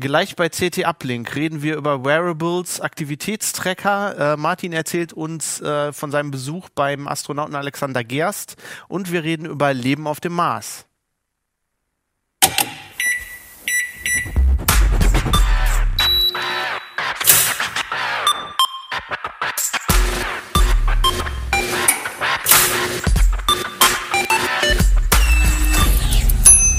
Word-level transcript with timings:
Gleich 0.00 0.36
bei 0.36 0.48
CT 0.48 0.86
Uplink 0.86 1.34
reden 1.34 1.60
wir 1.60 1.74
über 1.74 2.04
Wearables, 2.04 2.80
Aktivitätstracker. 2.80 4.34
Äh, 4.34 4.36
Martin 4.36 4.72
erzählt 4.72 5.12
uns 5.12 5.60
äh, 5.60 5.92
von 5.92 6.12
seinem 6.12 6.30
Besuch 6.30 6.68
beim 6.68 7.08
Astronauten 7.08 7.56
Alexander 7.56 8.04
Gerst 8.04 8.54
und 8.86 9.10
wir 9.10 9.24
reden 9.24 9.44
über 9.44 9.74
Leben 9.74 10.06
auf 10.06 10.20
dem 10.20 10.34
Mars. 10.34 10.86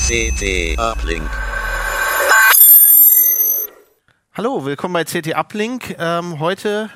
CT 0.08 0.80
Uplink. 0.80 1.49
Hallo, 4.40 4.64
willkommen 4.64 4.94
bei 4.94 5.04
CT 5.04 5.36
Uplink. 5.36 5.98
Ähm, 6.00 6.40
heute 6.40 6.90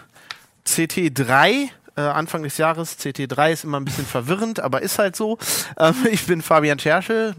CT3. 0.66 1.68
Äh, 1.98 2.00
Anfang 2.00 2.44
des 2.44 2.58
Jahres, 2.58 2.98
CT3 2.98 3.52
ist 3.52 3.64
immer 3.66 3.82
ein 3.82 3.84
bisschen 3.84 4.06
verwirrend, 4.06 4.62
aber 4.62 4.82
ist 4.82 4.98
halt 4.98 5.18
so. 5.18 5.38
Ähm, 5.78 5.94
ich 6.10 6.26
bin 6.26 6.42
Fabian 6.42 6.80
Scherschel. 6.80 7.36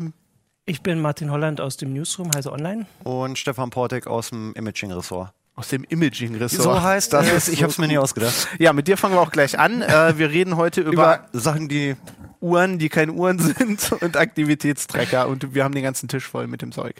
Ich 0.66 0.82
bin 0.82 1.00
Martin 1.00 1.30
Holland 1.30 1.58
aus 1.58 1.78
dem 1.78 1.94
Newsroom, 1.94 2.32
Heise 2.36 2.52
Online. 2.52 2.84
Und 3.02 3.38
Stefan 3.38 3.70
Portek 3.70 4.06
aus 4.06 4.28
dem 4.28 4.52
Imaging-Ressort. 4.52 5.32
Aus 5.56 5.68
dem 5.68 5.84
Imaging-Ressort. 5.84 6.62
So 6.62 6.82
heißt 6.82 7.12
das. 7.12 7.32
Ist, 7.32 7.48
ich 7.48 7.62
habe 7.62 7.70
es 7.70 7.78
mir 7.78 7.86
nie 7.86 7.98
ausgedacht. 7.98 8.48
Ja, 8.58 8.72
mit 8.72 8.88
dir 8.88 8.96
fangen 8.96 9.14
wir 9.14 9.20
auch 9.20 9.30
gleich 9.30 9.58
an. 9.58 9.82
Äh, 9.82 10.18
wir 10.18 10.30
reden 10.30 10.56
heute 10.56 10.80
über, 10.80 10.92
Über 10.92 11.28
Sachen, 11.32 11.68
die 11.68 11.94
Uhren, 12.40 12.78
die 12.78 12.88
keine 12.88 13.12
Uhren 13.12 13.38
sind 13.56 13.92
und 14.00 14.16
Aktivitätstracker 14.16 15.28
und 15.28 15.54
wir 15.54 15.62
haben 15.62 15.74
den 15.74 15.84
ganzen 15.84 16.08
Tisch 16.08 16.26
voll 16.26 16.48
mit 16.48 16.60
dem 16.60 16.72
Zeug. 16.72 16.96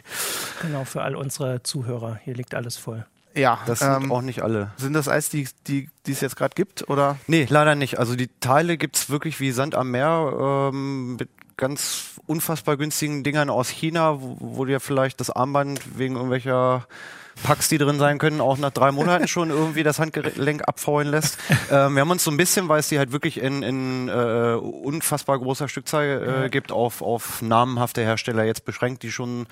Genau, 0.61 0.85
für 0.85 1.01
all 1.01 1.15
unsere 1.15 1.63
Zuhörer. 1.63 2.19
Hier 2.23 2.33
liegt 2.33 2.55
alles 2.55 2.77
voll. 2.77 3.05
Ja, 3.35 3.59
das 3.65 3.79
sind 3.79 4.03
ähm, 4.03 4.11
auch 4.13 4.21
nicht 4.21 4.41
alle. 4.41 4.71
sind 4.77 4.93
das 4.93 5.09
alles 5.09 5.29
die, 5.29 5.47
die, 5.67 5.89
die 6.05 6.13
es 6.13 6.21
jetzt 6.21 6.37
gerade 6.37 6.55
gibt 6.55 6.89
oder? 6.89 7.17
Nee, 7.27 7.45
leider 7.49 7.75
nicht. 7.75 7.99
Also 7.99 8.15
die 8.15 8.29
Teile 8.39 8.77
gibt's 8.77 9.09
wirklich 9.09 9.41
wie 9.41 9.51
Sand 9.51 9.75
am 9.75 9.91
Meer 9.91 10.69
ähm, 10.71 11.17
mit 11.17 11.29
ganz 11.57 12.11
unfassbar 12.27 12.77
günstigen 12.77 13.23
Dingern 13.23 13.49
aus 13.49 13.67
China, 13.67 14.21
wo, 14.21 14.37
wo 14.39 14.65
dir 14.65 14.79
vielleicht 14.79 15.19
das 15.19 15.29
Armband 15.29 15.97
wegen 15.97 16.15
irgendwelcher 16.15 16.87
Packs, 17.43 17.69
die 17.69 17.77
drin 17.77 17.99
sein 17.99 18.17
können, 18.17 18.41
auch 18.41 18.57
nach 18.57 18.71
drei 18.71 18.91
Monaten 18.91 19.27
schon 19.27 19.49
irgendwie 19.49 19.83
das 19.83 19.99
Handgelenk 19.99 20.67
abfaulen 20.67 21.09
lässt. 21.09 21.37
ähm, 21.71 21.95
wir 21.95 22.01
haben 22.01 22.11
uns 22.11 22.23
so 22.23 22.31
ein 22.31 22.37
bisschen, 22.37 22.67
weil 22.69 22.79
es 22.79 22.89
die 22.89 22.97
halt 22.97 23.11
wirklich 23.11 23.39
in, 23.39 23.63
in 23.63 24.09
äh, 24.09 24.55
unfassbar 24.55 25.37
großer 25.39 25.67
Stückzahl 25.67 26.45
äh, 26.45 26.49
gibt, 26.49 26.71
auf, 26.71 27.01
auf 27.01 27.41
namenhafte 27.41 28.01
Hersteller 28.01 28.43
jetzt 28.43 28.65
beschränkt, 28.65 29.03
die 29.03 29.11
schon 29.11 29.47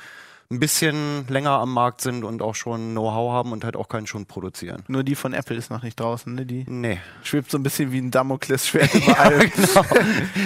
ein 0.52 0.60
bisschen 0.60 1.28
länger 1.30 1.52
am 1.52 1.74
Markt 1.74 2.02
sind 2.02 2.24
und 2.24 2.42
auch 2.42 2.54
schon 2.56 2.92
Know-how 2.92 3.32
haben 3.34 3.52
und 3.52 3.64
halt 3.64 3.76
auch 3.76 3.88
keinen 3.90 4.06
Schund 4.08 4.28
produzieren. 4.28 4.84
Nur 4.88 5.04
die 5.04 5.16
von 5.16 5.34
Apple 5.34 5.56
ist 5.56 5.72
noch 5.72 5.82
nicht 5.84 6.00
draußen, 6.00 6.34
ne? 6.36 6.46
Die 6.46 6.64
Nee. 6.68 7.00
schwebt 7.24 7.50
so 7.50 7.58
ein 7.58 7.64
bisschen 7.64 7.92
wie 7.92 8.00
ein 8.00 8.12
Damoklesschwert 8.12 8.94
überall. 8.94 9.48
genau. 9.50 9.86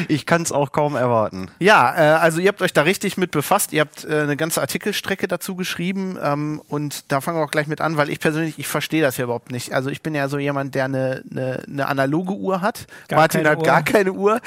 Ich 0.07 0.25
kann 0.25 0.41
es 0.43 0.51
auch 0.51 0.71
kaum 0.71 0.95
erwarten. 0.95 1.49
Ja, 1.59 1.93
äh, 1.95 2.19
also 2.19 2.39
ihr 2.39 2.47
habt 2.49 2.61
euch 2.61 2.73
da 2.73 2.83
richtig 2.83 3.17
mit 3.17 3.31
befasst. 3.31 3.73
Ihr 3.73 3.81
habt 3.81 4.05
äh, 4.05 4.21
eine 4.21 4.37
ganze 4.37 4.61
Artikelstrecke 4.61 5.27
dazu 5.27 5.55
geschrieben 5.55 6.17
ähm, 6.21 6.61
und 6.69 7.11
da 7.11 7.19
fangen 7.19 7.37
wir 7.39 7.43
auch 7.43 7.51
gleich 7.51 7.67
mit 7.67 7.81
an, 7.81 7.97
weil 7.97 8.09
ich 8.09 8.19
persönlich, 8.19 8.57
ich 8.59 8.67
verstehe 8.67 9.01
das 9.01 9.17
ja 9.17 9.25
überhaupt 9.25 9.51
nicht. 9.51 9.73
Also 9.73 9.89
ich 9.89 10.01
bin 10.01 10.15
ja 10.15 10.29
so 10.29 10.37
jemand, 10.37 10.75
der 10.75 10.85
eine, 10.85 11.23
eine, 11.29 11.63
eine 11.67 11.87
analoge 11.87 12.33
Uhr 12.33 12.61
hat. 12.61 12.87
Gar 13.09 13.19
Martin 13.19 13.47
hat 13.47 13.57
Uhr. 13.57 13.63
gar 13.63 13.83
keine 13.83 14.13
Uhr. 14.13 14.39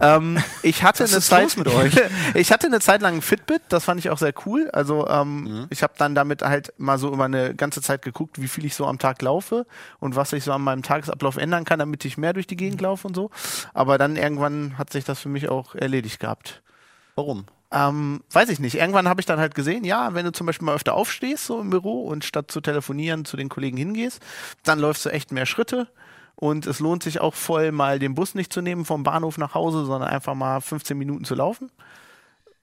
Ähm, 0.00 0.38
ich 0.62 0.82
hatte 0.84 1.04
Was 1.04 1.10
eine 1.10 1.18
ist 1.18 1.26
Zeit 1.26 1.42
los 1.42 1.56
mit 1.56 1.68
euch? 1.68 1.94
ich 2.34 2.52
hatte 2.52 2.66
eine 2.68 2.80
Zeit 2.80 3.00
lang 3.02 3.14
ein 3.16 3.22
Fitbit, 3.22 3.62
das 3.68 3.84
fand 3.84 3.98
ich 4.00 4.10
auch 4.10 4.18
sehr 4.18 4.34
cool. 4.46 4.70
Also 4.72 4.97
ähm, 5.06 5.44
Mhm. 5.44 5.66
ich 5.70 5.82
habe 5.82 5.92
dann 5.98 6.14
damit 6.14 6.42
halt 6.42 6.72
mal 6.78 6.98
so 6.98 7.12
über 7.12 7.24
eine 7.26 7.54
ganze 7.54 7.80
Zeit 7.82 8.02
geguckt, 8.02 8.40
wie 8.40 8.48
viel 8.48 8.64
ich 8.64 8.74
so 8.74 8.86
am 8.86 8.98
Tag 8.98 9.22
laufe 9.22 9.66
und 10.00 10.16
was 10.16 10.32
ich 10.32 10.44
so 10.44 10.52
an 10.52 10.62
meinem 10.62 10.82
Tagesablauf 10.82 11.36
ändern 11.36 11.64
kann, 11.64 11.78
damit 11.78 12.04
ich 12.04 12.18
mehr 12.18 12.32
durch 12.32 12.46
die 12.46 12.54
Mhm. 12.54 12.58
Gegend 12.58 12.80
laufe 12.80 13.06
und 13.06 13.14
so. 13.14 13.30
Aber 13.74 13.98
dann 13.98 14.16
irgendwann 14.16 14.76
hat 14.78 14.90
sich 14.90 15.04
das 15.04 15.20
für 15.20 15.28
mich 15.28 15.48
auch 15.48 15.74
erledigt 15.74 16.18
gehabt. 16.20 16.62
Warum? 17.14 17.44
Ähm, 17.70 18.22
weiß 18.32 18.48
ich 18.48 18.60
nicht. 18.60 18.76
Irgendwann 18.76 19.08
habe 19.08 19.20
ich 19.20 19.26
dann 19.26 19.38
halt 19.38 19.54
gesehen, 19.54 19.84
ja, 19.84 20.14
wenn 20.14 20.24
du 20.24 20.32
zum 20.32 20.46
Beispiel 20.46 20.64
mal 20.64 20.74
öfter 20.74 20.94
aufstehst, 20.94 21.44
so 21.44 21.60
im 21.60 21.68
Büro 21.68 22.04
und 22.06 22.24
statt 22.24 22.50
zu 22.50 22.60
telefonieren 22.62 23.26
zu 23.26 23.36
den 23.36 23.50
Kollegen 23.50 23.76
hingehst, 23.76 24.22
dann 24.64 24.78
läufst 24.78 25.04
du 25.04 25.10
echt 25.10 25.32
mehr 25.32 25.44
Schritte. 25.46 25.86
Und 26.34 26.66
es 26.66 26.78
lohnt 26.78 27.02
sich 27.02 27.20
auch 27.20 27.34
voll, 27.34 27.72
mal 27.72 27.98
den 27.98 28.14
Bus 28.14 28.34
nicht 28.36 28.52
zu 28.52 28.62
nehmen 28.62 28.84
vom 28.84 29.02
Bahnhof 29.02 29.36
nach 29.38 29.54
Hause, 29.54 29.84
sondern 29.84 30.08
einfach 30.08 30.34
mal 30.34 30.60
15 30.60 30.96
Minuten 30.96 31.24
zu 31.24 31.34
laufen. 31.34 31.70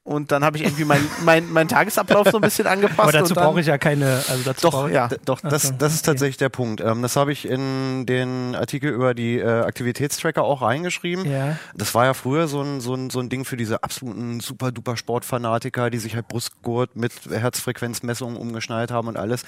Und 0.06 0.32
dann 0.32 0.44
habe 0.44 0.56
ich 0.58 0.64
irgendwie 0.64 0.86
meinen 0.86 1.10
mein, 1.24 1.52
mein 1.52 1.68
Tagesablauf 1.68 2.28
so 2.30 2.38
ein 2.38 2.42
bisschen 2.42 2.68
angepasst. 2.68 3.00
Aber 3.00 3.12
dazu 3.12 3.34
brauche 3.34 3.60
ich 3.60 3.66
ja 3.66 3.80
keine, 3.80 4.06
also 4.30 4.44
dazu 4.46 4.62
Doch, 4.62 4.72
brauche 4.74 4.90
ich, 4.90 4.94
ja. 4.94 5.10
Doch, 5.26 5.42
das, 5.42 5.64
so, 5.64 5.74
das 5.74 5.96
ist 5.96 6.02
okay. 6.02 6.12
tatsächlich 6.12 6.38
der 6.38 6.50
Punkt. 6.50 6.80
Ähm, 6.80 7.02
das 7.02 7.16
habe 7.16 7.32
ich 7.32 7.50
in 7.50 8.06
den 8.06 8.54
Artikel 8.54 8.92
über 8.92 9.16
die 9.16 9.40
äh, 9.40 9.62
Aktivitätstracker 9.62 10.44
auch 10.44 10.62
reingeschrieben. 10.62 11.26
Ja. 11.26 11.58
Das 11.74 11.96
war 11.96 12.06
ja 12.06 12.14
früher 12.14 12.48
so 12.48 12.62
ein, 12.62 12.82
so, 12.82 12.94
ein, 12.94 13.10
so 13.10 13.20
ein 13.20 13.30
Ding 13.30 13.46
für 13.46 13.58
diese 13.58 13.84
absoluten 13.84 14.42
super-duper 14.42 14.96
Sportfanatiker, 14.96 15.90
die 15.90 15.98
sich 15.98 16.14
halt 16.14 16.28
Brustgurt 16.28 16.96
mit 16.96 17.12
Herzfrequenzmessungen 17.28 18.38
umgeschnallt 18.38 18.92
haben 18.92 19.08
und 19.08 19.18
alles. 19.18 19.42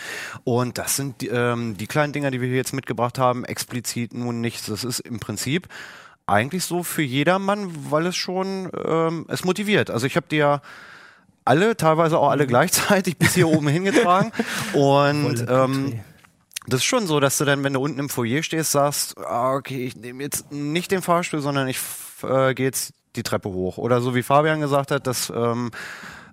Und 0.44 0.80
das 0.80 0.96
sind 0.96 1.22
die, 1.22 1.28
ähm, 1.28 1.78
die 1.78 1.86
kleinen 1.86 2.14
Dinger, 2.14 2.32
die 2.32 2.42
wir 2.42 2.48
hier 2.48 2.58
jetzt 2.58 2.74
mitgebracht 2.74 3.20
haben, 3.20 3.46
explizit 3.46 4.16
nun 4.16 4.42
nichts. 4.42 4.66
Das 4.66 4.84
ist 4.84 5.02
im 5.02 5.20
Prinzip 5.20 5.68
eigentlich 6.28 6.66
so 6.66 6.84
für 6.84 7.02
jedermann, 7.02 7.72
weil 7.90 8.06
es 8.06 8.16
schon 8.16 8.70
ähm, 8.86 9.26
es 9.30 9.44
motiviert. 9.44 9.90
Also 9.90 10.06
ich 10.06 10.16
habe 10.16 10.28
dir 10.28 10.62
alle, 11.46 11.78
teilweise 11.78 12.20
auch 12.20 12.30
alle 12.30 12.46
gleichzeitig 12.46 13.18
bis 13.18 13.34
hier 13.34 13.48
oben 13.48 13.70
hingetragen. 13.70 14.32
Und 14.74 15.46
ähm, 15.50 16.00
das 16.68 16.82
ist 16.82 16.86
schon 16.86 17.08
so, 17.08 17.22
dass 17.22 17.38
du 17.38 17.46
dann, 17.46 17.64
wenn 17.64 17.74
du 17.74 17.80
unten 17.80 18.00
im 18.00 18.10
Foyer 18.10 18.44
stehst, 18.44 18.74
sagst, 18.74 19.18
ah, 19.18 19.54
okay, 19.54 19.86
ich 19.86 19.96
nehme 19.96 20.22
jetzt 20.22 20.52
nicht 20.52 20.92
den 20.92 21.02
Fahrstuhl, 21.02 21.40
sondern 21.40 21.70
ich 21.70 21.80
äh, 22.24 22.54
gehe 22.54 22.66
jetzt 22.66 22.94
die 23.16 23.24
Treppe 23.24 23.50
hoch. 23.50 23.78
Oder 23.78 24.02
so 24.02 24.14
wie 24.14 24.24
Fabian 24.24 24.60
gesagt 24.60 24.92
hat, 24.92 25.08
dass 25.08 25.32
ähm, 25.34 25.72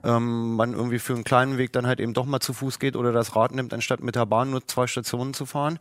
ähm, 0.02 0.56
man 0.56 0.74
irgendwie 0.74 0.98
für 0.98 1.14
einen 1.14 1.24
kleinen 1.24 1.56
Weg 1.56 1.72
dann 1.72 1.86
halt 1.86 2.00
eben 2.00 2.14
doch 2.14 2.26
mal 2.26 2.40
zu 2.40 2.52
Fuß 2.52 2.80
geht 2.80 2.96
oder 2.96 3.12
das 3.12 3.36
Rad 3.36 3.52
nimmt, 3.52 3.72
anstatt 3.72 4.02
mit 4.02 4.16
der 4.16 4.26
Bahn 4.26 4.50
nur 4.50 4.66
zwei 4.66 4.88
Stationen 4.88 5.34
zu 5.34 5.46
fahren. 5.46 5.78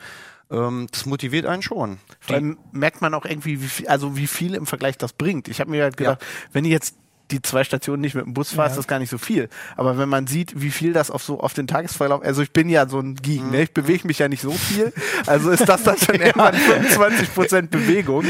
Ähm, 0.51 0.87
das 0.91 1.05
motiviert 1.05 1.45
einen 1.45 1.61
schon. 1.61 1.99
Vor 2.19 2.35
allem 2.35 2.57
merkt 2.71 3.01
man 3.01 3.13
auch 3.13 3.25
irgendwie, 3.25 3.61
wie 3.61 3.67
viel, 3.67 3.87
also 3.87 4.17
wie 4.17 4.27
viel 4.27 4.55
im 4.55 4.65
Vergleich 4.65 4.97
das 4.97 5.13
bringt. 5.13 5.47
Ich 5.47 5.59
habe 5.59 5.71
mir 5.71 5.83
halt 5.83 5.97
gedacht, 5.97 6.23
wenn 6.51 6.65
ich 6.65 6.71
jetzt 6.71 6.95
die 7.33 7.41
zwei 7.41 7.63
Stationen 7.63 8.01
nicht 8.01 8.15
mit 8.15 8.25
dem 8.25 8.33
Bus 8.33 8.53
fahre, 8.53 8.67
ist 8.69 8.73
Ja. 8.75 8.77
das 8.77 8.87
gar 8.87 8.99
nicht 8.99 9.09
so 9.09 9.17
viel. 9.17 9.49
Aber 9.75 9.97
wenn 9.97 10.07
man 10.07 10.27
sieht, 10.27 10.61
wie 10.61 10.71
viel 10.71 10.93
das 10.93 11.11
auf 11.11 11.23
so 11.23 11.39
auf 11.39 11.53
den 11.53 11.67
Tagesverlauf, 11.67 12.23
also 12.23 12.41
ich 12.41 12.51
bin 12.51 12.69
ja 12.69 12.87
so 12.87 12.99
ein 12.99 13.15
Geek, 13.15 13.51
ne? 13.51 13.63
ich 13.63 13.73
bewege 13.73 14.07
mich 14.07 14.19
ja 14.19 14.29
nicht 14.29 14.41
so 14.41 14.51
viel, 14.51 14.93
also 15.25 15.49
ist 15.49 15.67
das 15.67 15.83
dann 15.83 15.97
schon 15.97 16.15
irgendwann 16.21 16.53
25 16.55 17.33
Prozent 17.33 17.71
Bewegung. 17.71 18.23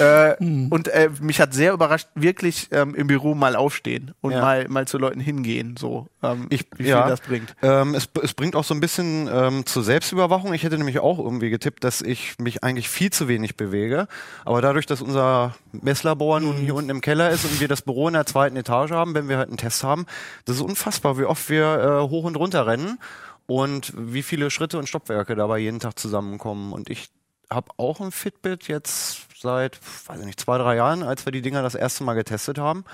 äh, 0.00 0.34
Und 0.70 0.88
äh, 0.88 1.10
mich 1.20 1.40
hat 1.40 1.54
sehr 1.54 1.72
überrascht, 1.72 2.08
wirklich 2.14 2.68
ähm, 2.70 2.94
im 2.94 3.06
Büro 3.06 3.34
mal 3.34 3.56
aufstehen 3.56 4.12
und 4.20 4.32
Ja. 4.32 4.40
mal 4.40 4.68
mal 4.68 4.86
zu 4.86 4.98
Leuten 4.98 5.20
hingehen, 5.20 5.76
so 5.78 6.08
ähm, 6.22 6.46
Ich- 6.50 6.66
wie 6.76 6.84
viel 6.84 6.92
ja. 6.92 7.08
das 7.08 7.20
bringt. 7.20 7.54
Ähm, 7.62 7.94
es, 7.94 8.08
es 8.22 8.34
bringt 8.34 8.56
auch 8.56 8.64
so 8.64 8.74
ein 8.74 8.80
bisschen 8.80 9.28
ähm, 9.32 9.66
zur 9.66 9.82
Selbstüberwachung. 9.82 10.52
Ich 10.54 10.62
hätte 10.62 10.76
nämlich 10.76 10.98
auch 11.00 11.18
irgendwie 11.18 11.50
getippt, 11.50 11.84
dass 11.84 12.02
ich 12.02 12.38
mich 12.38 12.62
eigentlich 12.62 12.88
viel 12.88 13.10
zu 13.10 13.28
wenig 13.28 13.56
bewege. 13.56 14.06
Aber 14.44 14.60
dadurch, 14.60 14.86
dass 14.86 15.00
unser 15.00 15.54
Messlabor 15.72 16.40
nun 16.40 16.56
hier 16.56 16.74
unten 16.74 16.90
im 16.90 17.00
Keller 17.00 17.30
ist 17.30 17.44
und 17.44 17.60
wir 17.60 17.68
das 17.68 17.82
Büro 17.82 18.08
in 18.08 18.14
der 18.14 18.26
zweiten 18.34 18.56
Etage 18.56 18.90
haben, 18.90 19.14
wenn 19.14 19.28
wir 19.28 19.38
halt 19.38 19.48
einen 19.48 19.58
Test 19.58 19.84
haben, 19.84 20.06
das 20.44 20.56
ist 20.56 20.62
unfassbar, 20.62 21.18
wie 21.18 21.24
oft 21.24 21.48
wir 21.48 21.64
äh, 22.04 22.10
hoch 22.10 22.24
und 22.24 22.36
runter 22.36 22.66
rennen 22.66 22.98
und 23.46 23.92
wie 23.96 24.24
viele 24.24 24.50
Schritte 24.50 24.76
und 24.76 24.88
Stoppwerke 24.88 25.36
dabei 25.36 25.58
jeden 25.58 25.78
Tag 25.78 25.98
zusammenkommen. 26.00 26.72
Und 26.72 26.90
ich 26.90 27.10
habe 27.48 27.70
auch 27.76 28.00
ein 28.00 28.10
Fitbit 28.10 28.66
jetzt 28.66 29.28
seit, 29.40 29.78
weiß 30.08 30.18
ich 30.18 30.26
nicht, 30.26 30.40
zwei, 30.40 30.58
drei 30.58 30.74
Jahren, 30.74 31.04
als 31.04 31.24
wir 31.26 31.32
die 31.32 31.42
Dinger 31.42 31.62
das 31.62 31.76
erste 31.76 32.02
Mal 32.02 32.14
getestet 32.14 32.58
haben. 32.58 32.84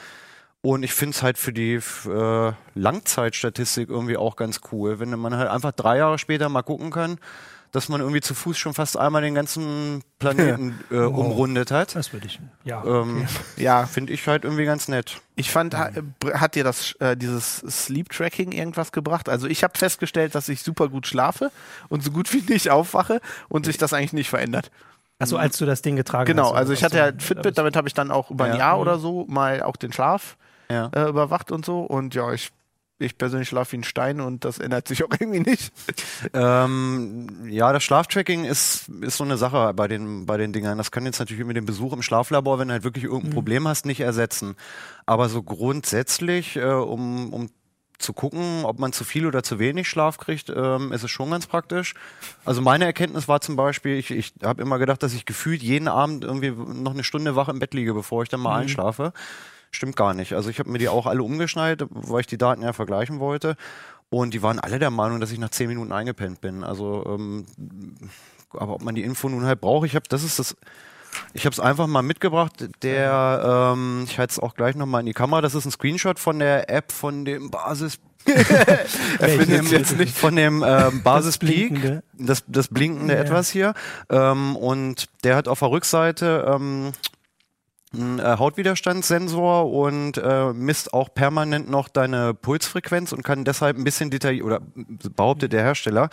Und 0.60 0.82
ich 0.82 0.92
finde 0.92 1.14
es 1.14 1.22
halt 1.22 1.38
für 1.38 1.54
die 1.54 1.80
äh, 2.06 2.52
Langzeitstatistik 2.74 3.88
irgendwie 3.88 4.18
auch 4.18 4.36
ganz 4.36 4.60
cool, 4.72 5.00
wenn 5.00 5.18
man 5.18 5.34
halt 5.34 5.48
einfach 5.48 5.72
drei 5.72 5.96
Jahre 5.96 6.18
später 6.18 6.50
mal 6.50 6.62
gucken 6.62 6.90
kann, 6.90 7.18
dass 7.72 7.88
man 7.88 8.00
irgendwie 8.00 8.20
zu 8.20 8.34
Fuß 8.34 8.58
schon 8.58 8.74
fast 8.74 8.96
einmal 8.98 9.22
den 9.22 9.34
ganzen 9.34 10.02
Planeten 10.18 10.78
äh, 10.90 10.96
umrundet 10.96 11.70
hat. 11.70 11.94
Das 11.94 12.12
würde 12.12 12.26
ich, 12.26 12.40
ja. 12.64 12.82
Ähm, 12.84 13.26
Ja, 13.56 13.86
Finde 13.86 14.12
ich 14.12 14.26
halt 14.26 14.44
irgendwie 14.44 14.64
ganz 14.64 14.88
nett. 14.88 15.20
Ich 15.36 15.50
fand, 15.50 15.76
ha- 15.76 15.90
hat 16.34 16.54
dir 16.56 16.64
das 16.64 16.92
äh, 17.00 17.16
dieses 17.16 17.58
Sleep 17.58 18.10
Tracking 18.10 18.52
irgendwas 18.52 18.92
gebracht? 18.92 19.28
Also 19.28 19.46
ich 19.46 19.62
habe 19.62 19.78
festgestellt, 19.78 20.34
dass 20.34 20.48
ich 20.48 20.62
super 20.62 20.88
gut 20.88 21.06
schlafe 21.06 21.50
und 21.88 22.02
so 22.02 22.10
gut 22.10 22.32
wie 22.32 22.42
nicht 22.52 22.70
aufwache 22.70 23.20
und 23.48 23.66
sich 23.66 23.78
das 23.78 23.92
eigentlich 23.92 24.12
nicht 24.12 24.30
verändert. 24.30 24.70
Achso, 25.18 25.36
als 25.36 25.58
du 25.58 25.66
das 25.66 25.82
Ding 25.82 25.96
getragen 25.96 26.22
hast. 26.28 26.34
Genau, 26.34 26.50
also 26.52 26.72
ich 26.72 26.82
hatte 26.82 26.96
ja 26.96 27.10
Fitbit, 27.18 27.58
damit 27.58 27.76
habe 27.76 27.86
ich 27.86 27.94
dann 27.94 28.10
auch 28.10 28.30
über 28.30 28.46
ein 28.46 28.52
Ja. 28.52 28.58
Jahr 28.58 28.80
oder 28.80 28.98
so 28.98 29.26
mal 29.28 29.62
auch 29.62 29.76
den 29.76 29.92
Schlaf 29.92 30.36
Ja. 30.70 30.90
äh, 30.94 31.08
überwacht 31.08 31.52
und 31.52 31.64
so 31.64 31.80
und 31.82 32.14
ja, 32.14 32.32
ich 32.32 32.50
ich 33.00 33.18
persönlich 33.18 33.48
schlafe 33.48 33.72
wie 33.72 33.78
ein 33.78 33.84
Stein 33.84 34.20
und 34.20 34.44
das 34.44 34.58
ändert 34.58 34.88
sich 34.88 35.02
auch 35.04 35.10
irgendwie 35.18 35.40
nicht. 35.40 35.72
Ähm, 36.32 37.46
ja, 37.48 37.72
das 37.72 37.82
Schlaftracking 37.82 38.44
ist, 38.44 38.88
ist 39.00 39.16
so 39.16 39.24
eine 39.24 39.36
Sache 39.36 39.72
bei 39.74 39.88
den, 39.88 40.26
bei 40.26 40.36
den 40.36 40.52
Dingern. 40.52 40.78
Das 40.78 40.90
kann 40.90 41.04
jetzt 41.06 41.18
natürlich 41.18 41.44
mit 41.44 41.56
dem 41.56 41.66
Besuch 41.66 41.92
im 41.92 42.02
Schlaflabor, 42.02 42.58
wenn 42.58 42.68
du 42.68 42.72
halt 42.72 42.84
wirklich 42.84 43.04
irgendein 43.04 43.32
Problem 43.32 43.66
hast, 43.66 43.86
nicht 43.86 44.00
ersetzen. 44.00 44.54
Aber 45.06 45.28
so 45.28 45.42
grundsätzlich, 45.42 46.56
äh, 46.56 46.64
um, 46.64 47.32
um 47.32 47.50
zu 48.00 48.12
gucken, 48.12 48.64
ob 48.64 48.78
man 48.78 48.92
zu 48.92 49.04
viel 49.04 49.26
oder 49.26 49.42
zu 49.42 49.58
wenig 49.58 49.88
Schlaf 49.88 50.18
kriegt, 50.18 50.50
ähm, 50.54 50.92
ist 50.92 51.04
es 51.04 51.10
schon 51.10 51.30
ganz 51.30 51.46
praktisch. 51.46 51.94
Also 52.44 52.62
meine 52.62 52.84
Erkenntnis 52.84 53.28
war 53.28 53.40
zum 53.40 53.56
Beispiel, 53.56 53.96
ich, 53.96 54.10
ich 54.10 54.32
habe 54.42 54.62
immer 54.62 54.78
gedacht, 54.78 55.02
dass 55.02 55.12
ich 55.12 55.26
gefühlt 55.26 55.62
jeden 55.62 55.88
Abend 55.88 56.24
irgendwie 56.24 56.50
noch 56.50 56.94
eine 56.94 57.04
Stunde 57.04 57.36
wach 57.36 57.48
im 57.48 57.58
Bett 57.58 57.74
liege, 57.74 57.94
bevor 57.94 58.22
ich 58.22 58.28
dann 58.28 58.40
mal 58.40 58.56
mhm. 58.56 58.62
einschlafe. 58.62 59.12
Stimmt 59.70 59.96
gar 59.96 60.14
nicht. 60.14 60.32
Also 60.34 60.50
ich 60.50 60.58
habe 60.58 60.70
mir 60.70 60.78
die 60.78 60.88
auch 60.88 61.06
alle 61.06 61.22
umgeschnallt, 61.22 61.84
weil 61.90 62.20
ich 62.20 62.26
die 62.26 62.38
Daten 62.38 62.62
ja 62.62 62.72
vergleichen 62.72 63.20
wollte. 63.20 63.56
Und 64.10 64.34
die 64.34 64.42
waren 64.42 64.58
alle 64.58 64.80
der 64.80 64.90
Meinung, 64.90 65.20
dass 65.20 65.30
ich 65.30 65.38
nach 65.38 65.50
zehn 65.50 65.68
Minuten 65.68 65.92
eingepennt 65.92 66.40
bin. 66.40 66.64
Also, 66.64 67.04
ähm, 67.06 67.46
aber 68.50 68.74
ob 68.74 68.82
man 68.82 68.96
die 68.96 69.04
Info 69.04 69.28
nun 69.28 69.44
halt 69.44 69.60
braucht, 69.60 69.86
ich 69.86 69.94
habe, 69.94 70.08
das 70.08 70.24
ist 70.24 70.38
das. 70.38 70.56
Ich 71.32 71.44
habe 71.44 71.52
es 71.52 71.60
einfach 71.60 71.88
mal 71.88 72.02
mitgebracht. 72.02 72.68
Der, 72.82 73.72
ähm, 73.74 74.04
ich 74.06 74.18
halte 74.18 74.32
es 74.32 74.38
auch 74.38 74.54
gleich 74.54 74.76
nochmal 74.76 75.00
in 75.00 75.06
die 75.06 75.12
Kamera. 75.12 75.40
Das 75.40 75.54
ist 75.54 75.64
ein 75.64 75.72
Screenshot 75.72 76.18
von 76.20 76.38
der 76.38 76.70
App 76.70 76.92
von 76.92 77.24
dem 77.24 77.50
Basis. 77.50 77.98
von 78.26 79.46
dem, 79.48 79.66
jetzt 79.68 79.96
nicht 79.96 80.16
von 80.16 80.36
dem 80.36 80.62
ähm, 80.66 81.02
Basis 81.02 81.38
Peak, 81.38 82.02
das, 82.12 82.44
das 82.46 82.68
blinkende 82.68 83.14
ja. 83.14 83.20
etwas 83.20 83.50
hier. 83.50 83.74
Ähm, 84.08 84.56
und 84.56 85.08
der 85.24 85.36
hat 85.36 85.48
auf 85.48 85.60
der 85.60 85.70
Rückseite 85.70 86.52
ähm, 86.54 86.92
ein 87.92 88.18
äh, 88.18 88.36
Hautwiderstandssensor 88.38 89.72
und 89.72 90.18
äh, 90.18 90.52
misst 90.52 90.94
auch 90.94 91.12
permanent 91.12 91.68
noch 91.68 91.88
deine 91.88 92.34
Pulsfrequenz 92.34 93.12
und 93.12 93.24
kann 93.24 93.44
deshalb 93.44 93.76
ein 93.76 93.84
bisschen 93.84 94.10
detailliert 94.10 94.44
oder 94.44 94.60
behauptet 95.14 95.52
der 95.52 95.62
Hersteller, 95.62 96.08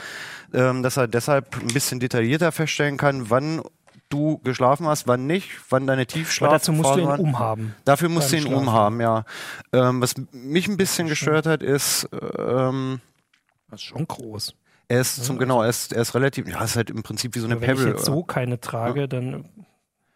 ähm, 0.54 0.82
dass 0.82 0.98
er 0.98 1.08
deshalb 1.08 1.56
ein 1.56 1.68
bisschen 1.68 2.00
detaillierter 2.00 2.52
feststellen 2.52 2.98
kann, 2.98 3.30
wann 3.30 3.62
du 4.10 4.40
geschlafen 4.40 4.88
hast, 4.88 5.08
wann 5.08 5.28
nicht, 5.28 5.50
wann 5.70 5.86
deine 5.86 6.06
Tiefschlaf. 6.06 6.48
Aber 6.48 6.58
dazu 6.58 6.72
musst 6.72 6.96
du 6.96 7.00
ihn 7.00 7.08
waren. 7.08 7.20
umhaben. 7.20 7.76
Dafür 7.86 8.10
musst 8.10 8.32
du 8.32 8.38
ihn 8.38 8.44
Schlafen. 8.44 8.58
umhaben, 8.58 9.02
ja. 9.02 9.26
Ähm, 9.74 10.02
was 10.02 10.16
mich 10.32 10.68
ein 10.68 10.78
bisschen 10.78 11.08
gestört 11.08 11.46
hat, 11.46 11.62
ist 11.62 12.08
ähm, 12.38 13.02
das 13.70 13.82
ist 13.82 13.86
schon 13.86 14.08
groß. 14.08 14.56
Er 14.90 15.02
ist 15.02 15.26
zum, 15.26 15.38
genau, 15.38 15.62
er 15.62 15.70
ist, 15.70 15.92
er 15.92 16.02
ist 16.02 16.16
relativ, 16.16 16.48
ja, 16.48 16.64
ist 16.64 16.78
halt 16.78 16.90
im 16.90 17.04
Prinzip 17.04 17.36
wie 17.36 17.40
so 17.40 17.48
eine 17.48 17.58
Pebble. 17.58 17.84
Wenn 17.84 17.92
ich 17.92 17.98
jetzt 17.98 18.06
so 18.06 18.24
keine 18.24 18.62
trage, 18.62 19.02
ja. 19.02 19.08
dann 19.08 19.46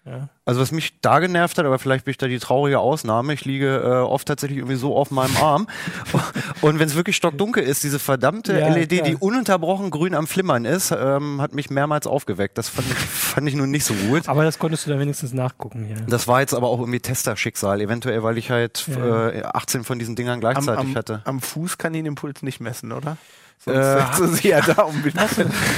ja. 0.05 0.29
Also 0.45 0.59
was 0.59 0.71
mich 0.71 0.99
da 1.01 1.19
genervt 1.19 1.59
hat, 1.59 1.65
aber 1.65 1.77
vielleicht 1.77 2.05
bin 2.05 2.11
ich 2.11 2.17
da 2.17 2.27
die 2.27 2.39
traurige 2.39 2.79
Ausnahme, 2.79 3.33
ich 3.33 3.45
liege 3.45 3.77
äh, 3.77 3.99
oft 3.99 4.27
tatsächlich 4.27 4.57
irgendwie 4.57 4.75
so 4.75 4.97
auf 4.97 5.11
meinem 5.11 5.37
Arm 5.37 5.67
und 6.61 6.79
wenn 6.79 6.87
es 6.87 6.95
wirklich 6.95 7.15
stockdunkel 7.15 7.63
ist, 7.63 7.83
diese 7.83 7.99
verdammte 7.99 8.59
ja, 8.59 8.69
LED, 8.69 8.89
klar. 8.89 9.03
die 9.03 9.15
ununterbrochen 9.15 9.91
grün 9.91 10.15
am 10.15 10.25
Flimmern 10.25 10.65
ist, 10.65 10.91
ähm, 10.91 11.39
hat 11.39 11.53
mich 11.53 11.69
mehrmals 11.69 12.07
aufgeweckt. 12.07 12.57
Das 12.57 12.69
fand 12.69 12.89
ich, 12.89 12.97
fand 12.97 13.47
ich 13.47 13.53
nun 13.53 13.69
nicht 13.69 13.85
so 13.85 13.93
gut. 13.93 14.27
Aber 14.27 14.43
das 14.43 14.57
konntest 14.57 14.87
du 14.87 14.91
da 14.91 14.99
wenigstens 14.99 15.33
nachgucken. 15.33 15.87
Ja. 15.87 15.97
Das 16.07 16.27
war 16.27 16.41
jetzt 16.41 16.55
aber 16.55 16.69
auch 16.69 16.79
irgendwie 16.79 16.99
Testerschicksal, 16.99 17.79
eventuell, 17.79 18.23
weil 18.23 18.39
ich 18.39 18.49
halt 18.49 18.87
äh, 18.89 19.43
18 19.43 19.83
von 19.83 19.99
diesen 19.99 20.15
Dingern 20.15 20.39
gleichzeitig 20.39 20.79
am, 20.79 20.87
am, 20.87 20.95
hatte. 20.95 21.21
Am 21.25 21.41
Fuß 21.41 21.77
kann 21.77 21.93
ich 21.93 21.99
den 21.99 22.07
Impuls 22.07 22.41
nicht 22.41 22.59
messen, 22.59 22.91
oder? 22.91 23.17
Sonst 23.63 24.43
äh, 24.43 24.49
ja 24.49 24.61
da 24.61 24.89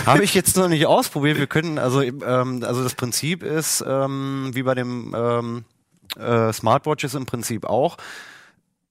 Habe 0.05 0.23
ich 0.23 0.33
jetzt 0.33 0.55
noch 0.55 0.69
nicht 0.69 0.85
ausprobiert. 0.85 1.37
Wir 1.37 1.47
können, 1.47 1.77
also, 1.77 2.01
ähm, 2.01 2.63
also 2.63 2.81
das 2.81 2.95
Prinzip 2.95 3.43
ist, 3.43 3.83
ähm, 3.85 4.51
wie 4.53 4.63
bei 4.63 4.73
dem 4.73 5.13
ähm, 5.15 5.65
äh, 6.17 6.53
Smartwatches 6.53 7.13
im 7.15 7.25
Prinzip 7.25 7.65
auch. 7.65 7.97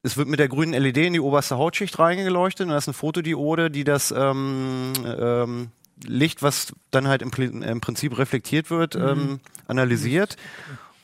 Es 0.02 0.16
wird 0.16 0.28
mit 0.28 0.40
der 0.40 0.48
grünen 0.48 0.74
LED 0.74 0.98
in 0.98 1.12
die 1.14 1.20
oberste 1.20 1.56
Hautschicht 1.56 1.98
reingeleuchtet 1.98 2.66
und 2.66 2.72
da 2.72 2.76
ist 2.76 2.88
eine 2.88 2.94
Fotodiode, 2.94 3.70
die 3.70 3.84
das 3.84 4.10
ähm, 4.10 4.92
ähm, 5.04 5.68
Licht, 6.04 6.42
was 6.42 6.74
dann 6.90 7.08
halt 7.08 7.22
im, 7.22 7.62
im 7.62 7.80
Prinzip 7.80 8.18
reflektiert 8.18 8.70
wird, 8.70 8.96
mhm. 8.96 9.08
ähm, 9.08 9.40
analysiert. 9.68 10.36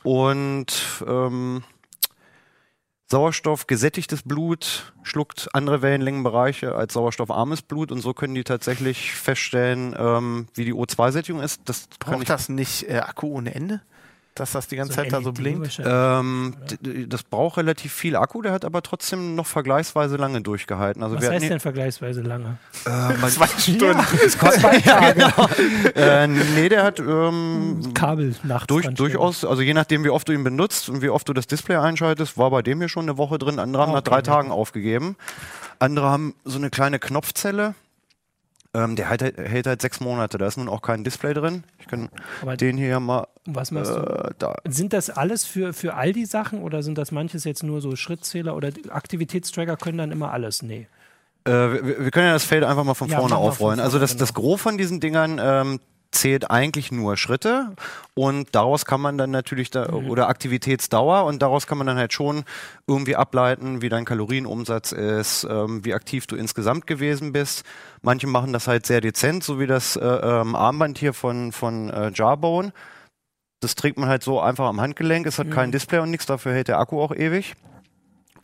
Und 0.02 0.72
ähm, 1.06 1.62
Sauerstoff 3.10 3.66
gesättigtes 3.66 4.22
Blut 4.22 4.92
schluckt 5.02 5.48
andere 5.54 5.80
Wellenlängenbereiche 5.80 6.74
als 6.74 6.92
sauerstoffarmes 6.92 7.62
Blut 7.62 7.90
und 7.90 8.00
so 8.00 8.12
können 8.12 8.34
die 8.34 8.44
tatsächlich 8.44 9.12
feststellen, 9.12 9.96
ähm, 9.98 10.46
wie 10.54 10.66
die 10.66 10.74
O2-Sättigung 10.74 11.40
ist. 11.40 11.62
Das 11.64 11.88
Braucht 11.98 12.28
das 12.28 12.50
nicht 12.50 12.88
äh, 12.88 12.98
Akku 12.98 13.28
ohne 13.28 13.54
Ende? 13.54 13.80
Dass 14.40 14.52
das 14.52 14.68
die 14.68 14.76
ganze 14.76 14.92
so 14.92 15.00
Zeit 15.00 15.12
da 15.12 15.20
so 15.20 15.32
blinkt? 15.32 15.80
Ähm, 15.84 16.54
das 17.06 17.22
braucht 17.22 17.58
relativ 17.58 17.92
viel 17.92 18.16
Akku, 18.16 18.42
der 18.42 18.52
hat 18.52 18.64
aber 18.64 18.82
trotzdem 18.82 19.34
noch 19.34 19.46
vergleichsweise 19.46 20.16
lange 20.16 20.40
durchgehalten. 20.40 21.02
Also 21.02 21.16
Was 21.16 21.28
heißt 21.28 21.48
denn 21.48 21.60
vergleichsweise 21.60 22.22
lange? 22.22 22.58
Äh, 22.84 23.28
zwei 23.28 23.46
Stunden. 23.46 23.98
Ja, 23.98 24.28
zwei 24.28 24.56
Tage. 24.56 24.82
ja, 24.84 25.12
genau. 25.12 25.48
äh, 25.94 26.26
nee, 26.26 26.68
der 26.68 26.82
hat 26.82 27.00
ähm, 27.00 27.92
Kabel 27.94 28.34
nachts 28.42 28.66
durch, 28.66 28.86
durchaus, 28.88 29.44
also 29.44 29.62
je 29.62 29.74
nachdem, 29.74 30.04
wie 30.04 30.10
oft 30.10 30.28
du 30.28 30.32
ihn 30.32 30.44
benutzt 30.44 30.88
und 30.88 31.02
wie 31.02 31.08
oft 31.08 31.28
du 31.28 31.32
das 31.32 31.46
Display 31.46 31.76
einschaltest, 31.76 32.38
war 32.38 32.50
bei 32.50 32.62
dem 32.62 32.78
hier 32.78 32.88
schon 32.88 33.04
eine 33.04 33.18
Woche 33.18 33.38
drin. 33.38 33.58
Andere 33.58 33.82
haben 33.82 33.90
okay, 33.90 33.98
nach 33.98 34.04
drei 34.04 34.22
Tagen 34.22 34.50
aufgegeben. 34.50 35.16
Andere 35.78 36.08
haben 36.08 36.34
so 36.44 36.58
eine 36.58 36.70
kleine 36.70 36.98
Knopfzelle 36.98 37.74
ähm, 38.74 38.96
der 38.96 39.08
hält, 39.08 39.22
hält, 39.22 39.66
halt 39.66 39.82
sechs 39.82 40.00
Monate. 40.00 40.38
Da 40.38 40.46
ist 40.46 40.56
nun 40.56 40.68
auch 40.68 40.82
kein 40.82 41.04
Display 41.04 41.32
drin. 41.34 41.64
Ich 41.78 41.86
kann 41.86 42.08
Aber 42.42 42.56
den 42.56 42.76
hier 42.76 43.00
mal. 43.00 43.26
Was 43.46 43.70
machst 43.70 43.90
äh, 43.90 43.94
du? 43.94 44.34
Da. 44.38 44.56
Sind 44.68 44.92
das 44.92 45.10
alles 45.10 45.44
für, 45.44 45.72
für 45.72 45.94
all 45.94 46.12
die 46.12 46.26
Sachen 46.26 46.62
oder 46.62 46.82
sind 46.82 46.98
das 46.98 47.10
manches 47.10 47.44
jetzt 47.44 47.62
nur 47.62 47.80
so 47.80 47.96
Schrittzähler 47.96 48.54
oder 48.54 48.70
Aktivitätstracker 48.90 49.76
können 49.76 49.98
dann 49.98 50.12
immer 50.12 50.32
alles? 50.32 50.62
Nee. 50.62 50.86
Äh, 51.44 51.50
wir, 51.50 52.04
wir, 52.04 52.10
können 52.10 52.26
ja 52.26 52.32
das 52.34 52.44
Feld 52.44 52.64
einfach 52.64 52.84
mal 52.84 52.94
von 52.94 53.08
ja, 53.08 53.18
vorne 53.18 53.36
aufrollen. 53.36 53.78
Von 53.78 53.84
also 53.84 53.98
vorne, 53.98 53.98
also 53.98 53.98
das, 53.98 54.10
genau. 54.10 54.20
das 54.20 54.34
Gros 54.34 54.60
von 54.60 54.76
diesen 54.76 55.00
Dingern 55.00 55.40
ähm, 55.42 55.80
zählt 56.10 56.50
eigentlich 56.50 56.90
nur 56.90 57.16
Schritte 57.16 57.74
und 58.14 58.48
daraus 58.52 58.86
kann 58.86 59.00
man 59.00 59.18
dann 59.18 59.30
natürlich 59.30 59.70
da, 59.70 59.88
mhm. 59.90 60.08
oder 60.08 60.28
Aktivitätsdauer 60.28 61.24
und 61.24 61.42
daraus 61.42 61.66
kann 61.66 61.78
man 61.78 61.86
dann 61.86 61.98
halt 61.98 62.12
schon 62.12 62.44
irgendwie 62.86 63.16
ableiten, 63.16 63.82
wie 63.82 63.88
dein 63.88 64.04
Kalorienumsatz 64.04 64.92
ist, 64.92 65.46
ähm, 65.48 65.84
wie 65.84 65.94
aktiv 65.94 66.26
du 66.26 66.36
insgesamt 66.36 66.86
gewesen 66.86 67.32
bist. 67.32 67.64
Manche 68.00 68.26
machen 68.26 68.52
das 68.52 68.66
halt 68.66 68.86
sehr 68.86 69.00
dezent, 69.00 69.44
so 69.44 69.60
wie 69.60 69.66
das 69.66 69.96
äh, 69.96 70.04
ähm, 70.04 70.54
Armband 70.54 70.98
hier 70.98 71.12
von, 71.12 71.52
von 71.52 71.90
äh, 71.90 72.10
Jarbone. 72.14 72.72
Das 73.60 73.74
trägt 73.74 73.98
man 73.98 74.08
halt 74.08 74.22
so 74.22 74.40
einfach 74.40 74.66
am 74.66 74.80
Handgelenk, 74.80 75.26
es 75.26 75.38
hat 75.38 75.48
mhm. 75.48 75.52
kein 75.52 75.72
Display 75.72 75.98
und 75.98 76.10
nichts, 76.10 76.26
dafür 76.26 76.52
hält 76.52 76.68
der 76.68 76.78
Akku 76.78 77.00
auch 77.02 77.14
ewig. 77.14 77.54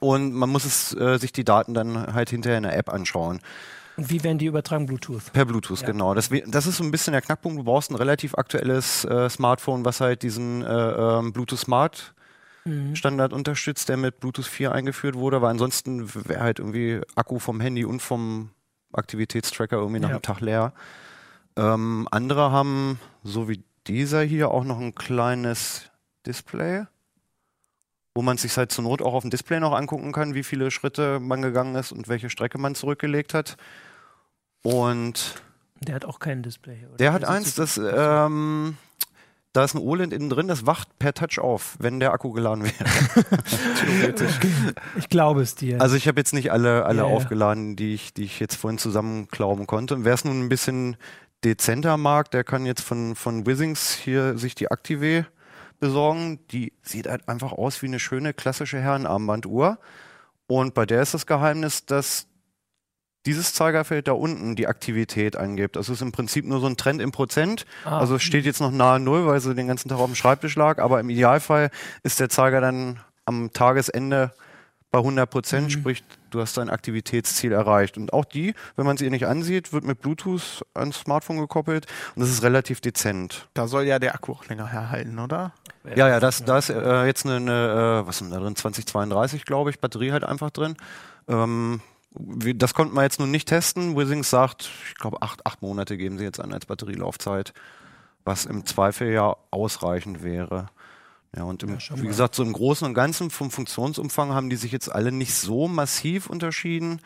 Und 0.00 0.34
man 0.34 0.50
muss 0.50 0.66
es, 0.66 0.94
äh, 0.94 1.18
sich 1.18 1.32
die 1.32 1.44
Daten 1.44 1.72
dann 1.72 2.12
halt 2.12 2.28
hinterher 2.28 2.58
in 2.58 2.64
der 2.64 2.76
App 2.76 2.90
anschauen. 2.92 3.40
Und 3.96 4.10
wie 4.10 4.22
werden 4.24 4.38
die 4.38 4.46
übertragen? 4.46 4.86
Bluetooth? 4.86 5.32
Per 5.32 5.44
Bluetooth, 5.44 5.80
ja. 5.80 5.86
genau. 5.86 6.14
Das, 6.14 6.30
das, 6.46 6.66
ist 6.66 6.78
so 6.78 6.84
ein 6.84 6.90
bisschen 6.90 7.12
der 7.12 7.22
Knackpunkt. 7.22 7.58
Du 7.58 7.64
brauchst 7.64 7.90
ein 7.90 7.94
relativ 7.94 8.34
aktuelles 8.34 9.04
äh, 9.04 9.28
Smartphone, 9.30 9.84
was 9.84 10.00
halt 10.00 10.22
diesen 10.22 10.62
äh, 10.62 10.68
ähm, 10.68 11.32
Bluetooth 11.32 11.58
Smart 11.58 12.14
mhm. 12.64 12.96
Standard 12.96 13.32
unterstützt, 13.32 13.88
der 13.88 13.96
mit 13.96 14.20
Bluetooth 14.20 14.46
4 14.46 14.72
eingeführt 14.72 15.14
wurde. 15.14 15.36
Aber 15.36 15.48
ansonsten 15.48 16.12
wäre 16.26 16.40
halt 16.40 16.58
irgendwie 16.58 17.00
Akku 17.14 17.38
vom 17.38 17.60
Handy 17.60 17.84
und 17.84 18.00
vom 18.00 18.50
Aktivitätstracker 18.92 19.76
irgendwie 19.76 20.00
nach 20.00 20.08
ja. 20.08 20.16
einem 20.16 20.22
Tag 20.22 20.40
leer. 20.40 20.72
Ähm, 21.56 22.08
andere 22.10 22.50
haben, 22.50 22.98
so 23.22 23.48
wie 23.48 23.62
dieser 23.86 24.22
hier, 24.22 24.50
auch 24.50 24.64
noch 24.64 24.80
ein 24.80 24.94
kleines 24.94 25.90
Display 26.26 26.86
wo 28.14 28.22
man 28.22 28.36
sich 28.36 28.56
halt 28.56 28.70
zur 28.70 28.84
Not 28.84 29.02
auch 29.02 29.14
auf 29.14 29.22
dem 29.22 29.30
Display 29.30 29.60
noch 29.60 29.72
angucken 29.72 30.12
kann, 30.12 30.34
wie 30.34 30.44
viele 30.44 30.70
Schritte 30.70 31.18
man 31.18 31.42
gegangen 31.42 31.74
ist 31.74 31.92
und 31.92 32.08
welche 32.08 32.30
Strecke 32.30 32.58
man 32.58 32.74
zurückgelegt 32.74 33.34
hat. 33.34 33.56
Und 34.62 35.42
der 35.80 35.96
hat 35.96 36.04
auch 36.04 36.20
kein 36.20 36.42
Display. 36.42 36.86
Oder? 36.86 36.96
Der 36.96 37.12
hat 37.12 37.24
eins, 37.24 37.54
das 37.54 37.78
ähm, 37.78 38.76
da 39.54 39.62
ist 39.62 39.74
ein 39.74 39.80
OLED 39.80 40.12
innen 40.12 40.30
drin, 40.30 40.48
das 40.48 40.66
wacht 40.66 40.98
per 40.98 41.14
Touch 41.14 41.38
auf, 41.38 41.76
wenn 41.78 42.00
der 42.00 42.12
Akku 42.12 42.32
geladen 42.32 42.64
wäre. 42.64 44.14
ich 44.96 45.08
glaube 45.08 45.42
es 45.42 45.54
dir. 45.54 45.80
Also 45.80 45.94
ich 45.94 46.08
habe 46.08 46.20
jetzt 46.20 46.34
nicht 46.34 46.50
alle, 46.50 46.84
alle 46.84 46.98
ja, 46.98 47.04
aufgeladen, 47.04 47.76
die 47.76 47.94
ich, 47.94 48.12
die 48.12 48.24
ich 48.24 48.40
jetzt 48.40 48.56
vorhin 48.56 48.78
zusammenklauben 48.78 49.68
konnte. 49.68 50.04
Wer 50.04 50.14
es 50.14 50.24
nun 50.24 50.40
ein 50.40 50.48
bisschen 50.48 50.96
dezenter 51.44 51.96
mag, 51.96 52.32
der 52.32 52.42
kann 52.42 52.66
jetzt 52.66 52.82
von, 52.82 53.14
von 53.14 53.46
Withings 53.46 53.92
hier 53.92 54.38
sich 54.38 54.56
die 54.56 54.66
Active 54.66 55.26
besorgen. 55.84 56.38
Die 56.50 56.72
sieht 56.82 57.06
halt 57.06 57.28
einfach 57.28 57.52
aus 57.52 57.82
wie 57.82 57.86
eine 57.86 57.98
schöne 57.98 58.32
klassische 58.32 58.80
Herrenarmbanduhr. 58.80 59.78
Und 60.46 60.72
bei 60.72 60.86
der 60.86 61.02
ist 61.02 61.12
das 61.12 61.26
Geheimnis, 61.26 61.84
dass 61.84 62.26
dieses 63.26 63.52
Zeigerfeld 63.52 64.08
da 64.08 64.12
unten 64.12 64.56
die 64.56 64.66
Aktivität 64.66 65.36
angibt. 65.36 65.76
Das 65.76 65.88
ist 65.90 66.00
im 66.00 66.12
Prinzip 66.12 66.46
nur 66.46 66.60
so 66.60 66.66
ein 66.66 66.76
Trend 66.76 67.02
im 67.02 67.12
Prozent. 67.12 67.66
Ah. 67.84 67.98
Also 67.98 68.16
es 68.16 68.22
steht 68.22 68.46
jetzt 68.46 68.60
noch 68.60 68.70
nahe 68.70 68.98
Null, 68.98 69.26
weil 69.26 69.40
sie 69.40 69.54
den 69.54 69.66
ganzen 69.66 69.90
Tag 69.90 69.98
auf 69.98 70.06
dem 70.06 70.14
Schreibtisch 70.14 70.56
lag. 70.56 70.78
Aber 70.78 71.00
im 71.00 71.10
Idealfall 71.10 71.70
ist 72.02 72.18
der 72.20 72.30
Zeiger 72.30 72.60
dann 72.62 73.00
am 73.26 73.52
Tagesende 73.52 74.32
bei 74.90 74.98
100 74.98 75.28
Prozent, 75.28 75.66
mhm. 75.66 75.70
sprich, 75.70 76.04
du 76.34 76.40
hast 76.40 76.56
dein 76.56 76.70
Aktivitätsziel 76.70 77.52
erreicht. 77.52 77.96
Und 77.96 78.12
auch 78.12 78.24
die, 78.24 78.54
wenn 78.76 78.84
man 78.84 78.96
sie 78.96 79.08
nicht 79.10 79.26
ansieht, 79.26 79.72
wird 79.72 79.84
mit 79.84 80.00
Bluetooth 80.00 80.64
ans 80.74 80.98
Smartphone 80.98 81.38
gekoppelt 81.38 81.86
und 82.14 82.20
das 82.20 82.30
ist 82.30 82.42
relativ 82.42 82.80
dezent. 82.80 83.48
Da 83.54 83.68
soll 83.68 83.84
ja 83.84 83.98
der 83.98 84.14
Akku 84.14 84.32
auch 84.32 84.46
länger 84.46 84.66
herhalten, 84.66 85.18
oder? 85.18 85.52
Ja, 85.94 86.08
ja, 86.08 86.20
das, 86.20 86.44
da 86.44 86.58
ist 86.58 86.70
äh, 86.70 87.04
jetzt 87.04 87.24
eine, 87.26 87.36
eine, 87.36 88.02
äh, 88.02 88.06
was 88.06 88.20
ist 88.20 88.32
da 88.32 88.38
drin, 88.38 88.56
2032, 88.56 89.44
glaube 89.44 89.70
ich, 89.70 89.80
Batterie 89.80 90.12
halt 90.12 90.24
einfach 90.24 90.50
drin. 90.50 90.76
Ähm, 91.28 91.80
das 92.14 92.74
konnten 92.74 92.94
wir 92.94 93.02
jetzt 93.02 93.20
nun 93.20 93.30
nicht 93.30 93.48
testen. 93.48 93.96
Withings 93.96 94.30
sagt, 94.30 94.70
ich 94.88 94.94
glaube, 94.94 95.20
acht, 95.22 95.44
acht 95.46 95.62
Monate 95.62 95.96
geben 95.96 96.18
sie 96.18 96.24
jetzt 96.24 96.40
an 96.40 96.52
als 96.52 96.66
Batterielaufzeit, 96.66 97.52
was 98.24 98.46
im 98.46 98.64
Zweifel 98.66 99.10
ja 99.10 99.36
ausreichend 99.50 100.22
wäre. 100.22 100.68
Ja, 101.36 101.44
und 101.44 101.62
im, 101.62 101.78
ja, 101.78 102.02
wie 102.02 102.06
gesagt, 102.06 102.34
so 102.34 102.42
im 102.42 102.52
Großen 102.52 102.86
und 102.86 102.94
Ganzen 102.94 103.30
vom 103.30 103.50
Funktionsumfang 103.50 104.32
haben 104.32 104.50
die 104.50 104.56
sich 104.56 104.72
jetzt 104.72 104.92
alle 104.92 105.10
nicht 105.10 105.34
so 105.34 105.68
massiv 105.68 106.28
unterschieden. 106.28 107.00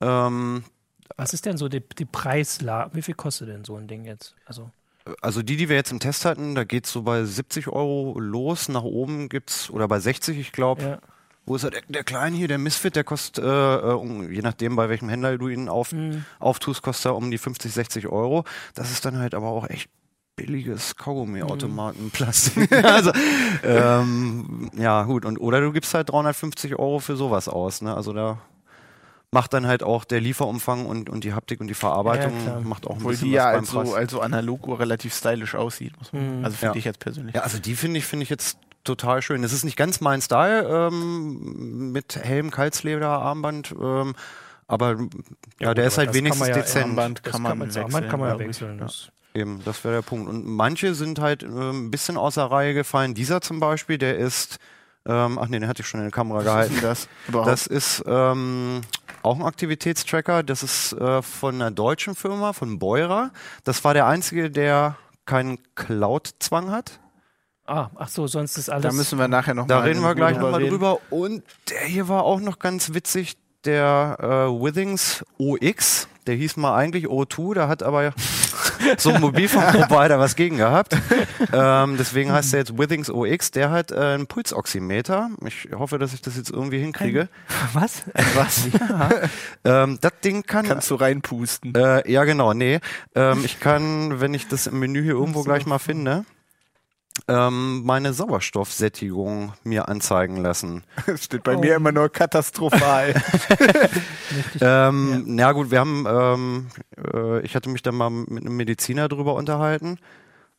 Ähm, 0.00 0.64
Was 1.16 1.34
ist 1.34 1.46
denn 1.46 1.56
so 1.56 1.68
die, 1.68 1.80
die 1.80 2.04
Preislage? 2.04 2.94
Wie 2.94 3.02
viel 3.02 3.14
kostet 3.14 3.48
denn 3.48 3.64
so 3.64 3.76
ein 3.76 3.88
Ding 3.88 4.04
jetzt? 4.04 4.34
Also 4.46 4.70
also 5.20 5.42
die, 5.42 5.56
die 5.56 5.68
wir 5.68 5.76
jetzt 5.76 5.92
im 5.92 6.00
Test 6.00 6.24
hatten, 6.24 6.54
da 6.54 6.64
geht 6.64 6.86
es 6.86 6.92
so 6.92 7.02
bei 7.02 7.24
70 7.24 7.68
Euro 7.68 8.18
los. 8.18 8.68
Nach 8.68 8.82
oben 8.82 9.28
gibt 9.28 9.50
es, 9.50 9.70
oder 9.70 9.86
bei 9.86 10.00
60, 10.00 10.38
ich 10.38 10.52
glaube. 10.52 10.82
Ja. 10.82 10.98
Wo 11.46 11.56
ist 11.56 11.64
er? 11.64 11.70
Der, 11.70 11.82
der 11.88 12.04
Kleine 12.04 12.36
hier, 12.36 12.48
der 12.48 12.56
Misfit, 12.56 12.96
der 12.96 13.04
kostet, 13.04 13.44
äh, 13.44 13.76
äh 13.76 14.32
je 14.32 14.40
nachdem, 14.40 14.76
bei 14.76 14.88
welchem 14.88 15.10
Händler 15.10 15.36
du 15.36 15.48
ihn 15.48 15.68
auf, 15.68 15.92
mhm. 15.92 16.24
auftust, 16.38 16.80
kostet 16.80 17.06
er 17.06 17.16
um 17.16 17.30
die 17.30 17.36
50, 17.36 17.70
60 17.70 18.06
Euro. 18.06 18.44
Das 18.74 18.90
ist 18.90 19.04
dann 19.04 19.18
halt 19.18 19.34
aber 19.34 19.48
auch 19.48 19.68
echt 19.68 19.90
billiges 20.36 20.96
Kaugummi-Automatenplastik. 20.96 22.70
Mhm. 22.70 22.76
also, 22.84 23.12
ähm, 23.62 24.70
ja, 24.76 25.02
gut. 25.04 25.24
Und, 25.24 25.38
oder 25.38 25.60
du 25.60 25.72
gibst 25.72 25.94
halt 25.94 26.10
350 26.10 26.78
Euro 26.78 26.98
für 26.98 27.16
sowas 27.16 27.48
aus. 27.48 27.82
Ne? 27.82 27.94
Also 27.94 28.12
da 28.12 28.38
macht 29.30 29.52
dann 29.52 29.66
halt 29.66 29.82
auch 29.82 30.04
der 30.04 30.20
Lieferumfang 30.20 30.86
und, 30.86 31.10
und 31.10 31.24
die 31.24 31.34
Haptik 31.34 31.60
und 31.60 31.66
die 31.66 31.74
Verarbeitung 31.74 32.32
ja, 32.46 32.60
macht 32.60 32.86
auch 32.86 32.92
ein 32.92 32.96
Obwohl 32.98 33.12
bisschen 33.12 33.28
die 33.28 33.34
was 33.34 33.44
ja 33.44 33.50
beim 33.50 33.60
also, 33.60 33.80
Preis. 33.80 33.94
also 33.94 34.20
analog 34.20 34.78
relativ 34.78 35.12
stylisch 35.14 35.54
aussieht. 35.54 35.92
Mhm. 36.12 36.44
Also 36.44 36.56
finde 36.56 36.74
ja. 36.74 36.78
ich 36.78 36.84
jetzt 36.84 37.00
persönlich. 37.00 37.34
Ja, 37.34 37.42
also 37.42 37.58
die 37.58 37.74
finde 37.74 37.98
ich, 37.98 38.06
finde 38.06 38.22
ich 38.22 38.30
jetzt 38.30 38.58
total 38.84 39.22
schön. 39.22 39.42
Es 39.42 39.52
ist 39.52 39.64
nicht 39.64 39.76
ganz 39.76 40.00
mein 40.00 40.20
Style 40.22 40.88
ähm, 40.88 41.92
mit 41.92 42.16
Helm, 42.16 42.50
Kalzleder, 42.50 43.08
Armband. 43.08 43.74
Ähm, 43.80 44.14
aber 44.66 44.90
ja, 44.90 44.96
ja 45.60 45.68
gut, 45.68 45.78
der 45.78 45.86
ist 45.86 45.98
halt 45.98 46.14
wenigstens 46.14 46.48
ja 46.48 46.54
dezent. 46.54 46.86
Armband 46.86 47.22
kann, 47.24 47.42
man, 47.42 47.60
wechseln, 47.60 47.84
Armband 47.84 48.08
kann 48.08 48.20
man 48.20 48.28
ja 48.30 48.38
wechseln. 48.38 48.78
Das 48.78 49.10
Eben, 49.34 49.60
das 49.64 49.82
wäre 49.84 49.94
der 49.94 50.02
Punkt. 50.02 50.28
Und 50.28 50.46
manche 50.46 50.94
sind 50.94 51.18
halt 51.18 51.42
äh, 51.42 51.46
ein 51.46 51.90
bisschen 51.90 52.16
außer 52.16 52.44
Reihe 52.44 52.74
gefallen. 52.74 53.14
Dieser 53.14 53.40
zum 53.40 53.60
Beispiel, 53.60 53.98
der 53.98 54.16
ist 54.16 54.58
ähm, 55.06 55.38
ach 55.38 55.48
nee, 55.48 55.58
den 55.58 55.68
hatte 55.68 55.82
ich 55.82 55.88
schon 55.88 56.00
in 56.00 56.06
der 56.06 56.12
Kamera 56.12 56.42
gehalten. 56.42 56.78
Das, 56.80 57.08
das 57.32 57.66
ist 57.66 58.02
ähm, 58.06 58.80
auch 59.22 59.36
ein 59.36 59.42
Aktivitätstracker. 59.42 60.42
Das 60.42 60.62
ist 60.62 60.92
äh, 60.94 61.20
von 61.20 61.56
einer 61.56 61.70
deutschen 61.70 62.14
Firma, 62.14 62.52
von 62.52 62.78
Beurer. 62.78 63.30
Das 63.64 63.84
war 63.84 63.92
der 63.92 64.06
einzige, 64.06 64.50
der 64.50 64.96
keinen 65.26 65.58
Cloud-Zwang 65.74 66.70
hat. 66.70 67.00
Ah, 67.66 67.88
ach 67.96 68.08
so, 68.08 68.26
sonst 68.26 68.58
ist 68.58 68.68
alles. 68.70 68.82
Da 68.82 68.92
müssen 68.92 69.18
wir 69.18 69.28
nachher 69.28 69.54
noch 69.54 69.66
da 69.66 69.76
mal 69.76 69.80
Da 69.80 69.86
reden 69.86 70.02
wir 70.02 70.14
gleich 70.14 70.38
nochmal 70.38 70.66
drüber. 70.66 70.98
Und 71.10 71.42
der 71.70 71.80
hier 71.80 72.08
war 72.08 72.24
auch 72.24 72.40
noch 72.40 72.58
ganz 72.58 72.92
witzig, 72.92 73.36
der 73.66 74.16
äh, 74.20 74.24
Withings 74.62 75.24
OX. 75.38 76.08
Der 76.26 76.34
hieß 76.36 76.56
mal 76.56 76.74
eigentlich 76.74 77.06
O2, 77.06 77.54
da 77.54 77.68
hat 77.68 77.82
aber 77.82 78.14
so 78.96 79.10
ein 79.10 79.20
Mobilfunkprovider 79.20 80.18
was 80.18 80.36
gegen 80.36 80.56
gehabt. 80.56 80.96
Ähm, 81.52 81.96
deswegen 81.98 82.32
heißt 82.32 82.54
er 82.54 82.60
jetzt 82.60 82.78
Withings 82.78 83.10
OX. 83.10 83.50
Der 83.50 83.70
hat 83.70 83.92
äh, 83.92 83.96
einen 83.96 84.26
Pulsoximeter. 84.26 85.30
Ich 85.46 85.68
hoffe, 85.74 85.98
dass 85.98 86.14
ich 86.14 86.22
das 86.22 86.36
jetzt 86.36 86.50
irgendwie 86.50 86.78
hinkriege. 86.78 87.28
Was? 87.72 88.04
Was? 88.34 88.68
Ja. 88.84 89.10
ähm, 89.64 89.98
das 90.00 90.12
Ding 90.22 90.42
kann. 90.42 90.66
Kannst 90.66 90.90
du 90.90 90.94
reinpusten? 90.96 91.74
Äh, 91.74 92.10
ja, 92.10 92.24
genau. 92.24 92.52
Nee. 92.52 92.80
Ähm, 93.14 93.42
ich 93.44 93.60
kann, 93.60 94.20
wenn 94.20 94.34
ich 94.34 94.48
das 94.48 94.66
im 94.66 94.78
Menü 94.78 95.02
hier 95.02 95.12
irgendwo 95.12 95.40
so. 95.40 95.44
gleich 95.44 95.66
mal 95.66 95.78
finde, 95.78 96.24
ähm, 97.28 97.84
meine 97.84 98.12
Sauerstoffsättigung 98.12 99.54
mir 99.62 99.88
anzeigen 99.88 100.36
lassen. 100.36 100.82
Das 101.06 101.24
steht 101.24 101.44
bei 101.44 101.56
oh. 101.56 101.60
mir 101.60 101.76
immer 101.76 101.92
nur 101.92 102.08
katastrophal. 102.08 103.14
ähm, 104.60 105.24
ja. 105.26 105.46
ja. 105.46 105.52
gut, 105.52 105.70
wir 105.70 105.80
haben, 105.80 106.06
ähm, 106.08 106.66
äh, 107.12 107.40
ich 107.40 107.54
hatte 107.54 107.70
mich 107.70 107.82
dann 107.82 107.94
mal 107.94 108.10
mit 108.10 108.44
einem 108.44 108.56
Mediziner 108.56 109.08
drüber 109.08 109.34
unterhalten. 109.34 109.98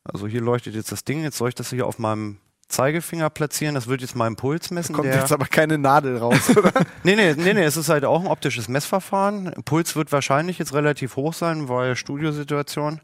Also 0.04 0.28
hier 0.28 0.42
leuchtet 0.42 0.76
jetzt 0.76 0.92
das 0.92 1.04
Ding, 1.04 1.24
jetzt 1.24 1.38
soll 1.38 1.50
ich 1.50 1.56
das 1.56 1.72
hier 1.72 1.88
auf 1.88 2.00
meinem 2.00 2.38
Zeigefinger 2.68 3.30
platzieren, 3.30 3.76
das 3.76 3.88
wird 3.88 4.02
jetzt 4.02 4.16
meinen 4.16 4.36
Puls 4.36 4.72
messen. 4.72 4.94
Da 4.94 5.02
kommt 5.02 5.14
jetzt 5.14 5.32
aber 5.32 5.46
keine 5.46 5.78
Nadel 5.78 6.18
raus, 6.18 6.50
oder? 6.56 6.72
nee, 7.04 7.16
nee, 7.16 7.34
nee, 7.36 7.54
nee, 7.54 7.64
es 7.64 7.78
ist 7.78 7.90
halt 7.90 8.06
auch 8.06 8.22
ein 8.22 8.28
optisches 8.28 8.68
Messverfahren. 8.68 9.54
Puls 9.66 9.96
wird 9.96 10.12
wahrscheinlich 10.12 10.58
jetzt 10.58 10.74
relativ 10.74 11.16
hoch 11.16 11.34
sein, 11.34 11.70
weil 11.70 11.96
Studiosituation. 11.96 13.02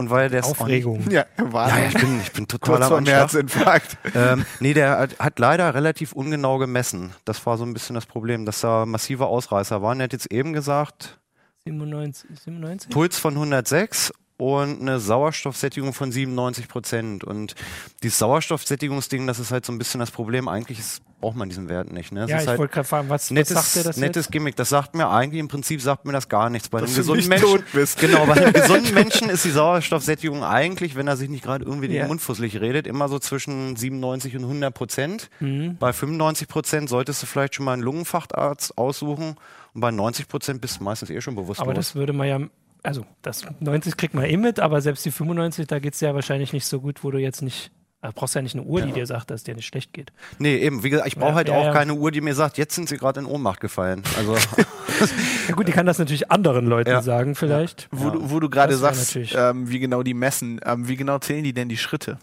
Und 0.00 0.08
weil 0.08 0.30
der 0.30 0.46
Aufregung. 0.46 1.10
Ja, 1.10 1.26
war 1.36 1.68
ja, 1.68 1.88
ich 1.88 1.92
bin, 1.92 2.20
ich 2.22 2.32
bin 2.32 2.48
total 2.48 2.78
Kurz 2.78 2.90
am 2.90 3.04
Herzinfarkt. 3.04 3.98
ähm, 4.14 4.46
nee, 4.58 4.72
der 4.72 4.98
hat, 4.98 5.18
hat, 5.18 5.38
leider 5.38 5.74
relativ 5.74 6.12
ungenau 6.12 6.56
gemessen. 6.56 7.12
Das 7.26 7.44
war 7.44 7.58
so 7.58 7.66
ein 7.66 7.74
bisschen 7.74 7.92
das 7.92 8.06
Problem, 8.06 8.46
dass 8.46 8.62
da 8.62 8.86
massive 8.86 9.26
Ausreißer 9.26 9.82
waren. 9.82 10.00
Er 10.00 10.04
hat 10.04 10.14
jetzt 10.14 10.32
eben 10.32 10.54
gesagt, 10.54 11.20
97, 11.64 12.30
97? 12.44 12.90
Puls 12.90 13.18
von 13.18 13.34
106 13.34 14.10
und 14.38 14.80
eine 14.80 15.00
Sauerstoffsättigung 15.00 15.92
von 15.92 16.10
97 16.10 16.66
Prozent. 16.66 17.22
Und 17.22 17.54
dieses 18.02 18.18
Sauerstoffsättigungsding, 18.20 19.26
das 19.26 19.38
ist 19.38 19.50
halt 19.50 19.66
so 19.66 19.72
ein 19.72 19.76
bisschen 19.76 20.00
das 20.00 20.10
Problem. 20.10 20.48
Eigentlich 20.48 20.78
ist, 20.78 21.02
braucht 21.20 21.36
man 21.36 21.48
diesen 21.48 21.68
Wert 21.68 21.92
nicht. 21.92 22.12
Ne? 22.12 22.20
Das 22.20 22.30
ja, 22.30 22.40
ich 22.40 22.48
halt 22.48 22.58
wollte 22.58 22.74
gerade 22.74 22.88
fragen, 22.88 23.08
was, 23.08 23.30
nettes, 23.30 23.54
was 23.54 23.74
sagt 23.74 23.76
der 23.76 23.92
das 23.92 23.96
Nettes 23.98 24.26
jetzt? 24.26 24.32
Gimmick. 24.32 24.56
Das 24.56 24.68
sagt 24.68 24.94
mir 24.94 25.08
eigentlich, 25.08 25.40
im 25.40 25.48
Prinzip 25.48 25.80
sagt 25.80 26.04
mir 26.04 26.12
das 26.12 26.28
gar 26.28 26.50
nichts. 26.50 26.68
Bei 26.68 26.78
einem 26.78 26.94
gesunden 26.94 27.28
Menschen, 27.28 27.62
genau, 27.98 28.26
bei 28.26 28.34
einem 28.34 28.52
gesunden 28.54 28.94
Menschen 28.94 29.28
ist 29.28 29.44
die 29.44 29.50
Sauerstoffsättigung 29.50 30.42
eigentlich, 30.42 30.96
wenn 30.96 31.06
er 31.06 31.16
sich 31.16 31.28
nicht 31.28 31.44
gerade 31.44 31.64
irgendwie 31.64 31.88
ja. 31.88 32.02
den 32.02 32.08
Mund 32.08 32.20
fusselig 32.20 32.60
redet, 32.60 32.86
immer 32.86 33.08
so 33.08 33.18
zwischen 33.18 33.76
97 33.76 34.36
und 34.36 34.44
100 34.44 34.74
Prozent. 34.74 35.30
Mhm. 35.40 35.76
Bei 35.78 35.92
95 35.92 36.48
Prozent 36.48 36.88
solltest 36.88 37.22
du 37.22 37.26
vielleicht 37.26 37.54
schon 37.54 37.64
mal 37.64 37.74
einen 37.74 37.82
Lungenfachtarzt 37.82 38.78
aussuchen. 38.78 39.36
Und 39.74 39.80
bei 39.80 39.90
90 39.90 40.26
Prozent 40.26 40.60
bist 40.60 40.80
du 40.80 40.84
meistens 40.84 41.10
eh 41.10 41.20
schon 41.20 41.36
bewusst. 41.36 41.60
Aber 41.60 41.74
das 41.74 41.94
würde 41.94 42.12
man 42.12 42.26
ja 42.26 42.40
also 42.82 43.04
das 43.20 43.44
90 43.60 43.98
kriegt 43.98 44.14
man 44.14 44.24
eh 44.24 44.38
mit, 44.38 44.58
aber 44.58 44.80
selbst 44.80 45.04
die 45.04 45.10
95, 45.10 45.66
da 45.66 45.78
geht 45.80 45.92
es 45.92 46.00
ja 46.00 46.14
wahrscheinlich 46.14 46.54
nicht 46.54 46.64
so 46.64 46.80
gut, 46.80 47.04
wo 47.04 47.10
du 47.10 47.18
jetzt 47.18 47.42
nicht 47.42 47.70
Du 48.02 48.12
brauchst 48.12 48.34
ja 48.34 48.40
nicht 48.40 48.54
eine 48.54 48.64
Uhr, 48.64 48.80
die 48.80 48.92
dir 48.92 49.06
sagt, 49.06 49.30
dass 49.30 49.40
es 49.40 49.44
dir 49.44 49.54
nicht 49.54 49.66
schlecht 49.66 49.92
geht. 49.92 50.10
Nee, 50.38 50.56
eben. 50.56 50.82
Wie 50.82 50.88
gesagt, 50.88 51.06
ich 51.06 51.16
brauche 51.16 51.30
ja, 51.30 51.34
halt 51.34 51.48
ja, 51.48 51.54
auch 51.54 51.66
ja. 51.66 51.72
keine 51.72 51.92
Uhr, 51.92 52.10
die 52.10 52.22
mir 52.22 52.34
sagt, 52.34 52.56
jetzt 52.56 52.74
sind 52.74 52.88
sie 52.88 52.96
gerade 52.96 53.20
in 53.20 53.26
Ohnmacht 53.26 53.60
gefallen. 53.60 54.02
Also 54.16 54.36
ja 55.48 55.54
gut, 55.54 55.68
die 55.68 55.72
kann 55.72 55.84
das 55.84 55.98
natürlich 55.98 56.30
anderen 56.30 56.66
Leuten 56.66 57.02
sagen, 57.02 57.34
vielleicht. 57.34 57.88
Wo, 57.90 58.08
du, 58.08 58.30
wo 58.30 58.40
du 58.40 58.48
gerade 58.48 58.74
sagst, 58.76 59.18
ähm, 59.34 59.68
wie 59.68 59.80
genau 59.80 60.02
die 60.02 60.14
messen, 60.14 60.60
ähm, 60.64 60.88
wie 60.88 60.96
genau 60.96 61.18
zählen 61.18 61.44
die 61.44 61.52
denn 61.52 61.68
die 61.68 61.76
Schritte? 61.76 62.18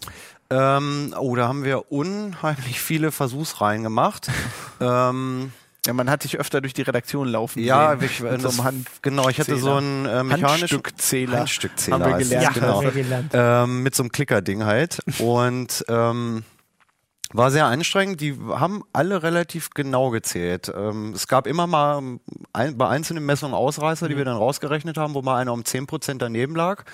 Ähm, 0.50 1.14
oh, 1.18 1.36
da 1.36 1.46
haben 1.46 1.62
wir 1.62 1.92
unheimlich 1.92 2.80
viele 2.80 3.12
Versuchsreihen 3.12 3.84
gemacht. 3.84 4.28
ähm, 4.80 5.52
ja, 5.88 5.94
man 5.94 6.10
hat 6.10 6.22
dich 6.22 6.38
öfter 6.38 6.60
durch 6.60 6.74
die 6.74 6.82
Redaktion 6.82 7.28
laufen 7.28 7.60
ja, 7.64 7.96
sehen. 7.96 8.04
Ich, 8.04 8.20
mit 8.20 8.42
so 8.42 8.50
einem 8.50 8.64
Hand 8.64 8.88
genau, 9.00 9.30
ich 9.30 9.40
hatte 9.40 9.56
so 9.56 9.72
einen 9.72 10.04
äh, 10.04 10.22
mechanischen 10.22 10.48
Handstückzähler. 10.60 11.38
Handstückzähler. 11.38 11.98
Haben 11.98 12.12
wir 12.12 12.18
gelernt, 12.18 12.44
ja, 12.44 12.50
genau. 12.50 12.76
Haben 12.76 12.94
wir 12.94 13.02
gelernt. 13.02 13.30
Ähm, 13.32 13.82
mit 13.82 13.94
so 13.94 14.02
einem 14.02 14.12
Klickerding 14.12 14.66
halt. 14.66 14.98
Und 15.18 15.86
ähm, 15.88 16.44
war 17.32 17.50
sehr 17.50 17.64
anstrengend. 17.64 18.20
Die 18.20 18.36
haben 18.36 18.84
alle 18.92 19.22
relativ 19.22 19.70
genau 19.70 20.10
gezählt. 20.10 20.70
Ähm, 20.76 21.14
es 21.14 21.26
gab 21.26 21.46
immer 21.46 21.66
mal 21.66 22.18
ein, 22.52 22.76
bei 22.76 22.86
einzelnen 22.86 23.24
Messungen 23.24 23.54
Ausreißer, 23.54 24.04
mhm. 24.04 24.10
die 24.10 24.16
wir 24.18 24.26
dann 24.26 24.36
rausgerechnet 24.36 24.98
haben, 24.98 25.14
wo 25.14 25.22
mal 25.22 25.38
einer 25.38 25.54
um 25.54 25.62
10% 25.62 26.18
daneben 26.18 26.54
lag. 26.54 26.84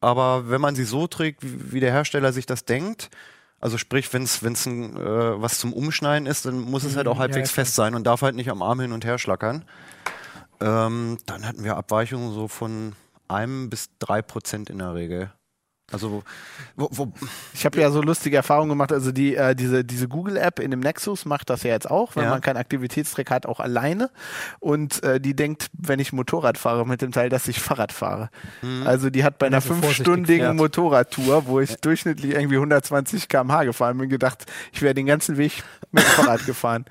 Aber 0.00 0.48
wenn 0.48 0.60
man 0.60 0.76
sie 0.76 0.84
so 0.84 1.08
trägt, 1.08 1.40
wie 1.42 1.80
der 1.80 1.90
Hersteller 1.90 2.32
sich 2.32 2.46
das 2.46 2.64
denkt, 2.64 3.10
also 3.60 3.76
sprich, 3.76 4.12
wenn 4.12 4.22
es 4.22 4.42
wenn's 4.42 4.66
äh, 4.66 4.72
was 4.72 5.58
zum 5.58 5.72
Umschneiden 5.72 6.26
ist, 6.26 6.46
dann 6.46 6.60
muss 6.60 6.84
es 6.84 6.96
halt 6.96 7.06
auch 7.08 7.16
mhm, 7.16 7.20
halbwegs 7.20 7.50
ja, 7.50 7.54
fest 7.54 7.74
sein 7.74 7.94
und 7.94 8.04
darf 8.04 8.22
halt 8.22 8.34
nicht 8.34 8.50
am 8.50 8.62
Arm 8.62 8.80
hin 8.80 8.92
und 8.92 9.04
her 9.04 9.18
schlackern. 9.18 9.64
Ähm, 10.60 11.18
dann 11.26 11.46
hatten 11.46 11.64
wir 11.64 11.76
Abweichungen 11.76 12.32
so 12.32 12.48
von 12.48 12.94
einem 13.28 13.70
bis 13.70 13.90
drei 13.98 14.22
Prozent 14.22 14.70
in 14.70 14.78
der 14.78 14.94
Regel. 14.94 15.32
Also, 15.92 16.22
wo, 16.76 16.88
wo 16.92 17.12
ich 17.54 17.64
habe 17.64 17.80
ja 17.80 17.90
so 17.90 18.00
lustige 18.02 18.36
Erfahrungen 18.36 18.70
gemacht. 18.70 18.92
Also 18.92 19.12
die 19.12 19.34
äh, 19.34 19.54
diese 19.54 19.84
diese 19.84 20.08
Google 20.08 20.36
App 20.36 20.58
in 20.60 20.70
dem 20.70 20.80
Nexus 20.80 21.24
macht 21.24 21.50
das 21.50 21.62
ja 21.62 21.70
jetzt 21.70 21.90
auch, 21.90 22.16
wenn 22.16 22.24
ja. 22.24 22.30
man 22.30 22.40
keinen 22.40 22.56
Aktivitätstrack 22.56 23.30
hat, 23.30 23.46
auch 23.46 23.60
alleine. 23.60 24.10
Und 24.60 25.02
äh, 25.02 25.20
die 25.20 25.34
denkt, 25.34 25.70
wenn 25.72 25.98
ich 25.98 26.12
Motorrad 26.12 26.58
fahre 26.58 26.86
mit 26.86 27.02
dem 27.02 27.12
Teil, 27.12 27.28
dass 27.28 27.48
ich 27.48 27.60
Fahrrad 27.60 27.92
fahre. 27.92 28.30
Mhm. 28.62 28.86
Also 28.86 29.10
die 29.10 29.24
hat 29.24 29.38
bei 29.38 29.46
einer 29.46 29.60
fünfstündigen 29.60 30.56
Motorradtour, 30.56 31.46
wo 31.46 31.60
ich 31.60 31.70
ja. 31.70 31.76
durchschnittlich 31.80 32.32
irgendwie 32.32 32.56
120 32.56 33.28
km/h 33.28 33.64
gefahren 33.64 33.98
bin, 33.98 34.08
gedacht, 34.08 34.46
ich 34.72 34.82
wäre 34.82 34.94
den 34.94 35.06
ganzen 35.06 35.36
Weg 35.36 35.62
mit 35.92 36.04
dem 36.04 36.10
Fahrrad 36.10 36.46
gefahren. 36.46 36.84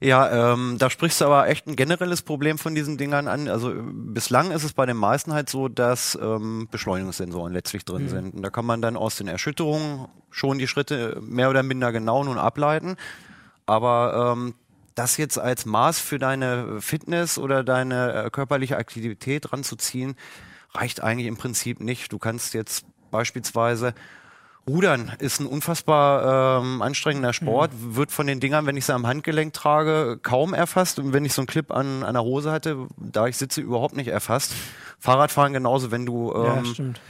Ja, 0.00 0.52
ähm, 0.52 0.76
da 0.78 0.90
sprichst 0.90 1.20
du 1.20 1.26
aber 1.26 1.48
echt 1.48 1.66
ein 1.66 1.76
generelles 1.76 2.22
Problem 2.22 2.58
von 2.58 2.74
diesen 2.74 2.98
Dingern 2.98 3.28
an. 3.28 3.48
Also 3.48 3.72
bislang 3.74 4.50
ist 4.50 4.64
es 4.64 4.72
bei 4.72 4.86
den 4.86 4.96
meisten 4.96 5.32
halt 5.32 5.48
so, 5.48 5.68
dass 5.68 6.18
ähm, 6.20 6.68
Beschleunigungssensoren 6.70 7.52
letztlich 7.52 7.84
drin 7.84 8.04
mhm. 8.04 8.08
sind. 8.08 8.34
Und 8.34 8.42
da 8.42 8.50
kann 8.50 8.64
man 8.64 8.82
dann 8.82 8.96
aus 8.96 9.16
den 9.16 9.28
Erschütterungen 9.28 10.08
schon 10.30 10.58
die 10.58 10.68
Schritte 10.68 11.20
mehr 11.20 11.50
oder 11.50 11.62
minder 11.62 11.92
genau 11.92 12.24
nun 12.24 12.38
ableiten. 12.38 12.96
Aber 13.66 14.34
ähm, 14.36 14.54
das 14.94 15.16
jetzt 15.16 15.38
als 15.38 15.64
Maß 15.66 16.00
für 16.00 16.18
deine 16.18 16.80
Fitness 16.80 17.38
oder 17.38 17.64
deine 17.64 18.24
äh, 18.24 18.30
körperliche 18.30 18.76
Aktivität 18.76 19.52
ranzuziehen, 19.52 20.16
reicht 20.74 21.02
eigentlich 21.02 21.26
im 21.28 21.36
Prinzip 21.36 21.80
nicht. 21.80 22.12
Du 22.12 22.18
kannst 22.18 22.54
jetzt 22.54 22.84
beispielsweise 23.10 23.94
Rudern 24.68 25.10
ist 25.18 25.40
ein 25.40 25.46
unfassbar 25.46 26.60
ähm, 26.62 26.82
anstrengender 26.82 27.32
Sport, 27.32 27.72
mhm. 27.72 27.96
wird 27.96 28.12
von 28.12 28.26
den 28.26 28.38
Dingern, 28.38 28.64
wenn 28.66 28.76
ich 28.76 28.86
sie 28.86 28.94
am 28.94 29.06
Handgelenk 29.06 29.52
trage, 29.52 30.18
kaum 30.22 30.54
erfasst. 30.54 31.00
Und 31.00 31.12
wenn 31.12 31.24
ich 31.24 31.32
so 31.32 31.42
einen 31.42 31.48
Clip 31.48 31.70
an, 31.72 32.04
an 32.04 32.14
der 32.14 32.22
Hose 32.22 32.52
hatte, 32.52 32.86
da 32.96 33.26
ich 33.26 33.36
sitze, 33.36 33.60
überhaupt 33.60 33.96
nicht 33.96 34.08
erfasst. 34.08 34.52
Fahrradfahren 35.00 35.52
genauso, 35.52 35.90
wenn 35.90 36.06
du 36.06 36.32
ähm, 36.32 36.44
ja, 36.44 36.64
stimmt. 36.64 37.00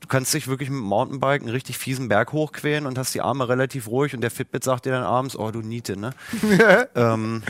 du 0.00 0.08
kannst 0.08 0.34
dich 0.34 0.48
wirklich 0.48 0.68
mit 0.68 0.80
dem 0.80 0.84
Mountainbike 0.84 1.40
einen 1.40 1.50
richtig 1.50 1.78
fiesen 1.78 2.08
Berg 2.08 2.32
hochquälen 2.32 2.84
und 2.84 2.98
hast 2.98 3.14
die 3.14 3.22
Arme 3.22 3.48
relativ 3.48 3.88
ruhig 3.88 4.14
und 4.14 4.20
der 4.20 4.30
Fitbit 4.30 4.62
sagt 4.62 4.84
dir 4.84 4.92
dann 4.92 5.04
abends, 5.04 5.34
oh 5.34 5.50
du 5.50 5.62
Niete, 5.62 5.98
ne? 5.98 6.10
ähm, 6.94 7.42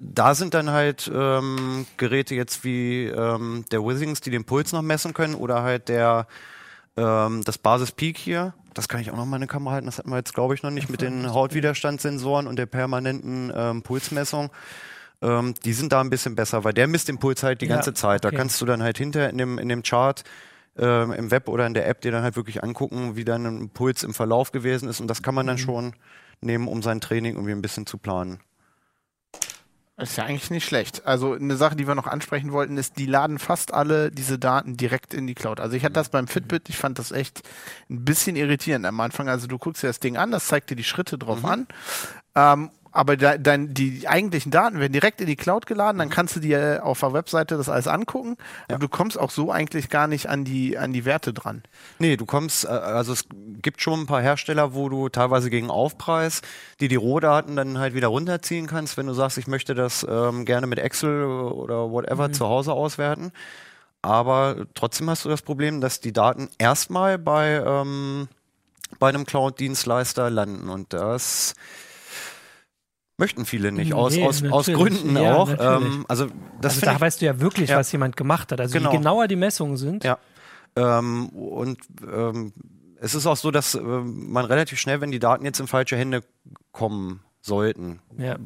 da 0.00 0.34
sind 0.34 0.54
dann 0.54 0.70
halt 0.70 1.10
ähm, 1.14 1.84
Geräte 1.98 2.34
jetzt 2.34 2.64
wie 2.64 3.04
ähm, 3.04 3.66
der 3.70 3.84
Withings, 3.84 4.22
die 4.22 4.30
den 4.30 4.44
Puls 4.44 4.72
noch 4.72 4.80
messen 4.80 5.12
können 5.12 5.34
oder 5.34 5.62
halt 5.62 5.90
der 5.90 6.26
ähm, 6.96 7.42
das 7.44 7.58
Basis 7.58 7.92
Peak 7.92 8.18
hier. 8.18 8.54
Das 8.74 8.88
kann 8.88 9.00
ich 9.00 9.10
auch 9.10 9.16
noch 9.16 9.24
mal 9.26 9.36
in 9.36 9.40
der 9.42 9.48
Kamera 9.48 9.74
halten. 9.74 9.86
Das 9.86 9.98
hatten 9.98 10.10
wir 10.10 10.16
jetzt 10.16 10.34
glaube 10.34 10.54
ich 10.54 10.62
noch 10.62 10.70
nicht 10.70 10.90
mit 10.90 11.00
den 11.00 11.32
Hautwiderstandssensoren 11.32 12.46
und 12.46 12.56
der 12.58 12.66
permanenten 12.66 13.52
ähm, 13.54 13.82
Pulsmessung. 13.82 14.50
Ähm, 15.22 15.54
die 15.64 15.72
sind 15.72 15.92
da 15.92 16.00
ein 16.02 16.10
bisschen 16.10 16.34
besser, 16.36 16.62
weil 16.64 16.74
der 16.74 16.86
misst 16.86 17.08
den 17.08 17.18
Puls 17.18 17.42
halt 17.42 17.62
die 17.62 17.66
Ja, 17.66 17.74
ganze 17.76 17.94
Zeit. 17.94 18.24
Da 18.24 18.28
okay. 18.28 18.36
kannst 18.36 18.60
du 18.60 18.66
dann 18.66 18.82
halt 18.82 18.98
hinter 18.98 19.30
in 19.30 19.38
dem 19.38 19.58
in 19.58 19.68
dem 19.70 19.82
Chart 19.82 20.22
ähm, 20.78 21.12
im 21.12 21.30
Web 21.30 21.48
oder 21.48 21.66
in 21.66 21.72
der 21.72 21.88
App 21.88 22.02
dir 22.02 22.12
dann 22.12 22.22
halt 22.22 22.36
wirklich 22.36 22.62
angucken, 22.62 23.16
wie 23.16 23.24
dein 23.24 23.46
ein 23.46 23.70
Puls 23.70 24.02
im 24.02 24.12
Verlauf 24.12 24.52
gewesen 24.52 24.88
ist 24.90 25.00
und 25.00 25.08
das 25.08 25.22
kann 25.22 25.34
man 25.34 25.46
Mhm. 25.46 25.48
dann 25.48 25.58
schon 25.58 25.92
nehmen, 26.42 26.68
um 26.68 26.82
sein 26.82 27.00
Training 27.00 27.34
irgendwie 27.34 27.52
ein 27.52 27.62
bisschen 27.62 27.86
zu 27.86 27.96
planen. 27.96 28.40
Das 29.98 30.10
ist 30.10 30.16
ja 30.16 30.24
eigentlich 30.24 30.50
nicht 30.50 30.66
schlecht. 30.66 31.06
Also 31.06 31.32
eine 31.32 31.56
Sache, 31.56 31.74
die 31.74 31.86
wir 31.86 31.94
noch 31.94 32.06
ansprechen 32.06 32.52
wollten, 32.52 32.76
ist, 32.76 32.98
die 32.98 33.06
laden 33.06 33.38
fast 33.38 33.72
alle 33.72 34.10
diese 34.10 34.38
Daten 34.38 34.76
direkt 34.76 35.14
in 35.14 35.26
die 35.26 35.34
Cloud. 35.34 35.58
Also 35.58 35.74
ich 35.74 35.84
hatte 35.84 35.94
das 35.94 36.10
beim 36.10 36.28
Fitbit, 36.28 36.68
ich 36.68 36.76
fand 36.76 36.98
das 36.98 37.12
echt 37.12 37.42
ein 37.88 38.04
bisschen 38.04 38.36
irritierend 38.36 38.84
am 38.84 39.00
Anfang. 39.00 39.30
Also 39.30 39.46
du 39.46 39.56
guckst 39.56 39.82
dir 39.82 39.86
das 39.86 39.98
Ding 39.98 40.18
an, 40.18 40.30
das 40.32 40.48
zeigt 40.48 40.68
dir 40.68 40.76
die 40.76 40.84
Schritte 40.84 41.16
drauf 41.16 41.46
an. 41.46 41.66
Ähm, 42.34 42.70
aber 42.96 43.16
de, 43.16 43.38
dein, 43.38 43.74
die 43.74 44.08
eigentlichen 44.08 44.50
Daten 44.50 44.80
werden 44.80 44.92
direkt 44.92 45.20
in 45.20 45.26
die 45.26 45.36
Cloud 45.36 45.66
geladen, 45.66 45.98
dann 45.98 46.08
kannst 46.08 46.34
du 46.34 46.40
dir 46.40 46.80
auf 46.82 47.00
der 47.00 47.12
Webseite 47.12 47.56
das 47.58 47.68
alles 47.68 47.86
angucken. 47.86 48.36
Aber 48.68 48.78
du 48.78 48.88
kommst 48.88 49.18
auch 49.18 49.30
so 49.30 49.52
eigentlich 49.52 49.90
gar 49.90 50.06
nicht 50.06 50.28
an 50.28 50.44
die, 50.44 50.78
an 50.78 50.92
die 50.94 51.04
Werte 51.04 51.34
dran. 51.34 51.62
Nee, 51.98 52.16
du 52.16 52.24
kommst, 52.24 52.64
äh, 52.64 52.68
also 52.68 53.12
es 53.12 53.26
gibt 53.60 53.82
schon 53.82 54.00
ein 54.00 54.06
paar 54.06 54.22
Hersteller, 54.22 54.72
wo 54.72 54.88
du 54.88 55.10
teilweise 55.10 55.50
gegen 55.50 55.68
Aufpreis, 55.68 56.40
die 56.80 56.88
die 56.88 56.96
Rohdaten 56.96 57.54
dann 57.54 57.78
halt 57.78 57.94
wieder 57.94 58.08
runterziehen 58.08 58.66
kannst, 58.66 58.96
wenn 58.96 59.06
du 59.06 59.12
sagst, 59.12 59.36
ich 59.36 59.46
möchte 59.46 59.74
das 59.74 60.06
ähm, 60.08 60.46
gerne 60.46 60.66
mit 60.66 60.78
Excel 60.78 61.24
oder 61.24 61.90
whatever 61.90 62.32
zu 62.32 62.46
Hause 62.46 62.72
auswerten. 62.72 63.30
Aber 64.00 64.66
trotzdem 64.74 65.10
hast 65.10 65.24
du 65.26 65.28
das 65.28 65.42
Problem, 65.42 65.82
dass 65.82 66.00
die 66.00 66.12
Daten 66.12 66.48
erstmal 66.56 67.18
bei, 67.18 67.62
ähm, 67.62 68.28
bei 68.98 69.10
einem 69.10 69.26
Cloud-Dienstleister 69.26 70.30
landen 70.30 70.70
und 70.70 70.94
das 70.94 71.54
möchten 73.18 73.46
viele 73.46 73.72
nicht, 73.72 73.92
aus, 73.94 74.14
Nee, 74.14 74.24
aus, 74.24 74.42
aus. 74.44 74.66
Gründen 74.66 75.16
Ja, 75.16 75.36
auch. 75.36 75.48
Ähm, 75.58 76.04
also 76.08 76.26
das 76.60 76.74
also 76.76 76.86
da 76.86 77.00
weißt 77.00 77.20
du 77.20 77.26
ja 77.26 77.40
wirklich, 77.40 77.70
Ja. 77.70 77.78
was 77.78 77.90
jemand 77.92 78.16
gemacht 78.16 78.52
hat. 78.52 78.60
Also 78.60 78.72
Genau. 78.76 78.90
je 78.92 78.98
genauer 78.98 79.28
die 79.28 79.36
Messungen 79.36 79.76
sind, 79.76 80.04
Ja. 80.04 80.18
Ähm, 80.76 81.30
und 81.30 81.78
ähm, 82.06 82.52
es 83.00 83.14
ist 83.14 83.26
auch 83.26 83.36
so, 83.36 83.50
dass 83.50 83.74
ähm, 83.74 84.30
man 84.30 84.44
relativ 84.44 84.78
schnell, 84.78 85.00
wenn 85.00 85.10
die 85.10 85.18
Daten 85.18 85.44
jetzt 85.44 85.58
in 85.60 85.66
falsche 85.66 85.96
Hände 85.96 86.22
kommen 86.72 87.20
sollten, 87.46 88.00
ja. 88.18 88.36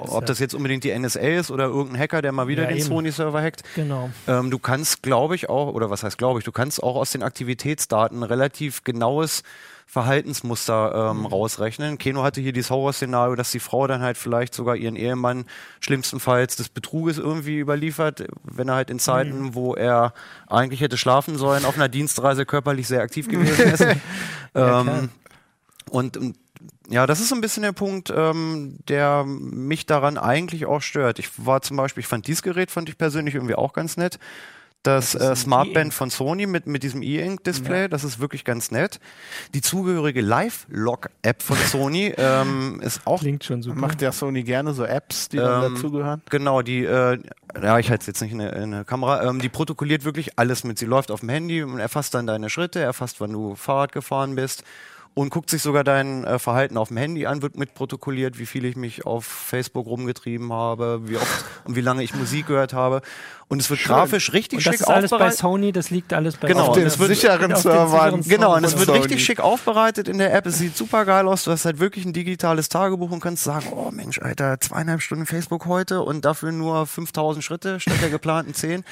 ob 0.00 0.26
das 0.26 0.38
jetzt 0.38 0.54
unbedingt 0.54 0.84
die 0.84 0.96
NSA 0.96 1.20
ist 1.20 1.50
oder 1.50 1.64
irgendein 1.64 1.98
Hacker, 1.98 2.22
der 2.22 2.32
mal 2.32 2.46
wieder 2.46 2.64
Ja, 2.64 2.68
den. 2.68 2.82
Sony-Server 2.82 3.42
hackt, 3.42 3.62
genau. 3.74 4.10
ähm, 4.28 4.50
du 4.50 4.58
kannst, 4.58 5.02
glaube 5.02 5.34
ich, 5.34 5.48
auch, 5.48 5.72
oder 5.72 5.90
was 5.90 6.02
heißt 6.02 6.18
glaube 6.18 6.38
ich, 6.38 6.44
du 6.44 6.52
kannst 6.52 6.82
auch 6.82 6.96
aus 6.96 7.10
den 7.10 7.22
Aktivitätsdaten 7.22 8.22
relativ 8.22 8.84
genaues 8.84 9.42
Verhaltensmuster 9.86 11.10
ähm, 11.10 11.26
rausrechnen. 11.26 11.98
Keno 11.98 12.22
hatte 12.22 12.40
hier 12.40 12.52
dieses 12.52 12.70
Horrorszenario, 12.70 13.34
dass 13.34 13.50
die 13.50 13.60
Frau 13.60 13.86
dann 13.86 14.02
halt 14.02 14.16
vielleicht 14.16 14.54
sogar 14.54 14.76
ihren 14.76 14.96
Ehemann 14.96 15.44
schlimmstenfalls 15.80 16.56
des 16.56 16.68
Betruges 16.68 17.18
irgendwie 17.18 17.58
überliefert, 17.58 18.24
wenn 18.44 18.68
er 18.68 18.74
halt 18.74 18.90
in 18.90 18.98
Zeiten, 18.98 19.54
wo 19.54 19.74
er 19.74 20.12
eigentlich 20.46 20.80
hätte 20.80 20.96
schlafen 20.96 21.36
sollen, 21.36 21.64
auf 21.64 21.76
einer 21.76 21.88
Dienstreise 21.88 22.46
körperlich 22.46 22.88
sehr 22.88 23.02
aktiv 23.02 23.28
gewesen 23.28 23.72
ist. 23.72 23.86
klar. 24.52 24.86
ähm, 24.86 25.10
und, 25.90 26.16
und 26.16 26.36
ja, 26.88 27.06
das 27.06 27.20
ist 27.20 27.28
so 27.28 27.34
ein 27.34 27.40
bisschen 27.40 27.62
der 27.62 27.72
Punkt, 27.72 28.12
ähm, 28.14 28.78
der 28.88 29.24
mich 29.24 29.86
daran 29.86 30.18
eigentlich 30.18 30.66
auch 30.66 30.80
stört. 30.82 31.18
Ich 31.18 31.28
war 31.44 31.62
zum 31.62 31.76
Beispiel, 31.76 32.02
ich 32.02 32.06
fand 32.06 32.26
dieses 32.26 32.42
Gerät, 32.42 32.70
fand 32.70 32.88
ich 32.88 32.98
persönlich 32.98 33.34
irgendwie 33.34 33.54
auch 33.54 33.72
ganz 33.72 33.96
nett. 33.96 34.18
Das, 34.82 35.12
Das 35.12 35.30
äh, 35.30 35.34
Smartband 35.34 35.76
E-Ink. 35.86 35.92
von 35.94 36.10
Sony 36.10 36.44
mit, 36.46 36.66
mit 36.66 36.82
diesem 36.82 37.00
E-Ink-Display, 37.00 37.88
das 37.88 38.04
ist 38.04 38.20
wirklich 38.20 38.44
ganz 38.44 38.70
nett. 38.70 39.00
Die 39.54 39.62
zugehörige 39.62 40.20
Live-Log-App 40.20 41.42
von 41.42 41.56
Sony 41.56 42.12
ähm, 42.18 42.82
ist 42.82 43.06
auch 43.06 43.20
Klingt 43.20 43.44
schon 43.44 43.62
super. 43.62 43.78
Macht 43.78 44.02
ja 44.02 44.12
Sony 44.12 44.42
gerne 44.42 44.74
so 44.74 44.84
Apps, 44.84 45.30
die 45.30 45.38
dann 45.38 45.64
Ähm, 45.64 45.74
dazugehören. 45.74 46.22
Genau, 46.28 46.60
die, 46.60 46.84
äh, 46.84 47.18
ja, 47.62 47.78
ich 47.78 47.88
halte 47.88 48.02
es 48.02 48.06
jetzt 48.08 48.20
nicht 48.20 48.32
in 48.32 48.40
der, 48.40 48.52
in 48.56 48.72
der 48.72 48.84
Kamera, 48.84 49.24
ähm, 49.24 49.40
die 49.40 49.48
protokolliert 49.48 50.04
wirklich 50.04 50.38
alles 50.38 50.64
mit. 50.64 50.78
Sie 50.78 50.84
läuft 50.84 51.10
auf 51.10 51.20
dem 51.20 51.30
Handy 51.30 51.62
und 51.62 51.78
erfasst 51.78 52.12
dann 52.12 52.26
deine 52.26 52.50
Schritte, 52.50 52.80
erfasst, 52.80 53.22
wann 53.22 53.32
du 53.32 53.54
Fahrrad 53.54 53.92
gefahren 53.92 54.34
bist 54.34 54.64
und 55.14 55.30
guckt 55.30 55.48
sich 55.48 55.62
sogar 55.62 55.84
dein 55.84 56.24
äh, 56.24 56.38
Verhalten 56.38 56.76
auf 56.76 56.88
dem 56.88 56.96
Handy 56.96 57.26
an, 57.26 57.40
wird 57.40 57.56
mitprotokolliert, 57.56 58.38
wie 58.38 58.46
viel 58.46 58.64
ich 58.64 58.76
mich 58.76 59.06
auf 59.06 59.24
Facebook 59.24 59.86
rumgetrieben 59.86 60.52
habe, 60.52 61.02
wie 61.04 61.16
oft 61.16 61.44
und 61.64 61.76
wie 61.76 61.80
lange 61.80 62.02
ich 62.02 62.14
Musik 62.14 62.48
gehört 62.48 62.74
habe. 62.74 63.00
Und 63.48 63.60
es 63.60 63.68
wird 63.68 63.82
grafisch 63.82 64.32
richtig 64.32 64.58
Und 64.58 64.66
das 64.66 64.72
schick 64.74 64.80
ist 64.80 64.86
alles 64.88 65.10
bei 65.10 65.16
aufbereitet. 65.16 65.38
Sony, 65.38 65.72
das 65.72 65.90
liegt 65.90 66.12
alles 66.12 66.36
bei 66.36 66.48
Genau, 66.48 66.62
Auf 66.62 66.68
und 66.68 66.76
den 66.76 66.86
es 66.86 66.98
wird- 66.98 67.08
sicheren 67.10 67.54
Servern. 67.54 68.22
Genau, 68.22 68.56
und 68.56 68.64
es 68.64 68.74
wird 68.76 68.86
Sony. 68.86 68.98
richtig 69.00 69.24
schick 69.24 69.40
aufbereitet 69.40 70.08
in 70.08 70.18
der 70.18 70.34
App. 70.34 70.46
Es 70.46 70.58
sieht 70.58 70.76
super 70.76 71.04
geil 71.04 71.28
aus. 71.28 71.44
Du 71.44 71.50
hast 71.50 71.64
halt 71.66 71.78
wirklich 71.78 72.04
ein 72.06 72.12
digitales 72.14 72.68
Tagebuch 72.70 73.10
und 73.10 73.20
kannst 73.20 73.44
sagen, 73.44 73.66
oh 73.72 73.90
Mensch, 73.90 74.18
Alter, 74.20 74.58
zweieinhalb 74.60 75.02
Stunden 75.02 75.26
Facebook 75.26 75.66
heute 75.66 76.00
und 76.02 76.24
dafür 76.24 76.52
nur 76.52 76.86
5000 76.86 77.44
Schritte 77.44 77.80
statt 77.80 77.96
der 78.00 78.10
geplanten 78.10 78.54
10. 78.54 78.82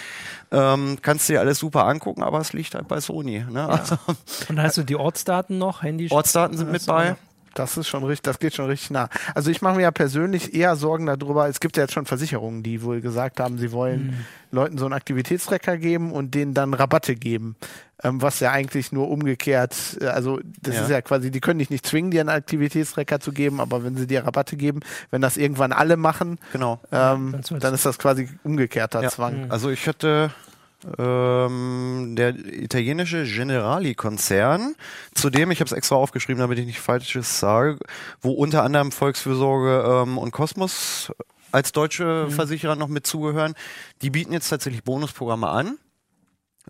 Ähm, 0.52 0.98
kannst 1.00 1.28
dir 1.30 1.40
alles 1.40 1.58
super 1.58 1.86
angucken, 1.86 2.22
aber 2.22 2.38
es 2.40 2.52
liegt 2.52 2.74
halt 2.74 2.88
bei 2.88 3.00
Sony. 3.00 3.44
Ne? 3.50 3.68
Also, 3.68 3.96
Und 4.50 4.60
hast 4.60 4.76
du 4.76 4.82
die 4.82 4.96
Ortsdaten 4.96 5.56
noch, 5.58 5.82
Handy. 5.82 6.08
Ortsdaten 6.10 6.58
sind 6.58 6.70
mit 6.70 6.84
bei. 6.86 7.16
Das 7.54 7.76
ist 7.76 7.88
schon 7.88 8.04
richtig, 8.04 8.22
das 8.22 8.38
geht 8.38 8.54
schon 8.54 8.66
richtig 8.66 8.90
nah. 8.90 9.08
Also 9.34 9.50
ich 9.50 9.60
mache 9.62 9.76
mir 9.76 9.82
ja 9.82 9.90
persönlich 9.90 10.54
eher 10.54 10.76
Sorgen 10.76 11.06
darüber. 11.06 11.48
Es 11.48 11.60
gibt 11.60 11.76
ja 11.76 11.82
jetzt 11.84 11.92
schon 11.92 12.06
Versicherungen, 12.06 12.62
die 12.62 12.82
wohl 12.82 13.00
gesagt 13.00 13.40
haben, 13.40 13.58
sie 13.58 13.72
wollen 13.72 14.12
Leuten 14.50 14.78
so 14.78 14.84
einen 14.86 14.94
Aktivitätstracker 14.94 15.76
geben 15.78 16.12
und 16.12 16.34
denen 16.34 16.54
dann 16.54 16.74
Rabatte 16.74 17.14
geben. 17.14 17.56
Ähm, 18.04 18.20
was 18.20 18.40
ja 18.40 18.50
eigentlich 18.50 18.90
nur 18.90 19.08
umgekehrt, 19.10 19.98
äh, 20.00 20.06
also 20.06 20.40
das 20.60 20.74
Ja. 20.74 20.82
ist 20.82 20.90
ja 20.90 21.02
quasi, 21.02 21.30
die 21.30 21.40
können 21.40 21.58
dich 21.60 21.70
nicht 21.70 21.86
zwingen, 21.86 22.10
dir 22.10 22.20
einen 22.20 22.30
Aktivitätstracker 22.30 23.20
zu 23.20 23.32
geben, 23.32 23.60
aber 23.60 23.84
wenn 23.84 23.96
sie 23.96 24.06
dir 24.08 24.24
Rabatte 24.24 24.56
geben, 24.56 24.80
wenn 25.10 25.20
das 25.22 25.36
irgendwann 25.36 25.72
alle 25.72 25.96
machen, 25.96 26.38
Genau. 26.52 26.80
ähm, 26.90 27.40
Dann 27.60 27.74
ist 27.74 27.86
das 27.86 27.98
quasi 27.98 28.28
umgekehrter 28.44 29.02
Ja. 29.02 29.08
Zwang. 29.10 29.50
Also 29.50 29.70
ich 29.70 29.86
hatte 29.86 30.30
ähm, 30.98 32.14
der 32.16 32.34
italienische 32.36 33.24
Generali-Konzern, 33.24 34.74
zu 35.14 35.30
dem, 35.30 35.50
ich 35.50 35.60
habe 35.60 35.66
es 35.66 35.72
extra 35.72 35.96
aufgeschrieben, 35.96 36.40
damit 36.40 36.58
ich 36.58 36.66
nicht 36.66 36.80
Falsches 36.80 37.38
sage, 37.38 37.78
wo 38.20 38.32
unter 38.32 38.62
anderem 38.62 38.92
Volksfürsorge 38.92 39.84
ähm, 39.86 40.18
und 40.18 40.32
Kosmos 40.32 41.12
als 41.52 41.72
deutsche 41.72 42.30
Versicherer 42.30 42.76
noch 42.76 42.88
mit 42.88 43.06
zugehören, 43.06 43.54
die 44.00 44.10
bieten 44.10 44.32
jetzt 44.32 44.48
tatsächlich 44.48 44.84
Bonusprogramme 44.84 45.48
an. 45.48 45.78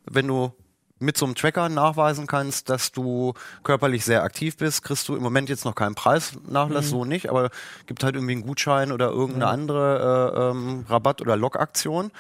Wenn 0.05 0.27
du 0.27 0.53
mit 0.99 1.17
so 1.17 1.27
einem 1.27 1.35
Tracker 1.35 1.69
nachweisen 1.69 2.27
kannst, 2.27 2.69
dass 2.69 2.93
du 2.93 3.35
körperlich 3.65 4.05
sehr 4.05 4.23
aktiv 4.23 4.57
bist, 4.57 4.83
kriegst 4.83 5.09
du 5.09 5.17
im 5.17 5.23
Moment 5.23 5.49
jetzt 5.49 5.65
noch 5.65 5.75
keinen 5.75 5.95
Preisnachlass, 5.95 6.89
so 6.89 7.05
nicht, 7.05 7.29
aber 7.29 7.51
gibt 7.87 8.05
halt 8.05 8.15
irgendwie 8.15 8.35
einen 8.35 8.47
Gutschein 8.47 8.93
oder 8.93 9.11
irgendeine 9.11 9.49
andere 9.49 10.33
äh, 10.35 10.51
ähm, 10.51 10.85
Rabatt- 10.89 11.21
oder 11.21 11.37
Lockaktion. 11.37 12.13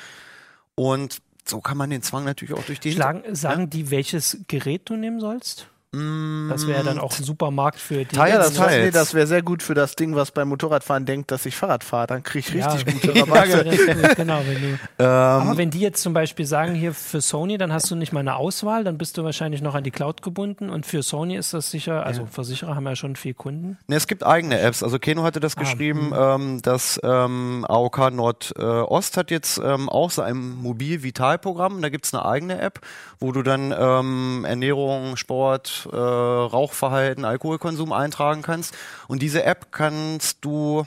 Und 0.74 1.22
so 1.44 1.60
kann 1.60 1.76
man 1.76 1.90
den 1.90 2.02
Zwang 2.02 2.24
natürlich 2.24 2.54
auch 2.54 2.64
durch 2.64 2.80
die 2.80 2.92
Schlagen, 2.92 3.34
sagen 3.34 3.70
die, 3.70 3.90
welches 3.90 4.38
Gerät 4.48 4.82
du 4.88 4.96
nehmen 4.96 5.20
sollst? 5.20 5.68
Das 5.94 6.66
wäre 6.66 6.82
dann 6.84 6.98
auch 6.98 7.18
ein 7.18 7.22
super 7.22 7.50
Markt 7.50 7.78
für 7.78 7.96
die. 8.06 8.16
Teil- 8.16 8.30
Ja, 8.32 8.38
das, 8.38 8.58
nee, 8.58 8.90
das 8.90 9.12
wäre 9.12 9.26
sehr 9.26 9.42
gut 9.42 9.62
für 9.62 9.74
das 9.74 9.94
Ding, 9.94 10.14
was 10.16 10.30
beim 10.30 10.48
Motorradfahren 10.48 11.04
denkt, 11.04 11.30
dass 11.30 11.44
ich 11.44 11.54
Fahrrad 11.54 11.84
fahre. 11.84 12.06
Dann 12.06 12.22
kriege 12.22 12.48
ich 12.48 12.54
Ja. 12.54 12.72
richtig 12.72 12.94
gute 12.94 13.12
Ja, 13.18 13.24
Rabatte. 13.24 13.62
das 13.64 13.74
ist 13.78 14.16
genau, 14.16 14.40
wenn 14.46 14.62
du, 14.62 14.68
Ähm, 14.98 15.06
aber 15.06 15.56
wenn 15.58 15.68
die 15.70 15.80
jetzt 15.80 16.02
zum 16.02 16.14
Beispiel 16.14 16.46
sagen, 16.46 16.74
hier 16.74 16.94
für 16.94 17.20
Sony, 17.20 17.58
dann 17.58 17.74
hast 17.74 17.90
du 17.90 17.94
nicht 17.96 18.10
mal 18.12 18.20
eine 18.20 18.36
Auswahl, 18.36 18.84
dann 18.84 18.96
bist 18.96 19.18
du 19.18 19.24
wahrscheinlich 19.24 19.60
noch 19.60 19.74
an 19.74 19.84
die 19.84 19.90
Cloud 19.90 20.22
gebunden 20.22 20.70
und 20.70 20.86
für 20.86 21.02
Sony 21.02 21.36
ist 21.36 21.52
das 21.52 21.70
sicher, 21.70 22.06
also 22.06 22.24
Versicherer 22.24 22.74
haben 22.74 22.86
ja 22.86 22.96
schon 22.96 23.14
viel 23.14 23.34
Kunden. 23.34 23.76
Ne, 23.86 23.96
es 23.96 24.06
gibt 24.06 24.24
eigene 24.24 24.60
Apps. 24.60 24.82
Also 24.82 24.98
Keno 24.98 25.24
hatte 25.24 25.40
das 25.40 25.58
Ah, 25.58 25.60
geschrieben, 25.60 26.12
ähm, 26.16 26.62
dass 26.62 26.98
ähm, 27.04 27.66
AOK 27.68 28.10
Nordost 28.12 29.18
hat 29.18 29.30
jetzt 29.30 29.60
ähm, 29.62 29.90
auch 29.90 30.10
so 30.10 30.22
ein 30.22 30.38
Mobil-Vital-Programm. 30.56 31.82
Da 31.82 31.90
gibt's 31.90 32.14
eine 32.14 32.24
eigene 32.24 32.58
App, 32.60 32.80
wo 33.20 33.32
du 33.32 33.42
dann 33.42 33.74
ähm, 33.78 34.46
Ernährung, 34.48 35.16
Sport, 35.16 35.81
äh, 35.86 35.96
Rauchverhalten, 35.96 37.24
Alkoholkonsum 37.24 37.92
eintragen 37.92 38.42
kannst. 38.42 38.74
Und 39.08 39.22
diese 39.22 39.44
App 39.44 39.72
kannst 39.72 40.44
du 40.44 40.86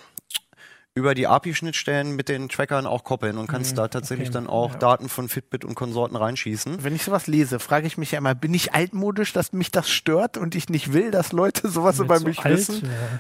über 0.98 1.14
die 1.14 1.28
API-Schnittstellen 1.28 2.16
mit 2.16 2.30
den 2.30 2.48
Trackern 2.48 2.88
auch 2.88 3.04
koppeln 3.04 3.38
und 3.38 3.48
kannst 3.48 3.78
da 3.78 3.90
tatsächlich 3.90 4.30
okay. 4.30 4.36
dann 4.36 4.48
auch 4.48 4.76
Daten 4.76 5.10
von 5.10 5.28
Fitbit 5.28 5.66
und 5.66 5.76
Konsorten 5.76 6.16
reinschießen. 6.16 6.86
Wenn 6.86 6.96
ich 6.96 7.04
sowas 7.04 7.28
lese, 7.28 7.60
frage 7.60 7.86
ich 7.86 7.98
mich 7.98 8.12
ja 8.12 8.20
immer, 8.20 8.34
bin 8.34 8.54
ich 8.54 8.74
altmodisch, 8.74 9.34
dass 9.34 9.52
mich 9.52 9.72
das 9.72 9.90
stört 9.90 10.38
und 10.38 10.56
ich 10.56 10.70
nicht 10.70 10.94
will, 10.94 11.12
dass 11.12 11.34
Leute 11.34 11.68
sowas 11.68 12.00
über 12.00 12.20
so 12.20 12.28
mich 12.28 12.40
alt, 12.46 12.58
wissen? 12.58 12.84
ja. 12.86 13.20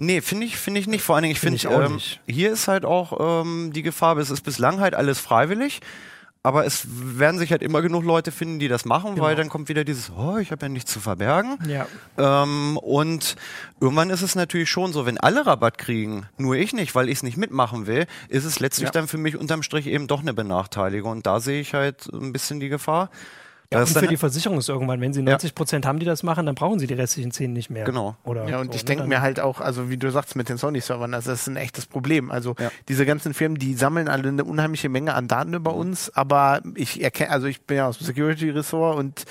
Nee, 0.00 0.20
finde 0.20 0.46
ich, 0.46 0.56
finde 0.56 0.78
ich 0.78 0.86
nicht. 0.86 1.02
Vor 1.02 1.16
allen 1.16 1.24
Dingen, 1.24 1.32
ich 1.32 1.40
Find 1.40 1.60
finde, 1.60 1.74
ich 1.74 1.82
auch 1.82 1.90
ähm, 1.90 2.00
hier 2.28 2.52
ist 2.52 2.68
halt 2.68 2.84
auch 2.84 3.42
ähm, 3.42 3.72
die 3.72 3.82
Gefahr, 3.82 4.16
es 4.18 4.30
ist 4.30 4.42
bislang 4.42 4.78
halt 4.78 4.94
alles 4.94 5.18
freiwillig. 5.18 5.80
Aber 6.42 6.64
es 6.64 6.86
werden 6.90 7.38
sich 7.38 7.50
halt 7.50 7.62
immer 7.62 7.82
genug 7.82 8.04
Leute 8.04 8.30
finden, 8.32 8.58
die 8.58 8.68
das 8.68 8.84
machen, 8.84 9.14
Genau. 9.14 9.26
weil 9.26 9.36
dann 9.36 9.48
kommt 9.48 9.68
wieder 9.68 9.84
dieses, 9.84 10.10
oh, 10.16 10.38
ich 10.38 10.50
habe 10.52 10.66
ja 10.66 10.68
nichts 10.68 10.92
zu 10.92 11.00
verbergen. 11.00 11.58
Ja. 11.66 11.86
Ähm, 12.16 12.76
und 12.78 13.36
irgendwann 13.80 14.10
ist 14.10 14.22
es 14.22 14.34
natürlich 14.34 14.70
schon 14.70 14.92
so, 14.92 15.04
wenn 15.04 15.18
alle 15.18 15.46
Rabatt 15.46 15.78
kriegen, 15.78 16.26
nur 16.36 16.54
ich 16.56 16.72
nicht, 16.72 16.94
weil 16.94 17.08
ich 17.08 17.16
es 17.18 17.22
nicht 17.22 17.36
mitmachen 17.36 17.86
will, 17.86 18.06
ist 18.28 18.44
es 18.44 18.60
letztlich 18.60 18.86
Ja. 18.88 18.92
dann 18.92 19.08
für 19.08 19.18
mich 19.18 19.36
unterm 19.36 19.62
Strich 19.62 19.86
eben 19.86 20.06
doch 20.06 20.20
eine 20.20 20.32
Benachteiligung. 20.32 21.12
Und 21.12 21.26
da 21.26 21.40
sehe 21.40 21.60
ich 21.60 21.74
halt 21.74 22.06
ein 22.12 22.32
bisschen 22.32 22.60
die 22.60 22.68
Gefahr. 22.68 23.10
Ja, 23.70 23.80
und 23.80 23.86
für 23.88 24.06
die 24.06 24.16
Versicherung 24.16 24.56
ist 24.56 24.70
irgendwann, 24.70 24.98
wenn 25.02 25.12
sie 25.12 25.20
90 25.20 25.54
Prozent 25.54 25.84
haben, 25.84 25.98
die 25.98 26.06
das 26.06 26.22
machen, 26.22 26.46
dann 26.46 26.54
brauchen 26.54 26.78
sie 26.78 26.86
die 26.86 26.94
restlichen 26.94 27.32
10 27.32 27.52
nicht 27.52 27.68
mehr. 27.68 27.84
Genau. 27.84 28.16
Oder 28.24 28.48
Ja, 28.48 28.60
und 28.60 28.72
so, 28.72 28.76
ich 28.76 28.82
ne? 28.84 28.86
denke 28.86 29.06
mir 29.06 29.20
halt 29.20 29.40
auch, 29.40 29.60
also 29.60 29.90
wie 29.90 29.98
du 29.98 30.10
sagst 30.10 30.36
mit 30.36 30.48
den 30.48 30.56
Sony-Servern, 30.56 31.12
also 31.12 31.30
das 31.30 31.42
ist 31.42 31.48
ein 31.48 31.56
echtes 31.56 31.84
Problem. 31.84 32.30
Also 32.30 32.56
Ja. 32.58 32.70
diese 32.88 33.04
ganzen 33.04 33.34
Firmen, 33.34 33.58
die 33.58 33.74
sammeln 33.74 34.08
alle 34.08 34.28
eine 34.28 34.42
unheimliche 34.44 34.88
Menge 34.88 35.12
an 35.12 35.28
Daten 35.28 35.52
über 35.52 35.72
Mhm. 35.72 35.78
uns, 35.80 36.10
aber 36.16 36.62
ich 36.76 37.02
erkenne, 37.02 37.30
also 37.30 37.46
ich 37.46 37.60
bin 37.60 37.76
ja 37.76 37.88
aus 37.88 37.98
dem 37.98 38.06
Security-Ressort 38.06 38.96
und 38.96 39.24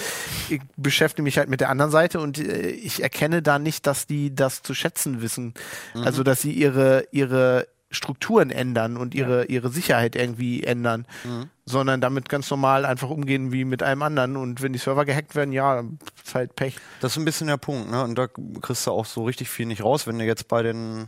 ich 0.49 0.61
beschäftige 0.75 1.23
mich 1.23 1.39
halt 1.39 1.49
mit 1.49 1.59
der 1.59 1.69
anderen 1.69 1.89
Seite 1.89 2.19
und 2.19 2.37
äh, 2.37 2.67
ich 2.69 3.01
erkenne 3.01 3.41
da 3.41 3.57
nicht, 3.57 3.87
dass 3.87 4.05
die 4.05 4.35
das 4.35 4.61
zu 4.61 4.75
schätzen 4.75 5.23
wissen. 5.23 5.55
Mhm. 5.95 6.03
Also 6.03 6.21
dass 6.21 6.41
sie 6.41 6.51
ihre, 6.51 7.05
ihre 7.11 7.67
Strukturen 7.89 8.49
ändern 8.49 8.97
und 8.97 9.15
ihre, 9.15 9.45
ihre 9.45 9.69
Sicherheit 9.69 10.15
irgendwie 10.15 10.63
ändern, 10.63 11.05
Mhm. 11.23 11.49
sondern 11.65 12.01
damit 12.01 12.27
ganz 12.27 12.49
normal 12.51 12.85
einfach 12.85 13.09
umgehen 13.09 13.51
wie 13.53 13.63
mit 13.63 13.81
einem 13.81 14.01
anderen. 14.01 14.35
Und 14.35 14.61
wenn 14.61 14.73
die 14.73 14.79
Server 14.79 15.05
gehackt 15.05 15.35
werden, 15.35 15.53
ja, 15.53 15.83
ist 16.23 16.35
halt 16.35 16.55
Pech. 16.55 16.75
Das 16.99 17.13
ist 17.13 17.17
ein 17.17 17.25
bisschen 17.25 17.47
der 17.47 17.57
Punkt, 17.57 17.89
ne? 17.89 18.03
Und 18.03 18.17
da 18.17 18.27
kriegst 18.61 18.85
du 18.87 18.91
auch 18.91 19.05
so 19.05 19.23
richtig 19.23 19.49
viel 19.49 19.65
nicht 19.67 19.83
raus. 19.83 20.05
Wenn 20.05 20.19
du 20.19 20.25
jetzt 20.25 20.47
bei 20.49 20.63
den 20.63 21.07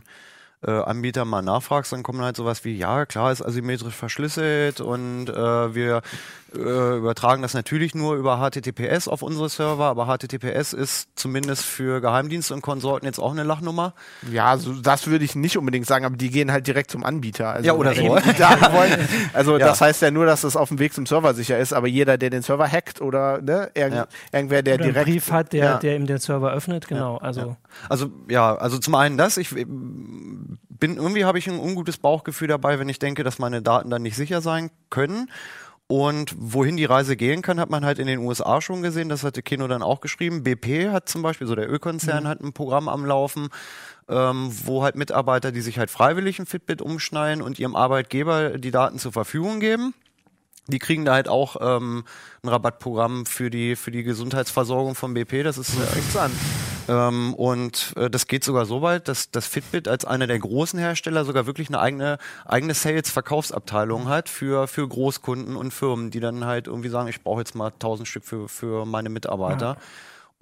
äh, 0.66 0.70
Anbietern 0.70 1.26
mal 1.28 1.42
nachfragst, 1.42 1.92
dann 1.92 2.02
kommen 2.02 2.20
halt 2.22 2.36
sowas 2.36 2.64
wie, 2.64 2.76
ja, 2.76 3.06
klar, 3.06 3.32
ist 3.32 3.42
asymmetrisch 3.42 3.94
verschlüsselt 3.94 4.80
und 4.80 5.28
äh, 5.28 5.74
wir 5.74 6.02
äh, 6.54 6.96
übertragen 6.98 7.42
das 7.42 7.54
natürlich 7.54 7.94
nur 7.94 8.16
über 8.16 8.38
HTTPS 8.38 9.08
auf 9.08 9.22
unsere 9.22 9.48
Server, 9.48 9.84
aber 9.86 10.06
HTTPS 10.06 10.72
ist 10.72 11.08
zumindest 11.14 11.64
für 11.64 12.00
Geheimdienste 12.00 12.52
und 12.54 12.60
Konsorten 12.60 13.06
jetzt 13.06 13.18
auch 13.20 13.30
eine 13.30 13.44
Lachnummer. 13.44 13.94
Ja, 14.30 14.58
so, 14.58 14.72
das 14.74 15.06
würde 15.06 15.24
ich 15.24 15.34
nicht 15.36 15.56
unbedingt 15.56 15.86
sagen, 15.86 16.04
aber 16.04 16.16
die 16.16 16.28
gehen 16.28 16.50
halt 16.52 16.66
direkt 16.66 16.90
zum 16.90 17.04
Anbieter. 17.04 17.50
Also 17.50 17.66
Ja, 17.66 17.74
oder 17.74 17.94
so. 17.94 18.16
Daten 18.36 18.72
wollen, 18.74 19.08
also 19.32 19.56
Ja. 19.58 19.66
das 19.68 19.80
heißt 19.80 20.02
ja 20.02 20.10
nur, 20.10 20.26
dass 20.26 20.44
es 20.44 20.56
auf 20.56 20.68
dem 20.68 20.78
Weg 20.78 20.92
zum 20.92 21.06
Server 21.06 21.34
sicher 21.34 21.56
ist, 21.58 21.72
aber 21.72 21.86
jeder, 21.86 22.18
der 22.18 22.30
den 22.30 22.42
Server 22.42 22.66
hackt 22.70 23.00
oder 23.00 23.40
ne, 23.40 23.70
irgend, 23.74 23.94
Ja. 23.96 24.06
irgendwer, 24.32 24.62
der 24.62 24.74
oder 24.74 24.84
einen 24.84 24.92
direkt 24.92 25.06
Brief 25.10 25.30
hat, 25.30 25.52
der, 25.52 25.64
ja. 25.64 25.78
der 25.78 25.96
ihm 25.96 26.06
den 26.06 26.18
Server 26.18 26.52
öffnet, 26.52 26.88
genau. 26.88 27.16
also 27.18 27.56
Also 27.88 28.10
ja, 28.28 28.56
also 28.56 28.78
zum 28.78 28.96
einen 28.96 29.16
das, 29.16 29.36
ich 29.36 29.54
bin 30.68 30.96
irgendwie 30.96 31.24
habe 31.24 31.38
ich 31.38 31.48
ein 31.48 31.58
ungutes 31.58 31.98
Bauchgefühl 31.98 32.48
dabei, 32.48 32.78
wenn 32.78 32.88
ich 32.88 32.98
denke, 32.98 33.24
dass 33.24 33.38
meine 33.38 33.62
Daten 33.62 33.90
dann 33.90 34.02
nicht 34.02 34.16
sicher 34.16 34.40
sein 34.40 34.70
können. 34.88 35.30
Und 35.90 36.32
wohin 36.38 36.76
die 36.76 36.84
Reise 36.84 37.16
gehen 37.16 37.42
kann, 37.42 37.58
hat 37.58 37.68
man 37.68 37.84
halt 37.84 37.98
in 37.98 38.06
den 38.06 38.20
USA 38.20 38.60
schon 38.60 38.80
gesehen. 38.80 39.08
Das 39.08 39.24
hatte 39.24 39.42
Kino 39.42 39.66
dann 39.66 39.82
auch 39.82 40.00
geschrieben. 40.00 40.44
BP 40.44 40.90
hat 40.90 41.08
zum 41.08 41.20
Beispiel, 41.20 41.48
so 41.48 41.56
der 41.56 41.68
Ölkonzern, 41.68 42.28
hat 42.28 42.40
ein 42.40 42.52
Programm 42.52 42.88
am 42.88 43.04
Laufen, 43.04 43.48
ähm, 44.08 44.52
wo 44.64 44.84
halt 44.84 44.94
Mitarbeiter, 44.94 45.50
die 45.50 45.60
sich 45.60 45.80
halt 45.80 45.90
freiwillig 45.90 46.38
ein 46.38 46.46
Fitbit 46.46 46.80
umschneiden 46.80 47.42
und 47.42 47.58
ihrem 47.58 47.74
Arbeitgeber 47.74 48.56
die 48.56 48.70
Daten 48.70 49.00
zur 49.00 49.10
Verfügung 49.10 49.58
geben. 49.58 49.92
Die 50.68 50.78
kriegen 50.78 51.04
da 51.04 51.14
halt 51.14 51.28
auch 51.28 51.56
ähm, 51.60 52.04
ein 52.44 52.48
Rabattprogramm 52.48 53.26
für 53.26 53.50
die 53.50 53.74
für 53.74 53.90
die 53.90 54.04
Gesundheitsversorgung 54.04 54.94
von 54.94 55.12
BP. 55.12 55.42
Das 55.42 55.58
ist 55.58 55.70
äh, 55.70 55.86
Fängt's 55.86 56.16
an. 56.16 56.30
Ähm, 56.88 57.34
und 57.34 57.92
äh, 57.96 58.10
das 58.10 58.26
geht 58.26 58.44
sogar 58.44 58.66
so 58.66 58.82
weit, 58.82 59.08
dass 59.08 59.30
das 59.30 59.46
Fitbit 59.46 59.88
als 59.88 60.04
einer 60.04 60.26
der 60.26 60.38
großen 60.38 60.78
Hersteller 60.78 61.24
sogar 61.24 61.46
wirklich 61.46 61.68
eine 61.68 61.80
eigene, 61.80 62.18
eigene 62.44 62.74
Sales-Verkaufsabteilung 62.74 64.08
hat 64.08 64.28
für, 64.28 64.66
für 64.66 64.86
Großkunden 64.86 65.56
und 65.56 65.72
Firmen, 65.72 66.10
die 66.10 66.20
dann 66.20 66.44
halt 66.44 66.66
irgendwie 66.66 66.88
sagen, 66.88 67.08
ich 67.08 67.22
brauche 67.22 67.40
jetzt 67.40 67.54
mal 67.54 67.68
1000 67.68 68.08
Stück 68.08 68.24
für, 68.24 68.48
für 68.48 68.86
meine 68.86 69.08
Mitarbeiter. 69.08 69.76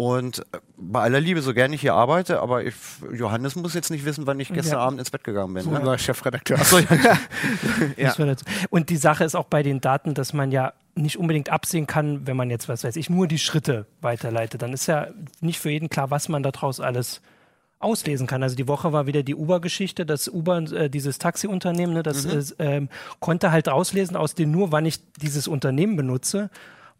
Und 0.01 0.38
äh, 0.38 0.59
bei 0.77 1.01
aller 1.01 1.20
Liebe, 1.20 1.42
so 1.42 1.53
gerne 1.53 1.74
ich 1.74 1.81
hier 1.81 1.94
arbeite, 1.94 2.40
aber 2.40 2.64
ich, 2.64 2.74
Johannes 3.12 3.57
muss 3.57 3.74
jetzt 3.74 3.90
nicht 3.90 4.05
wissen, 4.05 4.29
wann 4.29 4.38
ich 4.38 4.53
gestern 4.53 4.79
Ja. 4.79 4.85
Abend 4.85 5.01
ins 5.01 5.11
Bett 5.11 5.24
gegangen 5.24 5.55
bin. 5.55 5.68
Ne? 5.68 5.81
Unser 5.81 5.98
Chefredakteur. 5.98 6.59
Das 7.96 8.18
wäre 8.18 8.29
dazu. 8.29 8.44
Und 8.70 8.90
die 8.90 8.96
Sache 8.96 9.24
ist 9.24 9.35
auch 9.35 9.46
bei 9.46 9.64
den 9.64 9.81
Daten, 9.81 10.14
dass 10.14 10.33
man 10.33 10.53
ja 10.53 10.72
nicht 11.02 11.18
unbedingt 11.18 11.50
absehen 11.50 11.87
kann, 11.87 12.26
wenn 12.26 12.37
man 12.37 12.50
jetzt, 12.50 12.68
was 12.68 12.84
weiß 12.84 12.96
ich, 12.96 13.08
nur 13.11 13.26
die 13.26 13.38
Schritte 13.38 13.87
weiterleitet. 14.00 14.62
Dann 14.62 14.72
ist 14.72 14.87
ja 14.87 15.08
nicht 15.40 15.58
für 15.58 15.70
jeden 15.70 15.88
klar, 15.88 16.11
was 16.11 16.28
man 16.28 16.42
daraus 16.42 16.80
alles 16.80 17.20
auslesen 17.80 18.26
kann. 18.26 18.42
Also 18.42 18.56
die 18.56 18.66
Woche 18.68 18.92
war 18.92 19.06
wieder 19.06 19.22
die 19.22 19.34
Uber-Geschichte, 19.37 20.04
das 20.04 20.28
Uber, 20.28 20.58
äh, 20.72 20.90
dieses 20.90 21.18
Taxiunternehmen, 21.18 21.94
ne, 21.94 22.02
das 22.02 22.24
Mhm. 22.26 22.54
äh, 22.58 22.87
konnte 23.20 23.52
halt 23.52 23.68
auslesen 23.68 24.16
aus 24.16 24.34
dem 24.34 24.50
nur, 24.50 24.72
wann 24.72 24.84
ich 24.84 25.00
dieses 25.14 25.46
Unternehmen 25.46 25.96
benutze, 25.96 26.50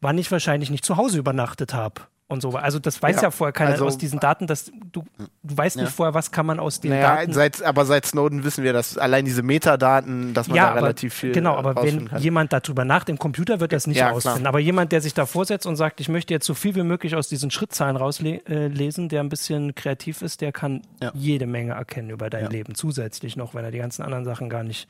wann 0.01 0.19
ich 0.19 0.31
wahrscheinlich 0.31 0.71
nicht 0.71 0.85
zu 0.85 0.97
Hause 0.97 1.19
übernachtet 1.19 1.75
habe. 1.75 2.03
Und 2.31 2.43
so. 2.43 2.51
Also 2.51 2.79
das 2.79 3.01
weiß 3.03 3.17
ja, 3.17 3.23
Ja, 3.23 3.31
vorher 3.31 3.53
keiner 3.55 3.71
also- 3.71 3.87
aus 3.87 3.97
diesen 3.97 4.21
Daten, 4.21 4.47
dass 4.47 4.67
du, 4.67 5.03
du 5.17 5.57
weißt 5.57 5.79
nicht 5.79 5.91
vorher, 5.91 6.13
was 6.13 6.31
kann 6.31 6.45
man 6.45 6.61
aus 6.61 6.79
den 6.79 6.91
Naja, 6.91 7.17
Daten 7.17 7.33
seit, 7.33 7.63
aber 7.63 7.87
seit 7.87 8.05
Snowden 8.05 8.45
wissen 8.45 8.63
wir, 8.65 8.75
dass 8.75 8.99
allein 8.99 9.25
diese 9.25 9.43
Metadaten, 9.43 10.35
dass 10.35 10.47
man 10.47 10.57
da 10.59 10.69
aber, 10.73 10.77
relativ 10.83 11.15
viel 11.15 11.33
Genau, 11.33 11.57
aber 11.57 11.75
wenn 11.83 12.07
kann. 12.07 12.21
jemand 12.21 12.53
darüber 12.53 12.85
nachdenkt, 12.85 13.19
im 13.19 13.23
Computer 13.23 13.61
wird 13.61 13.73
das 13.73 13.87
nicht 13.87 13.97
Ja, 13.97 14.09
klar. 14.09 14.15
rausfinden. 14.17 14.47
Aber 14.47 14.59
jemand, 14.59 14.93
der 14.93 15.01
sich 15.01 15.15
da 15.15 15.25
vorsetzt 15.25 15.65
und 15.65 15.77
sagt, 15.77 16.01
ich 16.01 16.11
möchte 16.11 16.35
jetzt 16.35 16.45
so 16.45 16.53
viel 16.53 16.75
wie 16.75 16.83
möglich 16.83 17.17
aus 17.17 17.31
diesen 17.31 17.51
Schrittzahlen 17.51 17.97
rauslesen, 17.97 19.07
äh, 19.07 19.09
der 19.09 19.21
ein 19.21 19.31
bisschen 19.31 19.75
kreativ 19.75 20.21
ist, 20.21 20.43
der 20.43 20.53
kann 20.53 20.83
Ja. 21.03 21.13
jede 21.15 21.47
Menge 21.47 21.73
erkennen 21.73 22.11
über 22.11 22.29
dein 22.29 22.45
Ja. 22.45 22.51
Leben 22.51 22.75
zusätzlich 22.75 23.37
noch, 23.37 23.55
wenn 23.55 23.65
er 23.65 23.71
die 23.71 23.79
ganzen 23.79 24.03
anderen 24.03 24.27
Sachen 24.27 24.51
gar 24.51 24.65
nicht, 24.65 24.87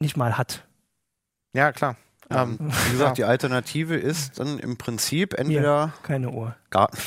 nicht 0.00 0.16
mal 0.16 0.38
hat. 0.38 0.62
ja, 1.52 1.72
klar. 1.72 1.96
Ähm, 2.30 2.58
Wie 2.60 2.92
gesagt, 2.92 3.16
die 3.16 3.24
Alternative 3.24 3.96
ist 3.96 4.38
dann 4.38 4.58
im 4.58 4.76
Prinzip 4.76 5.32
entweder 5.32 5.94
keine 6.02 6.28
Uhr. 6.30 6.54
Garten, 6.70 6.98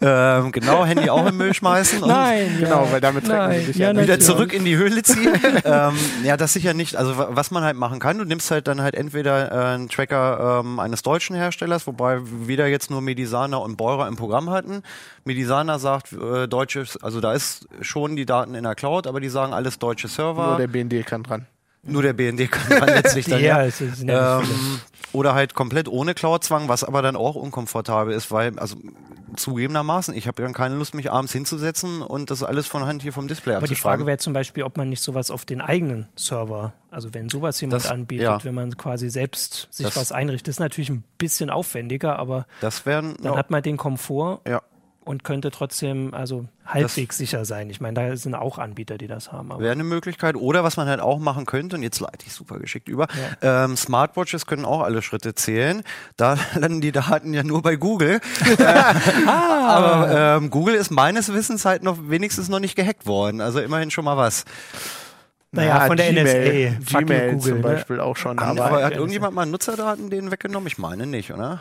ja. 0.00 0.38
ähm, 0.40 0.52
genau, 0.52 0.84
Handy 0.84 1.08
auch 1.08 1.26
im 1.26 1.38
Müll 1.38 1.54
schmeißen 1.54 2.02
und 2.02 2.08
Nein, 2.10 2.58
genau, 2.60 2.86
weil 2.92 3.00
damit 3.00 3.24
tracken 3.24 3.48
Nein, 3.48 3.60
sie 3.60 3.66
dich 3.68 3.76
ja, 3.76 3.86
ja, 3.86 3.92
natürlich. 3.94 4.08
wieder 4.18 4.20
zurück 4.26 4.52
in 4.52 4.66
die 4.66 4.76
Höhle 4.76 5.02
ziehen. 5.02 5.32
ähm, 5.64 5.94
ja, 6.24 6.36
das 6.36 6.52
sicher 6.52 6.74
nicht. 6.74 6.96
Also 6.96 7.16
wa- 7.16 7.28
was 7.30 7.50
man 7.50 7.62
halt 7.64 7.76
machen 7.78 8.00
kann, 8.00 8.18
du 8.18 8.24
nimmst 8.26 8.50
halt 8.50 8.68
dann 8.68 8.82
halt 8.82 8.94
entweder 8.94 9.50
äh, 9.50 9.74
einen 9.74 9.88
Tracker 9.88 10.60
ähm, 10.62 10.78
eines 10.78 11.00
deutschen 11.02 11.34
Herstellers, 11.34 11.86
wobei 11.86 12.18
wieder 12.46 12.66
jetzt 12.66 12.90
nur 12.90 13.00
Medisana 13.00 13.56
und 13.56 13.76
Beurer 13.78 14.06
im 14.08 14.16
Programm 14.16 14.50
hatten. 14.50 14.82
Medisana 15.24 15.78
sagt 15.78 16.12
äh, 16.12 16.46
deutsches, 16.46 17.02
also 17.02 17.22
da 17.22 17.32
ist 17.32 17.66
schon 17.80 18.14
die 18.16 18.26
Daten 18.26 18.54
in 18.54 18.64
der 18.64 18.74
Cloud, 18.74 19.06
aber 19.06 19.20
die 19.20 19.30
sagen 19.30 19.54
alles 19.54 19.78
deutsche 19.78 20.08
Server. 20.08 20.48
Nur 20.48 20.56
der 20.58 20.66
BND 20.68 21.06
kann 21.06 21.22
dran. 21.22 21.46
Nur 21.84 22.02
der 22.02 22.12
BND 22.12 22.48
kann 22.50 22.80
dann 22.80 22.88
letztlich 22.88 23.26
dann 23.26 23.40
Ja, 23.42 23.60
ja. 23.60 23.64
es 23.66 23.80
ja 23.80 23.86
viele. 23.94 24.12
Ähm, 24.42 24.80
oder 25.12 25.34
halt 25.34 25.54
komplett 25.54 25.88
ohne 25.88 26.14
Cloud-Zwang, 26.14 26.68
was 26.68 26.84
aber 26.84 27.02
dann 27.02 27.16
auch 27.16 27.34
unkomfortabel 27.34 28.14
ist, 28.14 28.30
weil, 28.30 28.58
also 28.58 28.76
zugegebenermaßen, 29.36 30.14
ich 30.14 30.26
habe 30.26 30.42
dann 30.42 30.52
keine 30.54 30.74
Lust, 30.76 30.94
mich 30.94 31.10
abends 31.10 31.32
hinzusetzen 31.32 32.02
und 32.02 32.30
das 32.30 32.42
alles 32.42 32.66
von 32.66 32.86
Hand 32.86 33.02
hier 33.02 33.12
vom 33.12 33.28
Display 33.28 33.54
Aber 33.54 33.66
die. 33.66 33.74
Frage 33.74 34.06
wäre 34.06 34.18
zum 34.18 34.32
Beispiel, 34.32 34.62
ob 34.62 34.76
man 34.76 34.88
nicht 34.88 35.02
sowas 35.02 35.30
auf 35.30 35.44
den 35.44 35.60
eigenen 35.60 36.08
Server, 36.16 36.72
also 36.90 37.12
wenn 37.14 37.28
sowas 37.28 37.60
jemand 37.60 37.84
Das- 37.84 37.90
anbietet, 37.90 38.24
ja. 38.24 38.44
wenn 38.44 38.54
man 38.54 38.76
quasi 38.76 39.10
selbst 39.10 39.68
sich 39.70 39.86
Das- 39.86 39.96
was 39.96 40.12
einrichtet, 40.12 40.48
ist 40.48 40.60
natürlich 40.60 40.90
ein 40.90 41.02
bisschen 41.18 41.50
aufwendiger, 41.50 42.18
aber 42.18 42.46
das 42.60 42.86
wären 42.86 43.14
dann 43.22 43.32
ja, 43.32 43.38
hat 43.38 43.50
man 43.50 43.62
den 43.62 43.76
Komfort 43.76 44.40
ja, 44.46 44.62
und 45.04 45.24
könnte 45.24 45.50
trotzdem 45.50 46.14
also 46.14 46.46
halbwegs 46.64 47.16
sicher 47.16 47.44
sein. 47.44 47.70
Ich 47.70 47.80
meine, 47.80 47.94
da 47.94 48.16
sind 48.16 48.34
auch 48.34 48.58
Anbieter, 48.58 48.98
die 48.98 49.06
das 49.06 49.32
haben. 49.32 49.50
Wäre 49.58 49.72
eine 49.72 49.84
Möglichkeit. 49.84 50.36
Oder 50.36 50.64
was 50.64 50.76
man 50.76 50.88
halt 50.88 51.00
auch 51.00 51.18
machen 51.18 51.46
könnte, 51.46 51.76
und 51.76 51.82
jetzt 51.82 52.00
leite 52.00 52.24
ich 52.26 52.32
super 52.32 52.58
geschickt 52.58 52.88
über, 52.88 53.08
ähm, 53.40 53.76
Smartwatches 53.76 54.46
können 54.46 54.64
auch 54.64 54.82
alle 54.82 55.02
Schritte 55.02 55.34
zählen. 55.34 55.82
Da 56.16 56.38
landen 56.54 56.80
die 56.80 56.92
Daten 56.92 57.34
ja 57.34 57.42
nur 57.42 57.62
bei 57.62 57.76
Google. 57.76 58.20
Ah. 59.26 59.76
Aber 59.76 60.36
ähm, 60.36 60.50
Google 60.50 60.74
ist 60.74 60.90
meines 60.90 61.32
Wissens 61.32 61.64
halt 61.64 61.82
noch 61.82 61.98
wenigstens 62.08 62.48
noch 62.48 62.60
nicht 62.60 62.74
gehackt 62.74 63.06
worden. 63.06 63.40
Also 63.40 63.60
immerhin 63.60 63.90
schon 63.90 64.04
mal 64.04 64.16
was. 64.16 64.44
naja, 65.52 65.86
von 65.86 65.96
der 65.96 66.12
Gmail, 66.12 66.78
NSA. 66.80 66.98
Gmail 67.00 67.30
Google, 67.32 67.40
zum 67.40 67.56
ne? 67.58 67.62
Beispiel 67.62 68.00
auch 68.00 68.16
schon. 68.16 68.38
Aber, 68.38 68.64
Aber, 68.64 68.84
hat 68.84 68.94
irgendjemand 68.94 69.34
mal 69.34 69.46
Nutzerdaten 69.46 70.10
denen 70.10 70.30
weggenommen? 70.30 70.66
Ich 70.66 70.78
meine 70.78 71.06
nicht, 71.06 71.32
oder? 71.32 71.60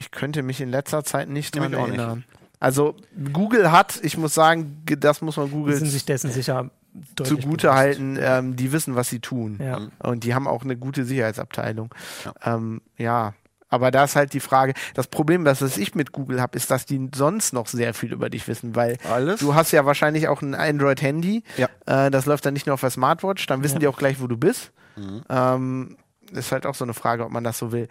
ich 0.00 0.10
könnte 0.10 0.42
mich 0.42 0.60
in 0.60 0.70
letzter 0.70 1.04
Zeit 1.04 1.28
nicht 1.28 1.54
dran 1.54 1.74
auch 1.74 1.86
nicht. 1.86 2.26
Also 2.60 2.94
Google 3.32 3.72
hat, 3.72 3.98
ich 4.02 4.16
muss 4.16 4.34
sagen, 4.34 4.82
ge- 4.86 4.96
das 5.00 5.22
muss 5.22 5.36
man 5.36 5.46
Die 5.46 5.52
Google 5.52 5.74
sind 5.76 5.88
sich 5.88 6.04
dessen 6.04 6.30
sicher 6.30 6.70
zugute 7.16 7.72
halten, 7.74 8.18
ähm, 8.20 8.56
die 8.56 8.70
wissen, 8.72 8.96
was 8.96 9.08
sie 9.08 9.20
tun. 9.20 9.58
Ja. 9.62 9.80
Und 10.02 10.24
die 10.24 10.34
haben 10.34 10.46
auch 10.46 10.62
eine 10.62 10.76
gute 10.76 11.04
Sicherheitsabteilung. 11.04 11.94
Ja, 12.24 12.56
ähm, 12.56 12.80
ja. 12.98 13.34
aber 13.68 13.90
da 13.92 14.04
ist 14.04 14.16
halt 14.16 14.32
die 14.34 14.40
Frage, 14.40 14.74
das 14.94 15.06
Problem, 15.06 15.44
das 15.44 15.62
was 15.62 15.76
ich 15.78 15.94
mit 15.94 16.10
Google 16.12 16.40
habe, 16.42 16.56
ist, 16.58 16.70
dass 16.70 16.86
die 16.86 17.08
sonst 17.14 17.52
noch 17.52 17.68
sehr 17.68 17.94
viel 17.94 18.12
über 18.12 18.28
dich 18.28 18.46
wissen, 18.48 18.74
weil 18.74 18.98
Alles? 19.10 19.38
du 19.40 19.54
hast 19.54 19.70
ja 19.70 19.86
wahrscheinlich 19.86 20.26
auch 20.28 20.42
ein 20.42 20.54
Android-Handy, 20.56 21.44
Ja. 21.56 21.68
äh, 21.86 22.10
das 22.10 22.26
läuft 22.26 22.44
dann 22.44 22.54
nicht 22.54 22.66
nur 22.66 22.74
auf 22.74 22.80
der 22.80 22.90
Smartwatch, 22.90 23.46
dann 23.46 23.62
wissen 23.62 23.74
Ja. 23.76 23.80
die 23.80 23.86
auch 23.88 23.96
gleich, 23.98 24.20
wo 24.20 24.26
du 24.26 24.36
bist. 24.36 24.72
Mhm. 24.96 25.22
Ähm, 25.30 25.96
ist 26.32 26.50
halt 26.52 26.66
auch 26.66 26.74
so 26.74 26.84
eine 26.84 26.94
Frage, 26.94 27.24
ob 27.24 27.30
man 27.30 27.44
das 27.44 27.56
so 27.58 27.70
will. 27.72 27.88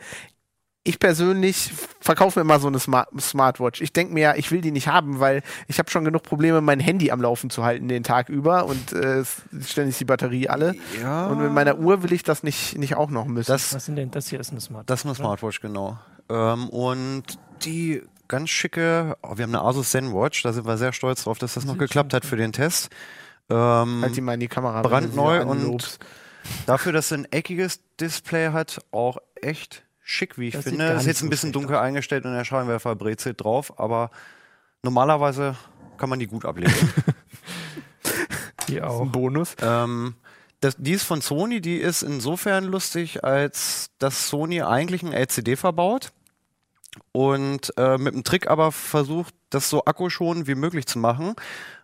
Ich 0.84 1.00
persönlich 1.00 1.72
verkaufe 2.00 2.39
immer 2.39 2.60
so 2.60 2.68
eine 2.68 2.80
Smart 2.80 3.10
Smartwatch. 3.20 3.82
Ich 3.82 3.92
denke 3.94 4.13
mir 4.13 4.22
ja, 4.22 4.36
ich 4.36 4.52
will 4.52 4.62
die 4.62 4.72
nicht 4.72 4.88
haben, 4.88 5.20
weil 5.20 5.44
ich 5.68 5.78
habe 5.78 5.92
schon 5.92 6.06
genug 6.06 6.24
Probleme, 6.24 6.62
mein 6.62 6.80
Handy 6.80 7.12
am 7.12 7.22
Laufen 7.22 7.50
zu 7.50 7.63
halten 7.63 7.88
den 7.88 8.04
Tag 8.04 8.30
über 8.30 8.65
und 8.65 8.94
äh, 8.94 9.24
ständig 9.65 9.98
die 9.98 10.06
Batterie 10.06 10.48
alle. 10.48 10.76
Ja. 11.02 11.28
Und 11.28 11.42
mit 11.42 11.52
meiner 11.52 11.78
Uhr 11.78 12.02
will 12.04 12.13
ich 12.13 12.24
das 12.24 12.44
nicht, 12.44 12.78
nicht 12.78 12.96
auch 12.96 13.10
noch 13.10 13.26
müssen. 13.26 13.52
Das, 13.52 13.74
Was 13.74 13.86
sind 13.86 13.98
denn 13.98 14.12
das 14.12 14.30
hier 14.30 14.39
ist 14.39 14.52
eine 14.52 14.62
Smartwatch? 14.62 14.88
Das 14.88 15.02
ist 15.02 15.06
eine 15.06 15.15
Smartwatch, 15.15 15.60
genau. 15.60 16.00
Ähm, 16.30 16.70
und 16.70 17.24
die 17.63 18.02
ganz 18.30 18.50
schicke, 18.50 19.18
oh, 19.22 19.38
wir 19.38 19.44
haben 19.44 19.56
eine 19.56 19.63
Asus 19.63 19.89
ZenWatch, 19.92 20.44
da 20.44 20.54
sind 20.54 20.65
wir 20.65 20.78
sehr 20.78 20.94
stolz 20.94 21.26
drauf, 21.26 21.39
dass 21.39 21.56
das, 21.56 21.63
das 21.63 21.72
noch 21.72 21.78
geklappt 21.78 22.13
hat 22.13 22.26
für 22.26 22.38
den 22.38 22.54
Test. 22.54 22.89
Ähm, 23.50 24.02
halt 24.02 24.15
die 24.15 24.22
mal 24.22 24.36
in 24.36 24.39
die 24.39 24.48
Kamera. 24.48 24.82
Brandneu 24.82 25.44
und 25.46 26.00
dafür, 26.65 26.94
dass 26.94 27.10
sie 27.10 27.15
ein 27.15 27.32
eckiges 27.32 27.82
Display 28.00 28.52
hat, 28.52 28.80
auch 28.92 29.18
echt 29.42 29.84
schick, 30.10 30.38
wie 30.38 30.48
ich 30.48 30.54
das 30.56 30.63
finde. 30.63 30.86
Ist 30.91 31.06
jetzt 31.06 31.22
ein 31.22 31.30
bisschen 31.30 31.52
dunkel 31.52 31.76
aus. 31.76 31.84
eingestellt 31.84 32.26
und 32.26 32.34
der 32.34 32.43
Scheinwerfer 32.43 32.95
brezelt 32.95 33.43
drauf, 33.43 33.80
aber 33.80 34.10
normalerweise 34.82 35.56
kann 35.98 36.10
man 36.10 36.19
die 36.19 36.28
gut 36.28 36.45
ablegen. 36.45 36.74
die 38.67 38.82
auch. 38.82 39.02
Ein 39.02 39.12
Bonus. 39.12 39.56
Ähm, 39.62 40.15
das, 40.62 40.76
die 40.78 40.93
ist 40.93 41.04
von 41.04 41.22
Sony, 41.22 41.62
die 41.62 41.78
ist 41.78 42.02
insofern 42.02 42.65
lustig, 42.65 43.24
als 43.24 43.91
dass 44.00 44.30
Sony 44.30 44.62
eigentlich 44.62 45.04
ein 45.04 45.13
LCD 45.13 45.56
verbaut 45.56 46.12
und 47.12 47.72
äh, 47.78 47.98
mit 47.98 48.13
einem 48.13 48.24
Trick 48.24 48.50
aber 48.50 48.72
versucht, 48.72 49.34
das 49.52 49.69
so 49.69 49.86
akkuschonend 49.86 50.48
wie 50.48 50.56
möglich 50.56 50.88
zu 50.88 51.00
machen. 51.00 51.36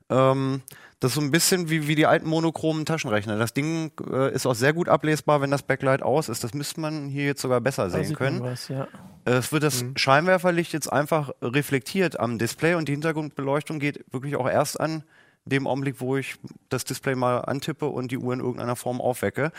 Ähm, 0.09 0.61
das 0.99 1.11
ist 1.11 1.15
so 1.15 1.21
ein 1.21 1.31
bisschen 1.31 1.69
wie, 1.69 1.87
wie 1.87 1.95
die 1.95 2.05
alten 2.05 2.27
monochromen 2.27 2.85
Taschenrechner. 2.85 3.37
Das 3.37 3.53
Ding 3.53 3.91
äh, 4.09 4.33
ist 4.33 4.45
auch 4.45 4.55
sehr 4.55 4.73
gut 4.73 4.89
ablesbar, 4.89 5.41
wenn 5.41 5.51
das 5.51 5.63
Backlight 5.63 6.01
aus 6.01 6.29
ist. 6.29 6.43
Das 6.43 6.53
müsste 6.53 6.79
man 6.79 7.07
hier 7.07 7.25
jetzt 7.25 7.41
sogar 7.41 7.61
besser 7.61 7.89
da 7.89 7.89
sehen 7.89 8.15
können. 8.15 8.41
Was, 8.41 8.69
ja. 8.69 8.87
äh, 9.25 9.31
es 9.31 9.51
wird 9.51 9.63
das 9.63 9.83
mhm. 9.83 9.97
Scheinwerferlicht 9.97 10.73
jetzt 10.73 10.91
einfach 10.91 11.31
reflektiert 11.41 12.19
am 12.19 12.37
Display 12.37 12.75
und 12.75 12.87
die 12.87 12.93
Hintergrundbeleuchtung 12.93 13.79
geht 13.79 14.05
wirklich 14.11 14.35
auch 14.35 14.49
erst 14.49 14.79
an 14.79 15.03
dem 15.45 15.67
Augenblick, 15.67 15.99
wo 15.99 16.17
ich 16.17 16.37
das 16.69 16.85
Display 16.85 17.15
mal 17.15 17.39
antippe 17.39 17.85
und 17.85 18.11
die 18.11 18.17
Uhr 18.17 18.33
in 18.33 18.39
irgendeiner 18.39 18.75
Form 18.75 18.99
aufwecke. 18.99 19.51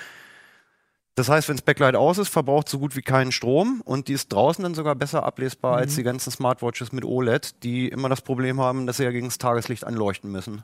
Das 1.17 1.31
heißt, 1.31 1.49
wenn 1.49 1.57
das 1.57 1.65
Backlight 1.65 1.97
aus 1.97 2.19
ist, 2.19 2.29
verbraucht 2.29 2.69
so 2.69 2.79
gut 2.79 2.95
wie 2.95 3.01
keinen 3.01 3.33
Strom 3.33 3.81
und 3.87 4.09
die 4.09 4.13
ist 4.13 4.31
draußen 4.31 4.63
dann 4.63 4.75
sogar 4.75 4.95
besser 4.95 5.25
ablesbar 5.25 5.73
mhm. 5.73 5.79
als 5.79 5.95
die 5.95 6.03
ganzen 6.03 6.31
Smartwatches 6.31 6.93
mit 6.93 7.07
OLED, 7.07 7.63
die 7.63 7.89
immer 7.89 8.11
das 8.11 8.21
Problem 8.21 8.61
haben, 8.61 8.87
dass 8.87 8.99
sie 8.99 9.05
ja 9.05 9.11
gegen 9.11 9.29
das 9.29 9.39
Tageslicht 9.39 9.85
anleuchten 9.85 10.31
müssen. 10.31 10.63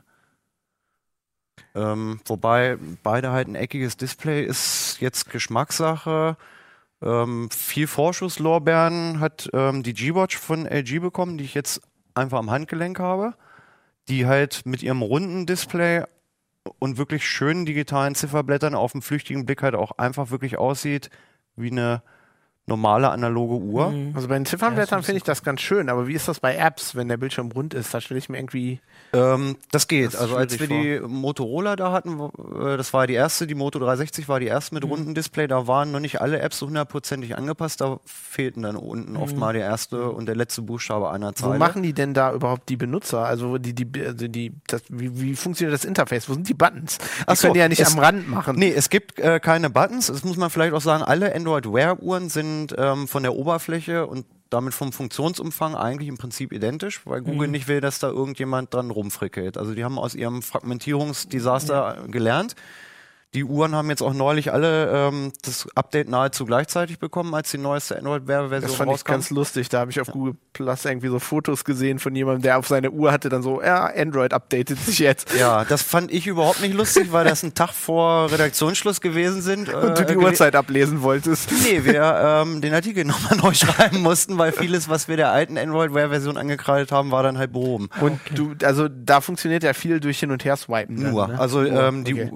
Ähm, 1.73 2.19
wobei 2.25 2.77
beide 3.01 3.31
halt 3.31 3.47
ein 3.47 3.55
eckiges 3.55 3.97
Display 3.97 4.45
ist 4.45 4.97
jetzt 4.99 5.31
Geschmackssache. 5.31 6.37
Ähm, 7.01 7.49
viel 7.49 7.87
Vorschusslorbeeren 7.87 9.19
hat 9.19 9.49
ähm, 9.53 9.81
die 9.81 9.95
G-Watch 9.95 10.37
von 10.37 10.67
LG 10.67 10.99
bekommen, 10.99 11.39
die 11.39 11.45
ich 11.45 11.55
jetzt 11.55 11.81
einfach 12.13 12.37
am 12.37 12.51
Handgelenk 12.51 12.99
habe, 12.99 13.33
die 14.07 14.27
halt 14.27 14.67
mit 14.67 14.83
ihrem 14.83 15.01
runden 15.01 15.47
Display 15.47 16.03
und 16.79 16.97
wirklich 16.97 17.27
schönen 17.27 17.65
digitalen 17.65 18.15
Zifferblättern 18.15 18.75
auf 18.75 18.93
dem 18.93 19.01
flüchtigen 19.01 19.45
Blick 19.45 19.63
halt 19.63 19.75
auch 19.75 19.91
einfach 19.97 20.31
wirklich 20.31 20.57
aussieht 20.57 21.09
wie 21.55 21.71
eine 21.71 22.01
normale 22.65 23.09
analoge 23.09 23.55
Uhr. 23.55 23.89
Mhm. 23.89 24.13
Also 24.15 24.29
bei 24.29 24.35
den 24.35 24.45
Ziffernblättern 24.45 24.99
ja, 24.99 25.03
finde 25.03 25.17
ich 25.17 25.23
das 25.23 25.43
ganz 25.43 25.59
schön, 25.59 25.89
aber 25.89 26.07
wie 26.07 26.13
ist 26.13 26.29
das 26.29 26.39
bei 26.39 26.55
Apps, 26.55 26.95
wenn 26.95 27.09
der 27.09 27.17
Bildschirm 27.17 27.51
rund 27.51 27.73
ist? 27.73 27.93
Da 27.93 27.99
stelle 27.99 28.17
ich 28.17 28.29
mir 28.29 28.37
irgendwie. 28.37 28.79
Ähm, 29.11 29.57
das 29.71 29.89
geht. 29.89 30.13
Das 30.13 30.21
also 30.21 30.37
als 30.37 30.57
wir 30.57 30.67
vor. 30.67 30.77
die 30.77 30.99
Motorola 31.01 31.75
da 31.75 31.91
hatten, 31.91 32.19
äh, 32.19 32.77
das 32.77 32.93
war 32.93 33.05
die 33.05 33.15
erste, 33.15 33.47
die 33.47 33.55
Moto 33.55 33.79
360 33.79 34.29
war 34.29 34.39
die 34.39 34.47
erste 34.47 34.75
mit 34.75 34.85
mhm. 34.85 34.91
rundem 34.91 35.13
Display, 35.13 35.47
da 35.47 35.67
waren 35.67 35.91
noch 35.91 35.99
nicht 35.99 36.21
alle 36.21 36.39
Apps 36.39 36.59
so 36.59 36.67
hundertprozentig 36.67 37.37
angepasst, 37.37 37.81
da 37.81 37.99
fehlten 38.05 38.61
dann 38.61 38.77
unten 38.77 39.13
mhm. 39.13 39.17
oft 39.17 39.35
mal 39.35 39.51
der 39.51 39.63
erste 39.63 40.09
und 40.09 40.25
der 40.27 40.35
letzte 40.35 40.61
Buchstabe 40.61 41.11
einer 41.11 41.35
Zeile. 41.35 41.55
Wo 41.55 41.57
machen 41.57 41.83
die 41.83 41.93
denn 41.93 42.13
da 42.13 42.33
überhaupt 42.33 42.69
die 42.69 42.77
Benutzer? 42.77 43.25
Also 43.25 43.57
die, 43.57 43.73
die, 43.73 43.87
also 44.05 44.27
die, 44.29 44.53
das, 44.67 44.83
wie, 44.87 45.19
wie 45.19 45.35
funktioniert 45.35 45.73
das 45.73 45.83
Interface? 45.83 46.29
Wo 46.29 46.33
sind 46.33 46.47
die 46.47 46.53
Buttons? 46.53 46.97
So, 47.27 47.41
können 47.41 47.53
die 47.55 47.59
ja 47.59 47.67
nicht 47.67 47.81
es, 47.81 47.93
am 47.93 47.99
Rand 47.99 48.29
machen. 48.29 48.55
Nee, 48.57 48.71
es 48.73 48.89
gibt 48.89 49.19
äh, 49.19 49.41
keine 49.41 49.69
Buttons. 49.69 50.07
Das 50.07 50.23
muss 50.23 50.37
man 50.37 50.49
vielleicht 50.49 50.73
auch 50.73 50.81
sagen, 50.81 51.03
alle 51.03 51.35
Android 51.35 51.65
Wear 51.65 52.01
Uhren 52.01 52.29
sind 52.29 52.52
ähm, 52.77 53.07
von 53.07 53.23
der 53.23 53.33
der 53.33 53.39
Oberfläche 53.39 54.05
und 54.05 54.25
damit 54.49 54.73
vom 54.73 54.93
Funktionsumfang 54.93 55.75
eigentlich 55.75 56.07
im 56.07 56.17
Prinzip 56.17 56.53
identisch, 56.53 57.01
weil 57.05 57.21
Google 57.21 57.47
mhm. 57.47 57.53
nicht 57.53 57.67
will, 57.67 57.81
dass 57.81 57.99
da 57.99 58.09
irgendjemand 58.09 58.73
dran 58.73 58.91
rumfrickelt. 58.91 59.57
Also 59.57 59.73
die 59.73 59.83
haben 59.83 59.97
aus 59.97 60.13
ihrem 60.13 60.43
Fragmentierungsdesaster 60.43 61.73
ja. 61.73 62.07
gelernt 62.07 62.55
die 63.33 63.43
Uhren 63.43 63.75
haben 63.75 63.89
jetzt 63.89 64.03
auch 64.03 64.13
neulich 64.13 64.53
alle 64.53 64.89
ähm, 64.89 65.33
das 65.41 65.67
Update 65.75 66.07
nahezu 66.07 66.45
gleichzeitig 66.45 66.99
bekommen, 66.99 67.33
als 67.33 67.49
die 67.49 67.57
neueste 67.57 67.97
Android-Werbversion 67.97 68.69
rauskam. 68.69 68.77
Das 68.77 68.77
fand 68.77 68.97
ich 68.97 69.03
ganz 69.05 69.29
lustig. 69.31 69.69
Da 69.69 69.79
habe 69.79 69.91
ich 69.91 69.99
auf 69.99 70.07
ja. 70.07 70.13
Google 70.13 70.35
Plus 70.53 70.85
irgendwie 70.85 71.07
so 71.07 71.17
Fotos 71.17 71.63
gesehen 71.63 71.97
von 71.97 72.15
jemandem, 72.15 72.43
der 72.43 72.59
auf 72.59 72.67
seine 72.67 72.91
Uhr 72.91 73.11
hatte, 73.11 73.29
dann 73.29 73.41
so, 73.41 73.61
ja, 73.61 73.85
Android 73.85 74.33
updatet 74.33 74.77
sich 74.79 74.99
jetzt. 74.99 75.33
Ja, 75.33 75.65
das 75.65 75.81
fand 75.81 76.11
ich 76.11 76.27
überhaupt 76.27 76.61
nicht 76.61 76.75
lustig, 76.75 77.11
weil 77.11 77.25
das 77.25 77.41
ein 77.41 77.55
Tag 77.55 77.71
vor 77.71 78.31
Redaktionsschluss 78.31 79.01
gewesen 79.01 79.41
sind. 79.41 79.67
Äh, 79.67 79.75
Und 79.77 79.97
du 79.97 80.05
die 80.05 80.17
Uhrzeit 80.17 80.55
ablesen 80.55 81.01
wolltest. 81.01 81.51
Nee, 81.63 81.83
wir 81.85 82.43
ähm, 82.43 82.61
den 82.61 82.73
Artikel 82.73 83.03
nochmal 83.05 83.37
neu 83.37 83.53
schreiben 83.55 84.01
mussten, 84.01 84.37
weil 84.37 84.51
vieles, 84.51 84.89
was 84.89 85.07
wir 85.07 85.17
der 85.17 85.31
alten 85.31 85.57
Android-Wear-Version 85.57 86.37
angekreidet 86.37 86.91
haben, 86.91 87.09
war 87.09 87.23
dann 87.23 87.39
halt 87.39 87.51
behoben. 87.51 87.89
Und 87.99 88.19
okay. 88.25 88.35
du, 88.35 88.53
also 88.63 88.87
da 88.87 89.21
funktioniert 89.21 89.63
ja 89.63 89.73
viel 89.73 89.99
durch 89.99 90.19
hin 90.19 90.29
und 90.29 90.45
her 90.45 90.55
swipen. 90.55 91.11
Nur. 91.11 91.29
Ne? 91.29 91.39
Also 91.39 91.63
ähm, 91.63 92.01
okay. 92.01 92.13
die 92.13 92.31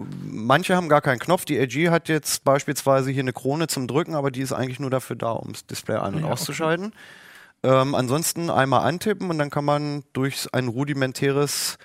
manche 0.47 0.75
haben 0.75 0.89
gar 0.89 1.01
keinen 1.01 1.19
Knopf. 1.19 1.45
Die 1.45 1.57
LG 1.57 1.89
hat 1.89 2.09
jetzt 2.09 2.43
beispielsweise 2.43 3.11
hier 3.11 3.21
eine 3.21 3.33
Krone 3.33 3.67
zum 3.67 3.87
Drücken, 3.87 4.15
aber 4.15 4.31
die 4.31 4.41
ist 4.41 4.53
eigentlich 4.53 4.79
nur 4.79 4.89
dafür 4.89 5.15
da, 5.15 5.31
um 5.31 5.51
das 5.51 5.65
Display 5.65 5.97
an- 5.97 6.15
und 6.15 6.23
ja, 6.23 6.31
auszuschalten. 6.31 6.87
Okay. 6.87 7.81
Ähm, 7.81 7.95
ansonsten 7.95 8.49
einmal 8.49 8.87
antippen 8.87 9.29
und 9.29 9.37
dann 9.37 9.49
kann 9.49 9.65
man 9.65 10.03
durch 10.13 10.47
ein 10.53 10.67
rudimentäres 10.67 11.77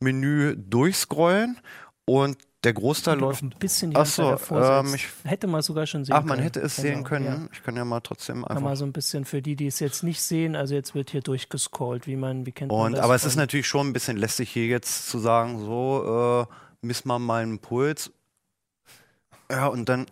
Menü 0.00 0.56
durchscrollen 0.56 1.58
und 2.04 2.38
der 2.64 2.72
Großteil 2.72 3.18
läuft 3.18 3.42
ein 3.42 3.50
bisschen 3.50 3.90
die 3.92 3.96
Achso, 3.96 4.36
ähm, 4.50 4.92
ich 4.92 5.06
hätte 5.24 5.46
man 5.46 5.62
sogar 5.62 5.86
schon 5.86 6.04
sehen 6.04 6.12
können. 6.12 6.24
Ach, 6.24 6.28
man 6.28 6.40
hätte 6.40 6.60
es 6.60 6.74
genau, 6.74 6.88
sehen 6.88 7.04
können. 7.04 7.24
Ja. 7.26 7.48
Ich 7.52 7.62
kann 7.62 7.76
ja 7.76 7.84
mal 7.84 8.00
trotzdem 8.00 8.38
einfach. 8.38 8.56
Kann 8.56 8.64
mal 8.64 8.74
so 8.74 8.84
ein 8.84 8.92
bisschen 8.92 9.24
für 9.24 9.40
die, 9.40 9.54
die 9.54 9.68
es 9.68 9.78
jetzt 9.78 10.02
nicht 10.02 10.20
sehen. 10.20 10.56
Also 10.56 10.74
jetzt 10.74 10.94
wird 10.96 11.10
hier 11.10 11.20
durchgescrollt, 11.20 12.08
wie 12.08 12.16
man, 12.16 12.46
wie 12.46 12.52
kennt 12.52 12.72
und, 12.72 12.78
man 12.78 12.92
das? 12.94 13.02
Aber 13.02 13.14
es 13.14 13.24
ist 13.24 13.36
natürlich 13.36 13.68
schon 13.68 13.88
ein 13.88 13.92
bisschen 13.92 14.16
lästig 14.16 14.50
hier 14.50 14.66
jetzt 14.66 15.08
zu 15.08 15.20
sagen, 15.20 15.60
so 15.60 16.48
äh, 16.50 16.54
misst 16.82 17.06
man 17.06 17.22
mal 17.22 17.42
einen 17.42 17.58
Puls 17.58 18.10
ja, 19.50 19.66
und 19.66 19.88
dann 19.88 20.06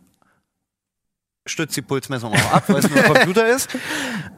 stützt 1.46 1.76
die 1.76 1.82
Pulsmessung 1.82 2.32
auch 2.32 2.52
ab, 2.52 2.64
weil 2.68 2.78
es 2.78 2.90
nur 2.90 2.98
ein 2.98 3.04
Computer 3.14 3.46
ist. 3.46 3.68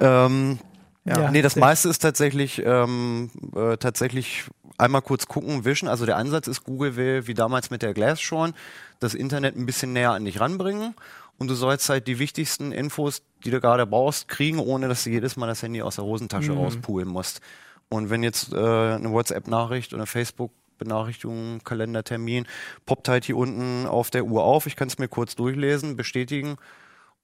Ähm, 0.01 0.59
ja, 1.05 1.21
ja, 1.21 1.31
nee, 1.31 1.43
das 1.43 1.57
meiste 1.57 1.89
ist 1.89 2.01
tatsächlich 2.01 2.63
ähm, 2.65 3.31
äh, 3.55 3.77
tatsächlich 3.79 4.45
einmal 4.77 5.03
kurz 5.03 5.27
gucken, 5.27 5.65
wischen. 5.65 5.89
Also 5.89 6.05
der 6.05 6.17
Ansatz 6.17 6.49
ist, 6.49 6.65
Google 6.65 6.97
will, 6.97 7.27
wie 7.27 7.35
damals 7.35 7.71
mit 7.71 7.83
der 7.83 7.95
Glass 7.95 8.21
schon, 8.21 8.53
das 9.01 9.15
Internet 9.15 9.57
ein 9.57 9.67
bisschen 9.67 9.93
näher 9.93 10.13
an 10.13 10.25
dich 10.25 10.41
ranbringen. 10.41 10.95
Und 11.39 11.49
du 11.49 11.55
sollst 11.55 11.89
halt 11.89 12.09
die 12.09 12.19
wichtigsten 12.19 12.73
Infos, 12.73 13.23
die 13.45 13.51
du 13.51 13.61
gerade 13.61 13.87
brauchst, 13.87 14.27
kriegen, 14.27 14.59
ohne 14.59 14.89
dass 14.89 15.05
du 15.05 15.11
jedes 15.11 15.37
Mal 15.37 15.47
das 15.47 15.63
Handy 15.63 15.83
aus 15.83 15.95
der 15.95 16.05
Hosentasche 16.05 16.53
mhm. 16.53 16.59
rauspulen 16.59 17.09
musst. 17.09 17.41
Und 17.89 18.11
wenn 18.11 18.23
jetzt 18.23 18.53
äh, 18.53 18.57
eine 18.57 19.11
WhatsApp-Nachricht 19.13 19.95
oder 19.95 20.05
Facebook 20.05 20.53
Benachrichtigung, 20.79 21.61
Kalendertermin, 21.65 22.47
poppt 22.87 23.09
halt 23.09 23.25
hier 23.25 23.37
unten 23.37 23.87
auf 23.87 24.11
der 24.11 24.25
Uhr 24.25 24.45
auf. 24.45 24.67
Ich 24.67 24.77
kann 24.77 24.89
es 24.89 24.99
mir 24.99 25.09
kurz 25.09 25.37
durchlesen, 25.37 25.97
bestätigen. 25.97 26.57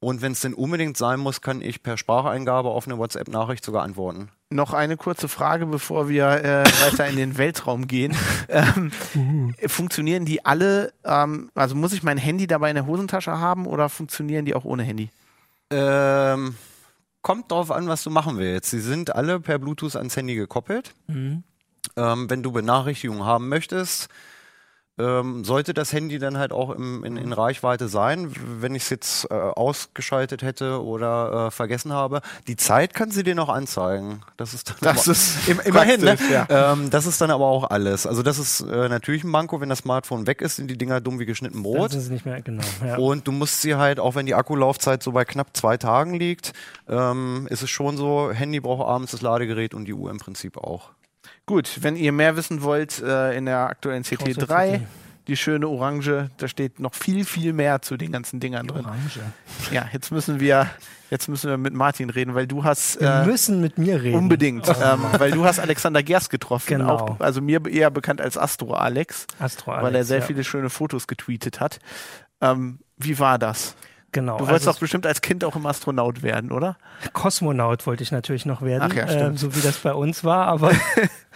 Und 0.01 0.21
wenn 0.21 0.33
es 0.33 0.41
denn 0.41 0.53
unbedingt 0.53 0.99
sein 0.99 1.19
muss, 1.19 1.41
kann 1.41 1.63
ich 1.63 1.83
per 1.83 1.97
Spracheingabe 1.97 2.69
auf 2.69 2.87
eine 2.87 2.99
WhatsApp-Nachricht 2.99 3.65
sogar 3.65 3.83
antworten. 3.83 4.29
Noch 4.51 4.75
eine 4.75 4.99
kurze 4.99 5.29
Frage, 5.29 5.65
bevor 5.65 6.11
wir 6.11 6.27
äh, 6.27 6.65
weiter 6.83 7.07
in 7.07 7.17
den 7.17 7.39
Weltraum 7.39 7.87
gehen. 7.87 8.15
Ähm, 8.47 8.93
funktionieren 9.67 10.27
die 10.27 10.45
alle, 10.45 10.93
ähm, 11.05 11.51
also 11.55 11.75
muss 11.75 11.95
ich 11.95 12.03
mein 12.03 12.19
Handy 12.19 12.47
dabei 12.47 12.69
in 12.69 12.75
der 12.75 12.87
Hosentasche 12.87 13.39
haben 13.39 13.67
oder 13.67 13.89
funktionieren 13.89 14.45
die 14.45 14.55
auch 14.55 14.65
ohne 14.65 14.83
Handy? 14.83 15.09
Ähm, 15.71 16.55
kommt 17.23 17.51
drauf 17.51 17.71
an, 17.71 17.89
was 17.89 18.05
du 18.05 18.11
machen 18.11 18.37
willst. 18.37 18.71
Sie 18.71 18.81
sind 18.81 19.15
alle 19.15 19.41
per 19.41 19.59
Bluetooth 19.59 19.97
ans 19.97 20.15
Handy 20.15 20.35
gekoppelt. 20.35 20.95
Mhm. 21.07 21.43
Ähm, 21.97 22.29
wenn 22.29 22.43
du 22.43 22.53
Benachrichtigungen 22.53 23.25
haben 23.25 23.49
möchtest, 23.49 24.09
ähm, 24.97 25.45
sollte 25.45 25.75
das 25.75 25.93
Handy 25.93 26.19
dann 26.21 26.39
halt 26.39 26.53
auch 26.53 26.71
im, 26.71 27.03
in, 27.03 27.17
in, 27.17 27.33
Reichweite 27.33 27.89
sein, 27.89 28.33
wenn 28.61 28.77
ich 28.77 28.85
es 28.85 28.91
jetzt 28.91 29.29
äh, 29.29 29.35
ausgeschaltet 29.35 30.43
hätte 30.43 30.85
oder 30.85 31.47
äh, 31.47 31.51
vergessen 31.51 31.93
habe. 31.93 32.21
Die 32.47 32.55
Zeit 32.55 32.95
kann 32.95 33.11
sie 33.11 33.25
dir 33.25 33.35
noch 33.35 33.49
anzeigen. 33.49 34.21
Das 34.37 34.55
ist 34.55 34.71
dann 34.71 34.77
das 34.95 35.09
ist 35.09 35.49
im, 35.49 35.59
immerhin. 35.59 36.01
Ne? 36.01 36.17
Ja. 36.31 36.47
Ähm, 36.49 36.91
das 36.91 37.07
ist 37.07 37.21
dann 37.21 37.33
aber 37.33 37.47
auch 37.47 37.71
alles. 37.71 38.07
Also 38.07 38.23
das 38.23 38.39
ist 38.39 38.61
äh, 38.61 38.89
natürlich 38.89 39.25
ein 39.25 39.31
Manko, 39.31 39.61
wenn 39.61 39.69
das 39.69 39.81
Smartphone 39.81 40.29
weg 40.29 40.41
ist, 40.41 40.57
sind 40.57 40.71
die 40.71 40.79
Dinger 40.79 41.01
dumm 41.01 41.19
wie 41.19 41.27
geschnitten 41.27 41.65
Brot. 41.65 41.93
Das 41.93 42.05
ist 42.05 42.11
nicht 42.11 42.25
mehr 42.25 42.41
genau. 42.41 42.63
Ja. 42.87 42.97
Und 42.97 43.27
du 43.27 43.33
musst 43.33 43.63
sie 43.63 43.75
halt, 43.75 43.99
auch 43.99 44.15
wenn 44.15 44.27
die 44.27 44.35
Akkulaufzeit 44.35 45.03
so 45.03 45.11
bei 45.11 45.25
knapp 45.25 45.57
zwei 45.57 45.77
Tagen 45.77 46.15
liegt, 46.15 46.53
ähm, 46.89 47.49
ist 47.51 47.65
es 47.65 47.71
schon 47.71 47.97
so, 47.97 48.31
Handy 48.31 48.61
braucht 48.61 48.87
abends 48.87 49.11
das 49.11 49.23
Ladegerät 49.23 49.75
und 49.75 49.87
die 49.87 49.95
Uhr 49.95 50.13
im 50.13 50.19
Prinzip 50.19 50.57
auch. 50.57 50.91
Gut, 51.47 51.83
wenn 51.83 51.97
ihr 51.97 52.13
mehr 52.13 52.37
wissen 52.37 52.63
wollt, 52.63 53.03
äh, 53.03 53.37
in 53.37 53.47
der 53.47 53.69
aktuellen 53.69 54.03
CT3 54.03 54.81
die 55.27 55.37
schöne 55.37 55.69
Orange. 55.69 56.31
Da 56.37 56.49
steht 56.49 56.81
noch 56.81 56.95
viel, 56.95 57.25
viel 57.25 57.53
mehr 57.53 57.83
zu 57.83 57.97
den 57.97 58.13
ganzen 58.13 58.41
Dingern 58.41 58.67
drin. 58.67 58.85
Orange. 58.85 59.21
Ja, 59.71 59.89
jetzt 59.93 60.11
müssen 60.11 60.41
wir, 60.41 60.69
jetzt 61.11 61.29
müssen 61.29 61.51
wir 61.51 61.57
mit 61.57 61.75
Martin 61.75 62.11
reden, 62.11 62.35
weil 62.35 62.47
du 62.47 62.65
hast. 62.65 63.01
Wir 63.01 63.23
äh, 63.23 63.27
müssen 63.27 63.61
mit 63.61 63.79
mir 63.79 64.03
reden. 64.03 64.17
Unbedingt. 64.17 64.69
Oh. 64.69 64.75
Ähm, 64.83 65.05
weil 65.19 65.31
du 65.31 65.45
hast 65.45 65.59
Alexander 65.59 66.03
Gerst 66.03 66.31
getroffen. 66.31 66.79
Genau. 66.79 66.97
Auch, 66.97 67.21
also 67.21 67.41
mir 67.41 67.65
eher 67.67 67.91
bekannt 67.91 68.21
als 68.21 68.37
Astro 68.37 68.75
Alex. 68.75 69.27
Astro 69.39 69.73
Alex. 69.73 69.85
Weil 69.85 69.95
er 69.95 70.05
sehr 70.05 70.19
ja. 70.21 70.25
viele 70.25 70.45
schöne 70.45 70.71
Fotos 70.71 71.07
getweetet 71.07 71.61
hat. 71.61 71.79
Ähm, 72.41 72.81
wie 72.97 73.19
war 73.19 73.39
das? 73.39 73.77
Genau. 74.15 74.39
Du 74.39 74.47
wolltest 74.47 74.69
also 74.69 74.73
doch 74.77 74.79
bestimmt 74.79 75.07
als 75.07 75.21
Kind 75.21 75.45
auch 75.45 75.57
im 75.57 75.67
Astronaut 75.67 76.23
werden, 76.23 76.53
oder? 76.53 76.77
Kosmonaut 77.13 77.85
wollte 77.85 78.05
ich 78.05 78.13
natürlich 78.13 78.47
noch 78.47 78.63
werden, 78.63 78.89
Ach 78.93 78.95
ja, 78.95 79.07
äh, 79.07 79.37
so 79.37 79.57
wie 79.57 79.61
das 79.61 79.79
bei 79.79 79.93
uns 79.93 80.23
war. 80.23 80.47
Aber 80.47 80.71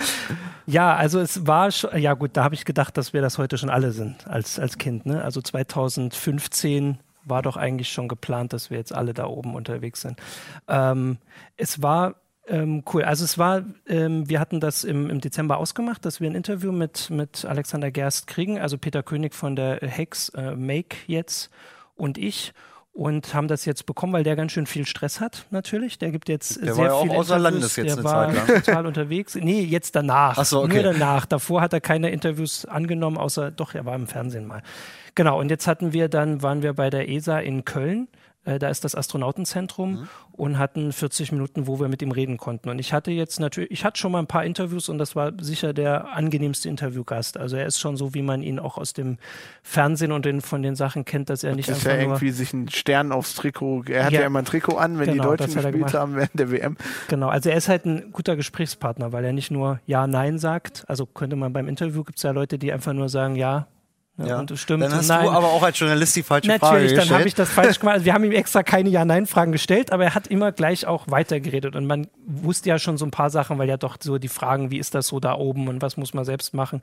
ja, 0.66 0.94
also 0.94 1.18
es 1.18 1.44
war 1.44 1.72
schon, 1.72 1.98
ja 1.98 2.14
gut, 2.14 2.30
da 2.34 2.44
habe 2.44 2.54
ich 2.54 2.64
gedacht, 2.64 2.96
dass 2.96 3.12
wir 3.12 3.20
das 3.20 3.36
heute 3.36 3.58
schon 3.58 3.68
alle 3.68 3.90
sind 3.90 4.28
als, 4.28 4.60
als 4.60 4.78
Kind. 4.78 5.06
Ne? 5.06 5.24
Also 5.24 5.42
2015 5.42 6.98
war 7.24 7.42
doch 7.42 7.56
eigentlich 7.56 7.90
schon 7.90 8.06
geplant, 8.06 8.52
dass 8.52 8.70
wir 8.70 8.78
jetzt 8.78 8.94
alle 8.94 9.12
da 9.12 9.26
oben 9.26 9.56
unterwegs 9.56 10.02
sind. 10.02 10.20
Ähm, 10.68 11.18
es 11.56 11.82
war 11.82 12.14
ähm, 12.46 12.84
cool. 12.94 13.02
Also 13.02 13.24
es 13.24 13.38
war, 13.38 13.64
ähm, 13.88 14.28
wir 14.28 14.38
hatten 14.38 14.60
das 14.60 14.84
im, 14.84 15.10
im, 15.10 15.20
Dezember 15.20 15.56
ausgemacht, 15.56 16.04
dass 16.04 16.20
wir 16.20 16.30
ein 16.30 16.36
Interview 16.36 16.70
mit, 16.70 17.10
mit 17.10 17.44
Alexander 17.44 17.90
Gerst 17.90 18.28
kriegen, 18.28 18.60
also 18.60 18.78
Peter 18.78 19.02
König 19.02 19.34
von 19.34 19.56
der 19.56 19.80
Hex 19.80 20.28
äh, 20.30 20.54
Make 20.54 20.96
jetzt 21.08 21.50
und 21.98 22.16
ich 22.16 22.52
und 22.98 23.32
haben 23.32 23.46
das 23.46 23.64
jetzt 23.64 23.86
bekommen, 23.86 24.12
weil 24.12 24.24
der 24.24 24.34
ganz 24.34 24.50
schön 24.50 24.66
viel 24.66 24.84
Stress 24.84 25.20
hat, 25.20 25.46
natürlich. 25.50 25.98
Der 25.98 26.10
gibt 26.10 26.28
jetzt 26.28 26.60
der 26.60 26.74
sehr 26.74 26.84
war 26.86 26.92
ja 26.92 27.02
viel 27.02 27.10
auch 27.12 27.20
außer 27.20 27.38
Landes 27.38 27.76
jetzt 27.76 27.96
der 27.96 28.02
war 28.02 28.34
total 28.46 28.86
unterwegs. 28.86 29.36
Nee, 29.36 29.60
jetzt 29.60 29.94
danach. 29.94 30.36
Ach 30.36 30.44
so, 30.44 30.64
okay. 30.64 30.82
Nur 30.82 30.92
danach. 30.94 31.24
Davor 31.24 31.60
hat 31.60 31.72
er 31.72 31.80
keine 31.80 32.10
Interviews 32.10 32.64
angenommen, 32.64 33.16
außer 33.16 33.52
doch, 33.52 33.74
er 33.76 33.84
war 33.84 33.94
im 33.94 34.08
Fernsehen 34.08 34.48
mal. 34.48 34.62
Genau, 35.14 35.38
und 35.38 35.48
jetzt 35.48 35.68
hatten 35.68 35.92
wir 35.92 36.08
dann, 36.08 36.42
waren 36.42 36.62
wir 36.62 36.72
bei 36.72 36.90
der 36.90 37.08
ESA 37.08 37.38
in 37.38 37.64
Köln 37.64 38.08
äh, 38.44 38.58
da 38.58 38.68
ist 38.68 38.84
das 38.84 38.94
Astronautenzentrum 38.94 39.92
mhm. 39.92 40.08
und 40.32 40.58
hatten 40.58 40.92
40 40.92 41.32
Minuten, 41.32 41.66
wo 41.66 41.80
wir 41.80 41.88
mit 41.88 42.00
ihm 42.02 42.12
reden 42.12 42.36
konnten. 42.36 42.70
Und 42.70 42.78
ich 42.78 42.92
hatte 42.92 43.10
jetzt 43.10 43.40
natürlich, 43.40 43.70
ich 43.70 43.84
hatte 43.84 43.98
schon 43.98 44.12
mal 44.12 44.20
ein 44.20 44.26
paar 44.26 44.44
Interviews 44.44 44.88
und 44.88 44.98
das 44.98 45.16
war 45.16 45.32
sicher 45.40 45.72
der 45.72 46.14
angenehmste 46.14 46.68
Interviewgast. 46.68 47.36
Also 47.36 47.56
er 47.56 47.66
ist 47.66 47.78
schon 47.78 47.96
so, 47.96 48.14
wie 48.14 48.22
man 48.22 48.42
ihn 48.42 48.58
auch 48.58 48.78
aus 48.78 48.92
dem 48.92 49.18
Fernsehen 49.62 50.12
und 50.12 50.24
den, 50.24 50.40
von 50.40 50.62
den 50.62 50.76
Sachen 50.76 51.04
kennt, 51.04 51.30
dass 51.30 51.44
er 51.44 51.54
nicht 51.54 51.68
das 51.68 51.78
einfach 51.78 51.92
ja 51.92 52.00
irgendwie 52.00 52.30
sich 52.30 52.54
einen 52.54 52.70
Stern 52.70 53.12
aufs 53.12 53.34
Trikot. 53.34 53.84
Er 53.88 54.06
hat 54.06 54.12
ja, 54.12 54.20
ja 54.20 54.26
immer 54.26 54.38
ein 54.38 54.44
Trikot 54.44 54.76
an, 54.76 54.98
wenn 54.98 55.10
genau, 55.10 55.34
die 55.34 55.36
Deutschen 55.36 55.62
gespielt 55.62 55.94
haben 55.94 56.16
während 56.16 56.38
der 56.38 56.50
WM. 56.50 56.76
Genau, 57.08 57.28
also 57.28 57.50
er 57.50 57.56
ist 57.56 57.68
halt 57.68 57.84
ein 57.84 58.12
guter 58.12 58.36
Gesprächspartner, 58.36 59.12
weil 59.12 59.24
er 59.24 59.32
nicht 59.32 59.50
nur 59.50 59.80
Ja, 59.86 60.06
Nein 60.06 60.38
sagt. 60.38 60.84
Also 60.88 61.06
könnte 61.06 61.36
man 61.36 61.52
beim 61.52 61.68
Interview 61.68 62.04
gibt 62.04 62.18
es 62.18 62.22
ja 62.22 62.30
Leute, 62.30 62.58
die 62.58 62.72
einfach 62.72 62.92
nur 62.92 63.08
sagen 63.08 63.36
Ja, 63.36 63.66
ja, 64.26 64.40
und 64.40 64.58
stimmt. 64.58 64.82
Dann 64.82 64.92
hast 64.92 65.08
Nein. 65.08 65.26
du 65.26 65.30
aber 65.30 65.46
auch 65.48 65.62
als 65.62 65.78
Journalist 65.78 66.16
die 66.16 66.24
falsche 66.24 66.48
Natürlich, 66.48 66.68
Frage 66.68 66.82
gestellt. 66.82 67.10
dann 67.10 67.18
habe 67.18 67.28
ich 67.28 67.34
das 67.34 67.50
falsch 67.50 67.78
gemacht. 67.78 67.94
Also 67.94 68.04
wir 68.04 68.14
haben 68.14 68.24
ihm 68.24 68.32
extra 68.32 68.64
keine 68.64 68.88
Ja-Nein-Fragen 68.88 69.52
gestellt, 69.52 69.92
aber 69.92 70.04
er 70.04 70.14
hat 70.14 70.26
immer 70.26 70.50
gleich 70.50 70.86
auch 70.86 71.04
weitergeredet. 71.08 71.76
Und 71.76 71.86
man 71.86 72.08
wusste 72.26 72.68
ja 72.68 72.78
schon 72.78 72.98
so 72.98 73.04
ein 73.04 73.12
paar 73.12 73.30
Sachen, 73.30 73.58
weil 73.58 73.68
ja 73.68 73.76
doch 73.76 73.96
so 74.00 74.18
die 74.18 74.28
Fragen, 74.28 74.70
wie 74.72 74.78
ist 74.78 74.94
das 74.94 75.06
so 75.06 75.20
da 75.20 75.34
oben 75.34 75.68
und 75.68 75.82
was 75.82 75.96
muss 75.96 76.14
man 76.14 76.24
selbst 76.24 76.52
machen, 76.52 76.82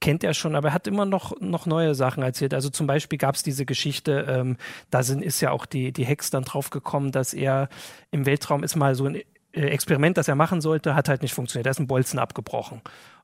kennt 0.00 0.24
er 0.24 0.34
schon. 0.34 0.56
Aber 0.56 0.68
er 0.68 0.74
hat 0.74 0.88
immer 0.88 1.04
noch, 1.04 1.40
noch 1.40 1.66
neue 1.66 1.94
Sachen 1.94 2.22
erzählt. 2.22 2.52
Also 2.52 2.68
zum 2.68 2.88
Beispiel 2.88 3.18
gab 3.18 3.36
es 3.36 3.44
diese 3.44 3.64
Geschichte, 3.64 4.26
ähm, 4.28 4.56
da 4.90 5.04
sind, 5.04 5.22
ist 5.22 5.40
ja 5.40 5.52
auch 5.52 5.66
die, 5.66 5.92
die 5.92 6.04
Hex 6.04 6.30
dann 6.30 6.42
drauf 6.42 6.70
gekommen, 6.70 7.12
dass 7.12 7.32
er 7.32 7.68
im 8.10 8.26
Weltraum 8.26 8.64
ist 8.64 8.74
mal 8.74 8.96
so 8.96 9.06
ein 9.06 9.22
äh, 9.52 9.66
Experiment, 9.66 10.16
das 10.16 10.28
er 10.28 10.34
machen 10.34 10.60
sollte, 10.60 10.94
hat 10.94 11.08
halt 11.08 11.22
nicht 11.22 11.34
funktioniert. 11.34 11.66
Da 11.66 11.70
ist 11.70 11.78
ein 11.78 11.86
Bolzen 11.86 12.18
abgebrochen. 12.18 12.80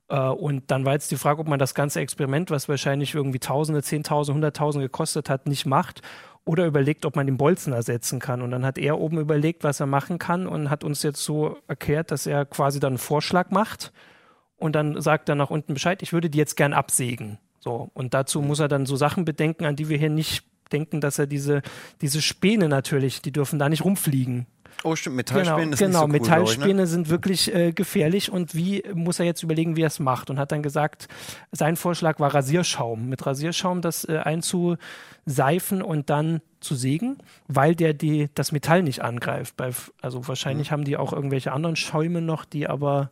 Äh, 0.09 0.19
und 0.19 0.71
dann 0.71 0.85
war 0.85 0.95
jetzt 0.95 1.11
die 1.11 1.17
Frage, 1.17 1.41
ob 1.41 1.49
man 1.49 1.59
das 1.59 1.75
ganze 1.75 2.01
Experiment, 2.01 2.51
was 2.51 2.69
wahrscheinlich 2.69 3.15
irgendwie 3.15 3.39
Tausende, 3.39 3.83
Zehntausende, 3.83 4.35
Hunderttausende 4.35 4.87
gekostet 4.87 5.31
hat, 5.31 5.47
nicht 5.47 5.67
macht 5.67 6.03
oder 6.45 6.67
überlegt, 6.67 7.05
ob 7.05 7.15
man 7.15 7.27
den 7.27 7.37
Bolzen 7.37 7.73
ersetzen 7.73 8.21
kann. 8.21 8.41
Und 8.41 8.51
dann 8.51 8.65
hat 8.65 8.79
er 8.79 8.99
oben 8.99 9.19
überlegt, 9.19 9.65
was 9.65 9.81
er 9.81 9.87
machen 9.87 10.19
kann 10.19 10.47
und 10.47 10.71
hat 10.71 10.83
uns 10.83 11.03
jetzt 11.03 11.23
so 11.23 11.59
erklärt, 11.69 12.11
dass 12.11 12.27
er 12.27 12.47
quasi 12.47 12.81
dann 12.81 12.93
einen 12.93 12.99
Vorschlag 12.99 13.51
macht 13.51 13.93
und 14.57 14.75
dann 14.75 15.01
sagt 15.01 15.29
er 15.29 15.35
nach 15.35 15.51
unten 15.51 15.75
Bescheid, 15.75 16.03
ich 16.03 16.13
würde 16.13 16.31
die 16.31 16.39
jetzt 16.39 16.57
gern 16.57 16.73
absägen. 16.73 17.39
So. 17.61 17.91
Und 17.95 18.15
dazu 18.15 18.41
muss 18.41 18.61
er 18.61 18.69
dann 18.69 18.87
so 18.87 18.97
Sachen 18.97 19.25
bedenken, 19.25 19.65
an 19.65 19.77
die 19.77 19.89
wir 19.89 19.99
hier 19.99 20.11
nicht 20.11 20.45
denken, 20.73 21.01
dass 21.01 21.19
er 21.19 21.27
diese, 21.27 21.63
diese 22.01 22.21
Späne 22.21 22.69
natürlich, 22.69 23.23
die 23.23 23.33
dürfen 23.33 23.59
da 23.59 23.69
nicht 23.69 23.85
rumfliegen. 23.85 24.47
Oh, 24.85 24.95
stimmt, 24.95 25.17
Metallspäne 25.17 25.61
genau, 25.61 25.73
ist 25.73 25.79
genau, 25.79 25.89
nicht 25.89 25.99
so 25.99 26.05
cool, 26.05 26.37
Metallspäne 26.37 26.71
ich, 26.71 26.77
ne? 26.77 26.87
sind 26.87 27.09
wirklich 27.09 27.55
äh, 27.55 27.73
gefährlich 27.73 28.31
und 28.31 28.55
wie 28.55 28.83
muss 28.95 29.19
er 29.19 29.27
jetzt 29.27 29.43
überlegen, 29.43 29.77
wie 29.77 29.83
er 29.83 29.89
es 29.89 29.99
macht 29.99 30.31
und 30.31 30.39
hat 30.39 30.53
dann 30.53 30.63
gesagt, 30.63 31.09
sein 31.53 31.77
Vorschlag 31.77 32.21
war 32.21 32.33
Rasierschaum, 32.33 33.09
mit 33.09 33.27
Rasierschaum 33.27 33.83
das 33.83 34.09
äh, 34.09 34.19
einzuseifen 34.19 35.83
und 35.83 36.11
dann 36.11 36.41
zu 36.61 36.75
sägen, 36.75 37.19
weil 37.49 37.75
der 37.75 37.93
die, 37.93 38.29
das 38.35 38.53
Metall 38.53 38.83
nicht 38.83 39.03
angreift. 39.03 39.57
Bei, 39.57 39.71
also 40.01 40.27
wahrscheinlich 40.29 40.71
mhm. 40.71 40.73
haben 40.73 40.85
die 40.85 40.97
auch 40.97 41.13
irgendwelche 41.13 41.53
anderen 41.53 41.77
Schäume 41.77 42.21
noch, 42.21 42.45
die 42.45 42.69
aber 42.69 43.11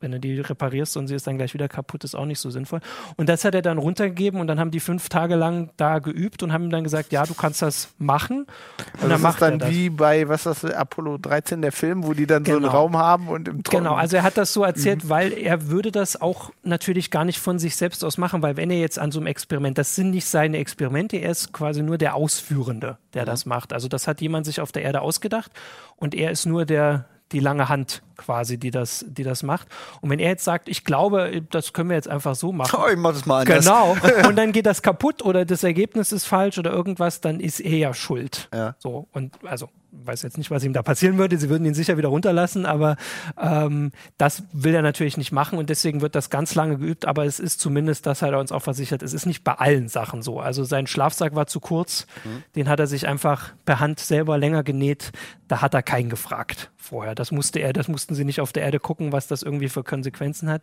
wenn 0.00 0.12
du 0.12 0.20
die 0.20 0.40
reparierst 0.40 0.96
und 0.96 1.06
sie 1.08 1.14
ist 1.14 1.26
dann 1.26 1.36
gleich 1.36 1.54
wieder 1.54 1.68
kaputt, 1.68 2.04
ist 2.04 2.14
auch 2.14 2.24
nicht 2.24 2.40
so 2.40 2.50
sinnvoll. 2.50 2.80
Und 3.16 3.28
das 3.28 3.44
hat 3.44 3.54
er 3.54 3.62
dann 3.62 3.78
runtergegeben 3.78 4.40
und 4.40 4.46
dann 4.46 4.58
haben 4.58 4.70
die 4.70 4.80
fünf 4.80 5.08
Tage 5.08 5.36
lang 5.36 5.70
da 5.76 5.98
geübt 5.98 6.42
und 6.42 6.52
haben 6.52 6.64
ihm 6.64 6.70
dann 6.70 6.84
gesagt, 6.84 7.12
ja, 7.12 7.24
du 7.24 7.34
kannst 7.34 7.60
das 7.62 7.90
machen. 7.98 8.40
Und 8.40 8.94
also 8.94 9.08
dann 9.08 9.20
macht 9.20 9.42
das 9.42 9.52
ist 9.52 9.60
dann 9.60 9.70
wie 9.70 9.90
bei, 9.90 10.28
was 10.28 10.44
das, 10.44 10.64
Apollo 10.64 11.18
13, 11.18 11.60
der 11.60 11.72
Film, 11.72 12.04
wo 12.04 12.14
die 12.14 12.26
dann 12.26 12.44
genau. 12.44 12.54
so 12.54 12.56
einen 12.56 12.66
genau. 12.70 12.78
Raum 12.78 12.96
haben 12.96 13.28
und 13.28 13.48
im 13.48 13.62
Traum 13.62 13.82
Genau, 13.82 13.94
also 13.94 14.16
er 14.16 14.22
hat 14.22 14.36
das 14.36 14.52
so 14.52 14.64
erzählt, 14.64 15.04
mhm. 15.04 15.08
weil 15.10 15.32
er 15.32 15.68
würde 15.68 15.92
das 15.92 16.20
auch 16.20 16.50
natürlich 16.62 17.10
gar 17.10 17.24
nicht 17.24 17.38
von 17.38 17.58
sich 17.58 17.76
selbst 17.76 18.02
aus 18.04 18.16
machen, 18.16 18.42
weil 18.42 18.56
wenn 18.56 18.70
er 18.70 18.78
jetzt 18.78 18.98
an 18.98 19.12
so 19.12 19.20
einem 19.20 19.26
Experiment, 19.26 19.76
das 19.76 19.94
sind 19.94 20.10
nicht 20.10 20.26
seine 20.26 20.58
Experimente, 20.58 21.18
er 21.18 21.30
ist 21.30 21.52
quasi 21.52 21.82
nur 21.82 21.98
der 21.98 22.14
Ausführende, 22.14 22.96
der 23.12 23.22
mhm. 23.22 23.26
das 23.26 23.46
macht. 23.46 23.72
Also 23.72 23.88
das 23.88 24.06
hat 24.06 24.20
jemand 24.20 24.46
sich 24.46 24.60
auf 24.60 24.72
der 24.72 24.82
Erde 24.82 25.02
ausgedacht 25.02 25.52
und 25.96 26.14
er 26.14 26.30
ist 26.30 26.46
nur 26.46 26.64
der, 26.64 27.04
die 27.32 27.40
lange 27.40 27.68
Hand 27.68 28.02
quasi, 28.16 28.58
die 28.58 28.70
das, 28.70 29.04
die 29.08 29.24
das 29.24 29.42
macht. 29.42 29.68
Und 30.00 30.10
wenn 30.10 30.18
er 30.18 30.30
jetzt 30.30 30.44
sagt, 30.44 30.68
ich 30.68 30.84
glaube, 30.84 31.42
das 31.50 31.72
können 31.72 31.90
wir 31.90 31.96
jetzt 31.96 32.08
einfach 32.08 32.34
so 32.34 32.52
machen. 32.52 32.78
Oh, 32.80 32.88
ich 32.88 32.96
mach 32.96 33.12
das 33.12 33.26
mal 33.26 33.40
anders. 33.40 33.64
Genau. 33.64 33.96
Und 34.28 34.36
dann 34.36 34.52
geht 34.52 34.66
das 34.66 34.82
kaputt 34.82 35.22
oder 35.22 35.44
das 35.44 35.64
Ergebnis 35.64 36.12
ist 36.12 36.26
falsch 36.26 36.58
oder 36.58 36.70
irgendwas, 36.72 37.20
dann 37.20 37.40
ist 37.40 37.60
er 37.60 37.78
ja 37.78 37.94
schuld. 37.94 38.48
Ja. 38.52 38.74
So. 38.78 39.08
Und 39.12 39.38
also 39.44 39.68
weiß 39.92 40.22
jetzt 40.22 40.38
nicht, 40.38 40.50
was 40.50 40.64
ihm 40.64 40.72
da 40.72 40.82
passieren 40.82 41.18
würde. 41.18 41.36
Sie 41.38 41.48
würden 41.48 41.64
ihn 41.64 41.74
sicher 41.74 41.96
wieder 41.96 42.08
runterlassen, 42.08 42.66
aber 42.66 42.96
ähm, 43.40 43.92
das 44.18 44.44
will 44.52 44.74
er 44.74 44.82
natürlich 44.82 45.16
nicht 45.16 45.32
machen 45.32 45.58
und 45.58 45.70
deswegen 45.70 46.00
wird 46.00 46.14
das 46.14 46.30
ganz 46.30 46.54
lange 46.54 46.78
geübt. 46.78 47.06
Aber 47.06 47.24
es 47.24 47.40
ist 47.40 47.60
zumindest, 47.60 48.06
das 48.06 48.22
hat 48.22 48.32
er 48.32 48.38
uns 48.38 48.52
auch 48.52 48.62
versichert, 48.62 49.02
es 49.02 49.12
ist 49.12 49.26
nicht 49.26 49.44
bei 49.44 49.54
allen 49.54 49.88
Sachen 49.88 50.22
so. 50.22 50.40
Also 50.40 50.64
sein 50.64 50.86
Schlafsack 50.86 51.34
war 51.34 51.46
zu 51.46 51.60
kurz, 51.60 52.06
mhm. 52.24 52.42
den 52.56 52.68
hat 52.68 52.80
er 52.80 52.86
sich 52.86 53.06
einfach 53.06 53.52
per 53.64 53.80
Hand 53.80 54.00
selber 54.00 54.38
länger 54.38 54.62
genäht. 54.62 55.12
Da 55.48 55.60
hat 55.60 55.74
er 55.74 55.82
keinen 55.82 56.10
gefragt 56.10 56.70
vorher. 56.76 57.14
Das 57.14 57.32
musste 57.32 57.58
er, 57.58 57.72
das 57.72 57.88
mussten 57.88 58.14
sie 58.14 58.24
nicht 58.24 58.40
auf 58.40 58.52
der 58.52 58.62
Erde 58.62 58.78
gucken, 58.78 59.12
was 59.12 59.26
das 59.26 59.42
irgendwie 59.42 59.68
für 59.68 59.82
Konsequenzen 59.82 60.48
hat. 60.48 60.62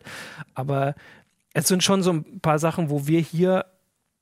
Aber 0.54 0.94
es 1.52 1.68
sind 1.68 1.82
schon 1.84 2.02
so 2.02 2.12
ein 2.12 2.40
paar 2.40 2.58
Sachen, 2.58 2.90
wo 2.90 3.06
wir 3.06 3.20
hier 3.20 3.66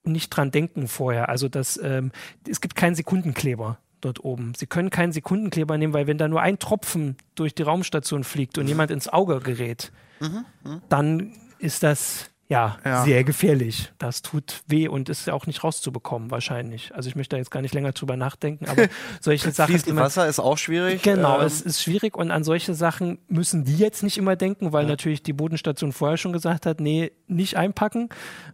nicht 0.04 0.30
dran 0.30 0.50
denken 0.50 0.88
vorher. 0.88 1.28
Also 1.28 1.48
das, 1.48 1.80
ähm, 1.82 2.12
es 2.48 2.60
gibt 2.60 2.76
keinen 2.76 2.94
Sekundenkleber 2.94 3.78
dort 4.00 4.24
oben. 4.24 4.52
Sie 4.56 4.66
können 4.66 4.90
keinen 4.90 5.12
Sekundenkleber 5.12 5.78
nehmen, 5.78 5.92
weil 5.92 6.06
wenn 6.06 6.18
da 6.18 6.28
nur 6.28 6.42
ein 6.42 6.58
Tropfen 6.58 7.16
durch 7.34 7.54
die 7.54 7.62
Raumstation 7.62 8.24
fliegt 8.24 8.58
und 8.58 8.68
jemand 8.68 8.90
ins 8.90 9.08
Auge 9.08 9.40
gerät, 9.40 9.92
mhm. 10.20 10.44
Mhm. 10.64 10.82
dann 10.88 11.32
ist 11.58 11.82
das 11.82 12.30
ja, 12.48 12.78
ja, 12.84 13.04
sehr 13.04 13.24
gefährlich. 13.24 13.92
Das 13.98 14.22
tut 14.22 14.62
weh 14.68 14.86
und 14.86 15.08
ist 15.08 15.26
ja 15.26 15.34
auch 15.34 15.46
nicht 15.46 15.64
rauszubekommen 15.64 16.30
wahrscheinlich. 16.30 16.94
Also 16.94 17.08
ich 17.08 17.16
möchte 17.16 17.34
da 17.34 17.38
jetzt 17.38 17.50
gar 17.50 17.60
nicht 17.60 17.74
länger 17.74 17.90
drüber 17.90 18.16
nachdenken, 18.16 18.68
aber 18.68 18.86
solche 19.20 19.50
Sachen. 19.50 19.72
Fließend 19.72 19.96
Wasser 19.96 20.28
ist 20.28 20.38
auch 20.38 20.56
schwierig. 20.56 21.02
Genau, 21.02 21.40
ähm. 21.40 21.46
es 21.46 21.60
ist 21.60 21.82
schwierig 21.82 22.16
und 22.16 22.30
an 22.30 22.44
solche 22.44 22.74
Sachen 22.74 23.18
müssen 23.28 23.64
die 23.64 23.76
jetzt 23.76 24.04
nicht 24.04 24.16
immer 24.16 24.36
denken, 24.36 24.72
weil 24.72 24.84
ja. 24.84 24.90
natürlich 24.90 25.24
die 25.24 25.32
Bodenstation 25.32 25.90
vorher 25.92 26.18
schon 26.18 26.32
gesagt 26.32 26.66
hat, 26.66 26.80
nee, 26.80 27.10
nicht 27.26 27.56
einpacken. 27.56 28.10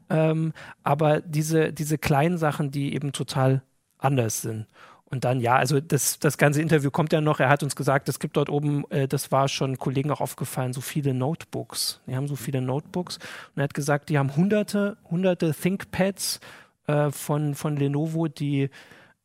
Ähm, 0.09 0.55
aber 0.83 1.21
diese, 1.21 1.73
diese 1.73 1.99
kleinen 1.99 2.39
Sachen, 2.39 2.71
die 2.71 2.95
eben 2.95 3.13
total 3.13 3.63
anders 3.99 4.41
sind. 4.41 4.67
Und 5.13 5.25
dann, 5.25 5.41
ja, 5.41 5.57
also 5.57 5.79
das, 5.79 6.19
das 6.21 6.39
ganze 6.39 6.63
Interview 6.63 6.91
kommt 6.91 7.13
ja 7.13 7.21
noch. 7.21 7.39
Er 7.39 7.51
hat 7.51 7.63
uns 7.63 7.77
gesagt, 7.77 8.09
es 8.09 8.19
gibt 8.19 8.39
dort 8.39 8.49
oben, 8.49 8.91
äh, 8.91 9.07
das 9.07 9.31
war 9.31 9.47
schon 9.47 9.77
Kollegen 9.77 10.11
auch 10.11 10.23
aufgefallen, 10.23 10.73
so 10.73 10.81
viele 10.81 11.13
Notebooks. 11.13 12.01
Die 12.07 12.17
haben 12.17 12.27
so 12.27 12.35
viele 12.35 12.63
Notebooks. 12.63 13.19
Und 13.19 13.61
er 13.61 13.65
hat 13.65 13.75
gesagt, 13.75 14.09
die 14.09 14.19
haben 14.19 14.35
hunderte, 14.35 14.97
hunderte 15.11 15.53
ThinkPads 15.53 16.41
äh, 16.87 17.11
von, 17.11 17.55
von 17.55 17.77
Lenovo, 17.77 18.27
die 18.29 18.71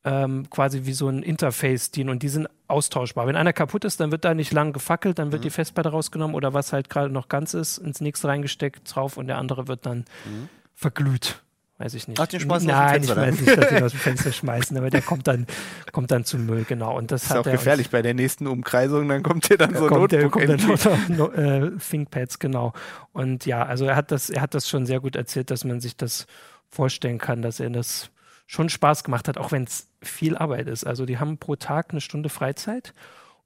ähm, 0.03 0.49
quasi 0.49 0.81
wie 0.83 0.91
so 0.91 1.07
ein 1.07 1.23
Interface 1.23 1.89
dienen 1.91 2.09
und 2.09 2.21
die 2.21 2.27
sind 2.27 2.49
austauschbar. 2.67 3.25
Wenn 3.25 3.37
einer 3.37 3.53
kaputt 3.53 3.85
ist, 3.85 4.01
dann 4.01 4.11
wird 4.11 4.25
da 4.25 4.33
nicht 4.33 4.51
lang 4.51 4.73
gefackelt, 4.73 5.19
dann 5.19 5.31
wird 5.31 5.41
mhm. 5.41 5.43
die 5.43 5.49
Festplatte 5.51 5.89
rausgenommen 5.89 6.35
oder 6.35 6.53
was 6.53 6.73
halt 6.73 6.89
gerade 6.89 7.13
noch 7.13 7.29
ganz 7.29 7.53
ist, 7.53 7.77
ins 7.77 8.01
nächste 8.01 8.27
reingesteckt 8.27 8.93
drauf 8.93 9.15
und 9.15 9.27
der 9.27 9.37
andere 9.37 9.69
wird 9.69 9.85
dann 9.85 9.99
mhm. 9.99 10.49
verglüht. 10.75 11.41
Weiß 11.79 11.93
ich 11.93 12.07
nicht. 12.07 12.19
Ach, 12.19 12.25
den 12.25 12.39
schmeißen 12.39 12.67
Nein, 12.67 13.03
ich 13.03 13.15
weiß 13.15 13.39
nicht, 13.39 13.55
dass 13.55 13.69
sie 13.69 13.75
ihn 13.77 13.83
aus 13.83 13.91
dem 13.91 13.99
Fenster 13.99 14.31
schmeißen, 14.31 14.75
aber 14.77 14.89
der 14.89 15.03
kommt 15.03 15.27
dann, 15.27 15.45
kommt 15.91 16.09
dann 16.09 16.25
zum 16.25 16.47
Müll, 16.47 16.65
genau. 16.67 16.97
Und 16.97 17.11
das, 17.11 17.25
ist 17.25 17.31
auch 17.35 17.43
gefährlich 17.43 17.91
bei 17.91 18.01
der 18.01 18.15
nächsten 18.15 18.47
Umkreisung, 18.47 19.07
dann 19.07 19.21
kommt 19.21 19.45
hier 19.45 19.57
dann 19.57 19.75
so 19.75 19.85
kommt 19.87 20.11
Notebook 20.11 20.39
der, 20.39 20.57
kommt 20.57 20.85
dann 20.85 21.17
no, 21.17 21.31
äh, 21.31 21.71
ThinkPads, 21.77 22.39
genau. 22.39 22.73
Und 23.13 23.45
ja, 23.45 23.63
also 23.63 23.85
er 23.85 23.95
hat 23.95 24.11
das, 24.11 24.31
er 24.31 24.41
hat 24.41 24.55
das 24.55 24.67
schon 24.67 24.87
sehr 24.87 24.99
gut 24.99 25.15
erzählt, 25.15 25.51
dass 25.51 25.65
man 25.65 25.79
sich 25.79 25.95
das 25.95 26.25
vorstellen 26.67 27.19
kann, 27.19 27.43
dass 27.43 27.59
er 27.59 27.69
das 27.69 28.09
schon 28.47 28.69
Spaß 28.69 29.03
gemacht 29.03 29.27
hat, 29.27 29.37
auch 29.37 29.51
wenn 29.51 29.65
es 29.65 29.87
viel 30.01 30.35
Arbeit 30.35 30.67
ist. 30.67 30.83
Also 30.83 31.05
die 31.05 31.19
haben 31.19 31.37
pro 31.37 31.57
Tag 31.57 31.91
eine 31.91 32.01
Stunde 32.01 32.29
Freizeit 32.29 32.93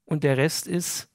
und 0.05 0.23
der 0.23 0.37
Rest 0.37 0.67
ist 0.67 1.10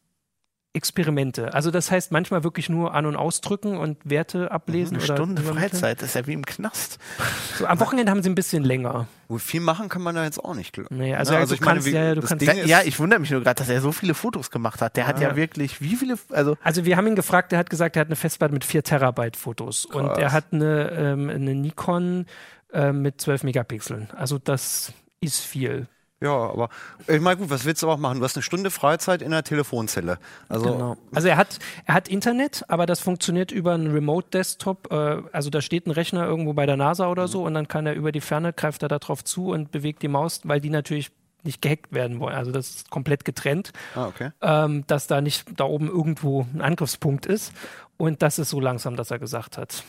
Experimente. 0.77 1.53
Also 1.55 1.71
das 1.71 1.91
heißt 1.91 2.13
manchmal 2.13 2.45
wirklich 2.45 2.69
nur 2.69 2.95
an- 2.95 3.07
und 3.07 3.17
ausdrücken 3.17 3.77
und 3.77 3.99
Werte 4.05 4.51
ablesen. 4.53 4.97
Eine 4.97 5.05
oder 5.05 5.15
Stunde. 5.17 5.43
Freizeit, 5.43 6.01
das 6.03 6.11
ist 6.11 6.15
ja 6.15 6.27
wie 6.27 6.35
im 6.35 6.45
Knast. 6.47 6.99
So, 7.59 7.67
am 7.67 7.81
Wochenende 7.81 8.13
haben 8.13 8.23
sie 8.23 8.29
ein 8.29 8.35
bisschen 8.35 8.63
länger. 8.63 9.09
Gut, 9.29 9.43
viel 9.43 9.61
machen 9.61 9.89
kann 9.89 10.03
man 10.03 10.15
da 10.15 10.23
jetzt 10.25 10.39
auch 10.39 10.55
nicht. 10.55 10.79
Nee, 10.91 11.15
also, 11.17 11.33
Ne, 11.33 11.41
ja, 11.41 11.47
du 11.47 11.55
ich 11.55 11.61
meine, 11.61 11.73
kannst, 11.75 11.87
wie- 11.89 11.93
ja, 11.93 12.15
du 12.15 12.21
kannst 12.21 12.41
Ding 12.47 12.57
Ja, 12.59 12.65
ja, 12.65 12.81
ich 12.85 12.99
wundere 13.01 13.19
mich 13.19 13.31
nur 13.31 13.43
gerade, 13.43 13.59
dass 13.59 13.69
er 13.69 13.81
so 13.81 13.91
viele 13.91 14.15
Fotos 14.15 14.51
gemacht 14.53 14.81
hat. 14.81 14.97
Der 14.97 15.07
hat 15.09 15.21
ja 15.21 15.31
Ja. 15.31 15.37
wirklich, 15.37 15.81
wie 15.81 15.97
viele, 15.97 16.15
also 16.31 16.57
Also 16.63 16.85
wir 16.85 16.97
haben 16.97 17.07
ihn 17.09 17.17
gefragt, 17.17 17.53
er 17.53 17.59
hat 17.59 17.71
gesagt, 17.71 17.97
er 17.97 18.01
hat 18.03 18.09
eine 18.09 18.17
Festplatte 18.17 18.55
mit 18.55 18.65
4 18.65 18.85
Terabyte 18.85 19.37
Fotos 19.37 19.85
und 19.87 20.07
Krass. 20.07 20.19
er 20.19 20.33
hat 20.33 20.45
eine, 20.53 20.91
ähm, 20.93 21.29
eine 21.31 21.55
Nikon 21.55 22.27
äh, 22.73 22.93
mit 22.93 23.21
12 23.21 23.43
Megapixeln. 23.45 24.09
Also 24.17 24.39
das 24.39 24.93
ist 25.21 25.41
viel. 25.41 25.89
Ja, 26.21 26.31
aber 26.31 26.71
ich 27.09 27.21
meine, 27.21 27.37
gut, 27.37 27.51
was 27.51 27.67
willst 27.67 27.83
du 27.83 27.91
auch 27.91 27.99
machen? 27.99 28.19
Du 28.19 28.25
hast 28.25 28.37
eine 28.37 28.43
Stunde 28.43 28.71
Freizeit 28.71 29.21
in 29.21 29.33
einer 29.33 29.43
Telefonzelle. 29.43 30.19
Also, 30.49 30.73
Genau. 30.73 30.97
Also 31.15 31.29
er 31.29 31.37
hat, 31.37 31.59
er 31.85 31.95
hat 31.95 32.09
Internet, 32.09 32.65
aber 32.69 32.87
das 32.87 33.01
funktioniert 33.01 33.53
über 33.53 33.75
einen 33.75 33.93
Remote-Desktop. 33.93 34.91
Äh, 34.91 35.23
also 35.33 35.51
da 35.51 35.61
steht 35.61 35.87
ein 35.87 35.91
Rechner 35.91 36.27
irgendwo 36.27 36.55
bei 36.55 36.65
der 36.65 36.79
NASA 36.79 37.09
oder 37.11 37.29
so 37.29 37.45
und 37.45 37.53
dann 37.53 37.69
kann 37.69 37.87
er 37.87 37.95
über 37.95 38.13
die 38.13 38.23
Ferne, 38.23 38.55
greift 38.55 38.83
er 38.83 38.89
da 38.89 38.99
drauf 38.99 39.25
zu 39.25 39.51
und 39.51 39.73
bewegt 39.73 40.03
die 40.03 40.09
Maus, 40.09 40.41
weil 40.45 40.61
die 40.61 40.71
natürlich 40.71 41.11
nicht 41.43 41.61
gehackt 41.61 41.93
werden 41.93 42.19
wollen. 42.19 42.35
Also 42.35 42.51
das 42.51 42.71
ist 42.71 42.91
komplett 42.91 43.25
getrennt, 43.25 43.73
ah, 43.95 44.07
okay. 44.07 44.31
ähm, 44.41 44.85
dass 44.87 45.07
da 45.07 45.21
nicht 45.21 45.45
da 45.57 45.65
oben 45.65 45.89
irgendwo 45.89 46.47
ein 46.55 46.63
Angriffspunkt 46.63 47.27
ist. 47.27 47.53
Und 47.99 48.23
das 48.23 48.39
ist 48.39 48.51
so 48.51 48.61
langsam, 48.61 48.97
dass 48.97 49.11
er 49.11 49.19
gesagt 49.19 49.59
hat. 49.59 49.85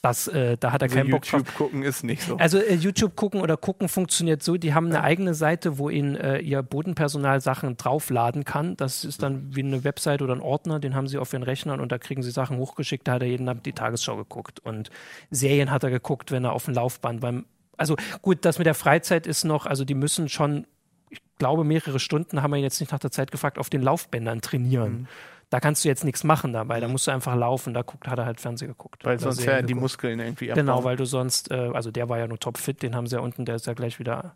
Das, 0.00 0.28
äh, 0.28 0.56
da 0.56 0.70
hat 0.70 0.82
er 0.82 0.84
also 0.84 0.96
keinen 0.96 1.10
Bock 1.10 1.22
drauf. 1.22 1.40
YouTube 1.40 1.54
gucken 1.56 1.82
ist 1.82 2.04
nicht 2.04 2.22
so. 2.22 2.36
Also 2.36 2.58
äh, 2.58 2.74
YouTube 2.74 3.16
gucken 3.16 3.40
oder 3.40 3.56
gucken 3.56 3.88
funktioniert 3.88 4.44
so, 4.44 4.56
die 4.56 4.72
haben 4.72 4.86
eine 4.86 5.02
eigene 5.02 5.34
Seite, 5.34 5.78
wo 5.78 5.90
ihnen 5.90 6.14
äh, 6.14 6.38
ihr 6.38 6.62
Bodenpersonal 6.62 7.40
Sachen 7.40 7.76
draufladen 7.76 8.44
kann. 8.44 8.76
Das 8.76 9.04
ist 9.04 9.22
dann 9.22 9.56
wie 9.56 9.62
eine 9.62 9.82
Website 9.82 10.22
oder 10.22 10.34
ein 10.34 10.40
Ordner, 10.40 10.78
den 10.78 10.94
haben 10.94 11.08
sie 11.08 11.18
auf 11.18 11.32
ihren 11.32 11.42
Rechnern 11.42 11.80
und 11.80 11.90
da 11.90 11.98
kriegen 11.98 12.22
sie 12.22 12.30
Sachen 12.30 12.58
hochgeschickt. 12.58 13.08
Da 13.08 13.14
hat 13.14 13.22
er 13.22 13.28
jeden 13.28 13.48
Abend 13.48 13.66
die 13.66 13.72
Tagesschau 13.72 14.16
geguckt 14.16 14.60
und 14.60 14.90
Serien 15.30 15.72
hat 15.72 15.82
er 15.82 15.90
geguckt, 15.90 16.30
wenn 16.30 16.44
er 16.44 16.52
auf 16.52 16.66
dem 16.66 16.74
Laufband 16.74 17.20
beim 17.20 17.44
also 17.78 17.96
gut, 18.22 18.44
das 18.44 18.58
mit 18.58 18.66
der 18.66 18.74
Freizeit 18.74 19.26
ist 19.26 19.44
noch, 19.44 19.64
also 19.64 19.84
die 19.84 19.94
müssen 19.94 20.28
schon, 20.28 20.66
ich 21.10 21.20
glaube, 21.38 21.64
mehrere 21.64 22.00
Stunden 22.00 22.42
haben 22.42 22.50
wir 22.50 22.58
ihn 22.58 22.64
jetzt 22.64 22.80
nicht 22.80 22.92
nach 22.92 22.98
der 22.98 23.12
Zeit 23.12 23.30
gefragt, 23.30 23.58
auf 23.58 23.70
den 23.70 23.82
Laufbändern 23.82 24.40
trainieren. 24.40 24.92
Mhm. 24.92 25.06
Da 25.50 25.60
kannst 25.60 25.82
du 25.84 25.88
jetzt 25.88 26.04
nichts 26.04 26.24
machen 26.24 26.52
dabei, 26.52 26.78
da 26.80 26.88
musst 26.88 27.06
du 27.06 27.10
einfach 27.10 27.34
laufen. 27.34 27.72
Da 27.72 27.80
guckt, 27.82 28.06
hat 28.06 28.18
er 28.18 28.26
halt 28.26 28.40
Fernsehen 28.40 28.68
geguckt. 28.68 29.04
weil 29.04 29.18
sonst 29.18 29.42
ja 29.44 29.62
die. 29.62 29.74
Muskeln 29.74 30.20
irgendwie 30.20 30.48
Genau, 30.48 30.72
abbauen. 30.72 30.84
weil 30.84 30.96
du 30.96 31.06
sonst, 31.06 31.50
äh, 31.50 31.70
also 31.72 31.90
der 31.90 32.08
war 32.10 32.18
ja 32.18 32.26
nur 32.26 32.38
topfit, 32.38 32.82
den 32.82 32.94
haben 32.94 33.06
sie 33.06 33.16
ja 33.16 33.22
unten, 33.22 33.44
der 33.46 33.54
ist 33.54 33.66
ja 33.66 33.72
gleich 33.72 33.98
wieder 33.98 34.34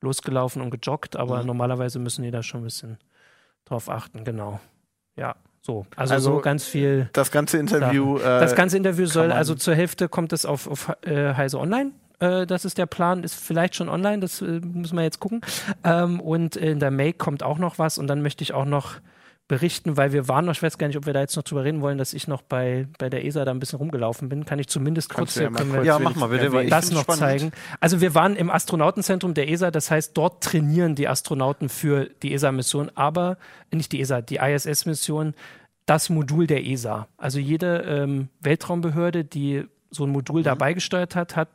losgelaufen 0.00 0.62
und 0.62 0.70
gejoggt, 0.70 1.16
aber 1.16 1.40
Mhm. 1.40 1.46
normalerweise 1.46 1.98
müssen 1.98 2.22
die 2.22 2.30
da 2.30 2.42
schon 2.42 2.60
ein 2.62 2.64
bisschen 2.64 2.98
drauf 3.66 3.88
achten, 3.90 4.24
genau. 4.24 4.60
Ja, 5.16 5.36
so. 5.62 5.86
Also, 5.96 6.14
Also, 6.14 6.34
so 6.36 6.40
ganz 6.40 6.64
viel. 6.66 7.08
das 7.12 7.30
ganze 7.30 7.58
Interview. 7.58 8.18
Äh, 8.18 8.22
Das 8.22 8.54
ganze 8.54 8.76
Interview 8.76 9.06
soll, 9.06 9.32
also 9.32 9.54
zur 9.54 9.74
Hälfte 9.74 10.08
kommt 10.08 10.32
es 10.32 10.44
auf, 10.46 10.66
auf 10.66 10.92
äh, 11.02 11.34
Heise 11.34 11.58
Online. 11.58 11.92
Äh, 12.20 12.46
das 12.46 12.64
ist 12.64 12.78
der 12.78 12.86
Plan, 12.86 13.22
ist 13.22 13.34
vielleicht 13.34 13.74
schon 13.76 13.88
online, 13.88 14.20
das 14.20 14.40
äh, 14.42 14.60
müssen 14.60 14.96
wir 14.96 15.02
jetzt 15.04 15.20
gucken. 15.20 15.40
Ähm, 15.84 16.20
und 16.20 16.56
in 16.56 16.80
der 16.80 16.90
Make 16.90 17.14
kommt 17.18 17.42
auch 17.42 17.58
noch 17.58 17.78
was 17.78 17.98
und 17.98 18.06
dann 18.06 18.22
möchte 18.22 18.42
ich 18.42 18.52
auch 18.54 18.64
noch 18.66 18.94
berichten, 19.46 19.96
weil 19.98 20.12
wir 20.12 20.26
waren 20.26 20.46
noch, 20.46 20.52
ich 20.54 20.62
weiß 20.62 20.78
gar 20.78 20.86
nicht, 20.86 20.96
ob 20.96 21.04
wir 21.04 21.12
da 21.12 21.20
jetzt 21.20 21.36
noch 21.36 21.42
drüber 21.42 21.64
reden 21.64 21.82
wollen, 21.82 21.98
dass 21.98 22.14
ich 22.14 22.28
noch 22.28 22.40
bei, 22.40 22.88
bei 22.98 23.10
der 23.10 23.24
ESA 23.26 23.44
da 23.44 23.50
ein 23.50 23.58
bisschen 23.60 23.78
rumgelaufen 23.78 24.28
bin. 24.30 24.46
Kann 24.46 24.58
ich 24.58 24.68
zumindest 24.68 25.12
kurz 25.12 25.34
ja 25.34 25.42
hier, 25.42 25.50
mal 25.50 25.58
können 25.58 25.70
wir- 25.72 25.76
kurz 25.80 25.86
Ja, 25.86 25.98
mach 25.98 26.14
mal 26.16 26.28
bitte, 26.28 26.50
weil 26.52 26.64
ich 26.64 26.70
das 26.70 26.90
noch 26.90 27.02
spannend. 27.02 27.20
zeigen. 27.20 27.52
Also 27.78 28.00
wir 28.00 28.14
waren 28.14 28.36
im 28.36 28.48
Astronautenzentrum 28.50 29.34
der 29.34 29.48
ESA, 29.50 29.70
das 29.70 29.90
heißt, 29.90 30.16
dort 30.16 30.42
trainieren 30.42 30.94
die 30.94 31.08
Astronauten 31.08 31.68
für 31.68 32.06
die 32.22 32.32
ESA-Mission, 32.32 32.90
aber 32.94 33.36
nicht 33.70 33.92
die 33.92 34.00
ESA, 34.00 34.22
die 34.22 34.36
ISS-Mission, 34.36 35.34
das 35.84 36.08
Modul 36.08 36.46
der 36.46 36.64
ESA. 36.64 37.08
Also 37.18 37.38
jede 37.38 37.80
ähm, 37.86 38.28
Weltraumbehörde, 38.40 39.24
die 39.24 39.64
so 39.90 40.04
ein 40.04 40.10
Modul 40.10 40.40
Mhm. 40.40 40.44
dabei 40.44 40.72
gesteuert 40.72 41.14
hat, 41.16 41.36
hat 41.36 41.48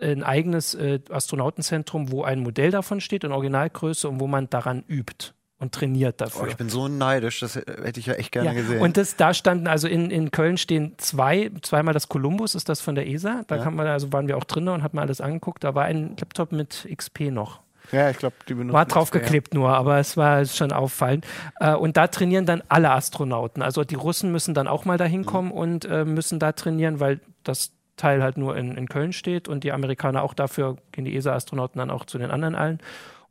ein 0.00 0.22
eigenes 0.22 0.74
äh, 0.74 1.00
Astronautenzentrum, 1.10 2.12
wo 2.12 2.22
ein 2.22 2.40
Modell 2.40 2.70
davon 2.70 3.00
steht 3.00 3.24
in 3.24 3.32
Originalgröße 3.32 4.08
und 4.08 4.20
wo 4.20 4.26
man 4.28 4.48
daran 4.48 4.84
übt 4.88 5.32
und 5.62 5.72
trainiert 5.72 6.16
Oh, 6.20 6.24
dafür. 6.24 6.48
ich 6.48 6.56
bin 6.56 6.68
so 6.68 6.88
neidisch, 6.88 7.40
das 7.40 7.56
hätte 7.56 7.98
ich 7.98 8.06
ja 8.06 8.14
echt 8.14 8.32
gerne 8.32 8.50
Ja, 8.50 8.54
gesehen. 8.54 8.82
Und 8.82 8.96
das, 8.98 9.16
da 9.16 9.32
standen, 9.32 9.66
also 9.68 9.88
in, 9.88 10.10
in 10.10 10.30
Köln 10.30 10.58
stehen 10.58 10.94
zwei, 10.98 11.50
zweimal 11.62 11.94
das 11.94 12.08
Columbus, 12.08 12.54
ist 12.54 12.68
das 12.68 12.80
von 12.80 12.94
der 12.94 13.08
ESA. 13.08 13.42
Da 13.46 13.56
Ja. 13.56 13.70
man, 13.70 13.86
also 13.86 14.12
waren 14.12 14.28
wir 14.28 14.36
auch 14.36 14.44
drin 14.44 14.68
und 14.68 14.82
hat 14.82 14.92
man 14.92 15.02
alles 15.04 15.20
angeguckt. 15.20 15.64
Da 15.64 15.74
war 15.74 15.84
ein 15.84 16.16
Laptop 16.18 16.52
mit 16.52 16.86
XP 16.94 17.30
noch. 17.30 17.60
ja, 17.92 18.10
ich 18.10 18.18
glaube, 18.18 18.34
die 18.48 18.54
benutzen 18.54 18.74
War 18.74 18.86
draufgeklebt 18.86 19.54
nur, 19.54 19.70
aber 19.70 19.98
es 19.98 20.16
war 20.16 20.44
schon 20.46 20.72
auffallend. 20.72 21.26
Äh, 21.60 21.74
und 21.74 21.96
da 21.96 22.06
trainieren 22.08 22.44
dann 22.46 22.62
alle 22.68 22.90
Astronauten. 22.90 23.62
Also 23.62 23.84
die 23.84 23.94
Russen 23.96 24.32
müssen 24.32 24.54
dann 24.54 24.66
auch 24.68 24.84
mal 24.84 24.98
dahin 24.98 25.24
kommen 25.24 25.48
Mhm. 25.48 25.54
und 25.54 25.84
äh, 25.84 26.04
müssen 26.04 26.38
da 26.38 26.52
trainieren, 26.52 27.00
weil 27.00 27.20
das 27.44 27.72
Teil 27.96 28.22
halt 28.22 28.36
nur 28.38 28.56
in, 28.56 28.76
in 28.76 28.88
Köln 28.88 29.12
steht 29.12 29.46
und 29.48 29.62
die 29.64 29.70
Amerikaner 29.72 30.22
auch 30.22 30.34
dafür 30.34 30.76
gehen 30.92 31.04
die 31.04 31.14
ESA-Astronauten 31.14 31.78
dann 31.78 31.90
auch 31.90 32.04
zu 32.06 32.18
den 32.18 32.30
anderen 32.30 32.54
allen. 32.54 32.80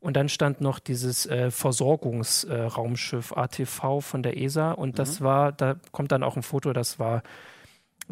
Und 0.01 0.17
dann 0.17 0.29
stand 0.29 0.61
noch 0.61 0.79
dieses 0.79 1.25
äh, 1.27 1.51
Versorgungsraumschiff 1.51 3.33
ATV 3.37 4.01
von 4.01 4.23
der 4.23 4.35
ESA 4.37 4.71
und 4.71 4.99
das 4.99 5.19
Mhm. 5.19 5.23
war, 5.23 5.51
da 5.51 5.75
kommt 5.91 6.11
dann 6.11 6.23
auch 6.23 6.35
ein 6.35 6.43
Foto, 6.43 6.73
das 6.73 6.97
war 6.99 7.21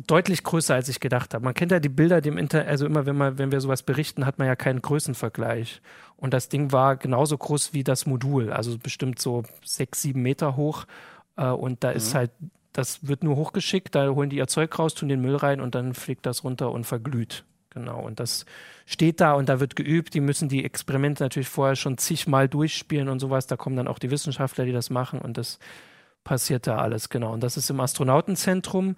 deutlich 0.08 0.44
größer, 0.44 0.76
als 0.76 0.88
ich 0.88 1.00
gedacht 1.00 1.34
habe. 1.34 1.44
Man 1.44 1.56
kennt 1.56 1.72
ja 1.72 1.80
die 1.80 1.90
Bilder, 1.90 2.22
die 2.22 2.30
im 2.30 2.38
Inter 2.38 2.66
also 2.68 2.86
immer, 2.86 3.06
wenn 3.06 3.18
man, 3.18 3.38
wenn 3.38 3.52
wir 3.52 3.60
sowas 3.60 3.84
berichten, 3.84 4.26
hat 4.26 4.38
man 4.38 4.48
ja 4.48 4.56
keinen 4.56 4.82
Größenvergleich. 4.82 5.82
Und 6.16 6.34
das 6.34 6.48
Ding 6.48 6.72
war 6.72 6.96
genauso 6.96 7.38
groß 7.38 7.74
wie 7.74 7.84
das 7.84 8.06
Modul, 8.06 8.52
also 8.54 8.78
bestimmt 8.78 9.20
so 9.20 9.44
sechs, 9.66 10.02
sieben 10.04 10.22
Meter 10.22 10.56
hoch. 10.56 10.86
Äh, 11.38 11.48
und 11.48 11.84
da 11.84 11.90
ist 11.92 12.14
halt, 12.14 12.32
das 12.72 13.08
wird 13.08 13.24
nur 13.24 13.36
hochgeschickt, 13.36 13.96
da 13.96 14.10
holen 14.10 14.30
die 14.30 14.38
ihr 14.38 14.48
Zeug 14.48 14.78
raus, 14.78 14.94
tun 14.94 15.10
den 15.10 15.22
Müll 15.22 15.36
rein 15.36 15.60
und 15.60 15.74
dann 15.76 15.94
fliegt 15.96 16.26
das 16.28 16.44
runter 16.44 16.72
und 16.72 16.86
verglüht. 16.86 17.44
Genau. 17.72 18.02
Und 18.02 18.20
das 18.20 18.46
steht 18.86 19.22
da 19.22 19.34
und 19.34 19.50
da 19.50 19.60
wird 19.60 19.76
geübt. 19.76 20.14
Die 20.14 20.22
müssen 20.22 20.50
die 20.50 20.66
Experimente 20.66 21.24
natürlich 21.24 21.50
vorher 21.50 21.76
schon 21.76 21.98
zigmal 21.98 22.50
durchspielen 22.50 23.10
und 23.10 23.20
sowas. 23.20 23.48
Da 23.48 23.58
kommen 23.58 23.76
dann 23.76 23.88
auch 23.88 24.00
die 24.00 24.12
Wissenschaftler, 24.12 24.66
die 24.66 24.72
das 24.72 24.90
machen 24.90 25.20
und 25.20 25.38
das 25.38 25.60
passiert 26.24 26.68
da 26.68 26.78
alles, 26.78 27.10
genau. 27.10 27.34
Und 27.34 27.42
das 27.42 27.58
ist 27.58 27.70
im 27.70 27.80
Astronautenzentrum. 27.80 28.96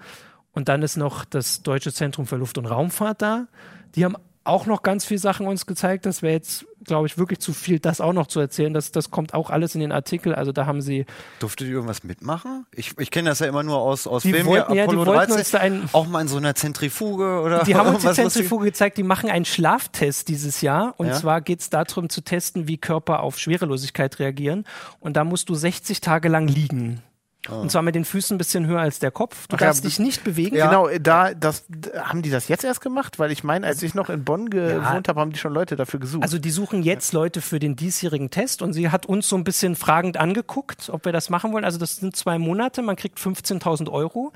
Und 0.54 0.68
dann 0.68 0.82
ist 0.82 0.98
noch 0.98 1.24
das 1.24 1.64
Deutsche 1.64 1.94
Zentrum 1.94 2.26
für 2.26 2.36
Luft- 2.36 2.58
und 2.58 2.66
Raumfahrt 2.66 3.22
da. 3.22 3.48
Die 3.96 4.04
haben 4.04 4.16
auch 4.44 4.66
noch 4.66 4.82
ganz 4.82 5.06
viele 5.06 5.20
Sachen 5.20 5.46
uns 5.48 5.66
gezeigt. 5.66 6.06
Das 6.06 6.22
wäre 6.24 6.34
jetzt, 6.34 6.66
glaube 6.84 7.06
ich, 7.06 7.18
wirklich 7.18 7.39
zu 7.39 7.54
viel, 7.54 7.80
das 7.80 8.02
auch 8.02 8.14
noch 8.14 8.26
zu 8.28 8.39
erzählen. 8.39 8.74
Das, 8.74 8.92
das 8.92 9.12
kommt 9.12 9.34
auch 9.34 9.50
alles 9.52 9.76
in 9.76 9.82
den 9.82 9.92
Artikel. 9.92 10.34
Also 10.34 10.52
da 10.52 10.66
haben 10.66 10.82
sie, 10.82 11.06
Durftet 11.39 11.68
ihr 11.68 11.74
irgendwas 11.74 12.04
mitmachen? 12.04 12.66
Ich, 12.74 12.98
ich 12.98 13.12
kenne 13.12 13.30
das 13.30 13.39
ja 13.39 13.48
immer 13.48 13.62
nur 13.62 13.78
aus, 13.78 14.08
aus 14.08 14.24
die 14.24 14.32
Filmen. 14.32 14.48
wollten, 14.50 14.74
ja, 14.74 14.86
die 14.86 14.89
Apollo 14.89 15.06
wollten 15.06 15.32
13, 15.34 15.38
uns 15.38 15.52
da 15.52 15.58
einen, 15.60 15.89
auch 15.94 16.08
mal 16.08 16.22
in 16.22 16.28
so 16.28 16.38
einer 16.38 16.56
Zentrifuge 16.56 17.42
oder 17.42 17.64
die 17.64 17.76
haben 17.76 17.94
uns 17.94 18.04
die 18.04 18.12
Zentrifuge 18.14 18.66
gezeigt, 18.66 18.98
die 18.98 19.04
machen 19.04 19.30
einen 19.30 19.46
Schlaftest 19.46 20.28
dieses 20.28 20.62
Jahr. 20.62 20.96
Und 20.98 21.08
Ja? 21.08 21.14
zwar 21.14 21.42
geht 21.42 21.60
es 21.62 21.70
darum 21.70 22.10
zu 22.10 22.22
testen, 22.22 22.68
wie 22.68 22.78
Körper 22.78 23.22
auf 23.22 23.38
Schwerelosigkeit 23.38 24.18
reagieren. 24.20 24.66
Und 25.00 25.18
da 25.18 25.24
musst 25.24 25.50
du 25.50 25.56
60 25.56 26.02
Tage 26.02 26.30
lang 26.30 26.48
liegen. 26.48 27.02
Und 27.50 27.72
zwar 27.72 27.82
mit 27.82 27.96
den 27.96 28.06
Füßen 28.06 28.36
ein 28.36 28.38
bisschen 28.38 28.68
höher 28.68 28.80
als 28.82 29.00
der 29.00 29.10
Kopf. 29.10 29.48
Du 29.48 29.56
Ach 29.56 29.62
ja, 29.62 29.68
darfst 29.68 29.82
b- 29.82 29.88
dich 29.89 29.98
nicht 29.98 30.24
bewegen. 30.24 30.56
Ja. 30.56 30.68
Genau, 30.68 30.88
da, 31.00 31.34
das, 31.34 31.66
haben 32.00 32.22
die 32.22 32.30
das 32.30 32.48
jetzt 32.48 32.64
erst 32.64 32.82
gemacht? 32.82 33.18
Weil 33.18 33.32
ich 33.32 33.44
meine, 33.44 33.66
als 33.66 33.82
ich 33.82 33.96
noch 33.96 34.10
in 34.10 34.24
Bonn 34.24 34.50
gewohnt 34.52 35.08
habe, 35.08 35.20
haben 35.20 35.32
die 35.32 35.39
schon 35.39 35.52
Leute 35.54 35.76
dafür 35.76 36.00
gesucht. 36.00 36.22
Also 36.22 36.38
die 36.38 36.52
suchen 36.52 36.84
jetzt 36.84 37.14
Leute 37.14 37.42
für 37.42 37.58
den 37.58 37.76
diesjährigen 37.76 38.30
Test 38.30 38.62
und 38.62 38.74
sie 38.74 38.89
hat 38.92 39.08
uns 39.08 39.28
so 39.28 39.36
ein 39.36 39.44
bisschen 39.44 39.76
fragend 39.76 40.18
angeguckt, 40.18 40.89
ob 40.92 41.04
wir 41.06 41.12
das 41.14 41.32
machen 41.32 41.52
wollen. 41.52 41.66
Also 41.66 41.80
das 41.80 41.96
sind 41.96 42.16
zwei 42.16 42.38
Monate, 42.38 42.84
man 42.84 42.96
kriegt 42.96 43.18
15.000 43.18 43.89
Euro, 43.92 44.34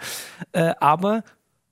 äh, 0.54 0.74
aber 0.80 1.24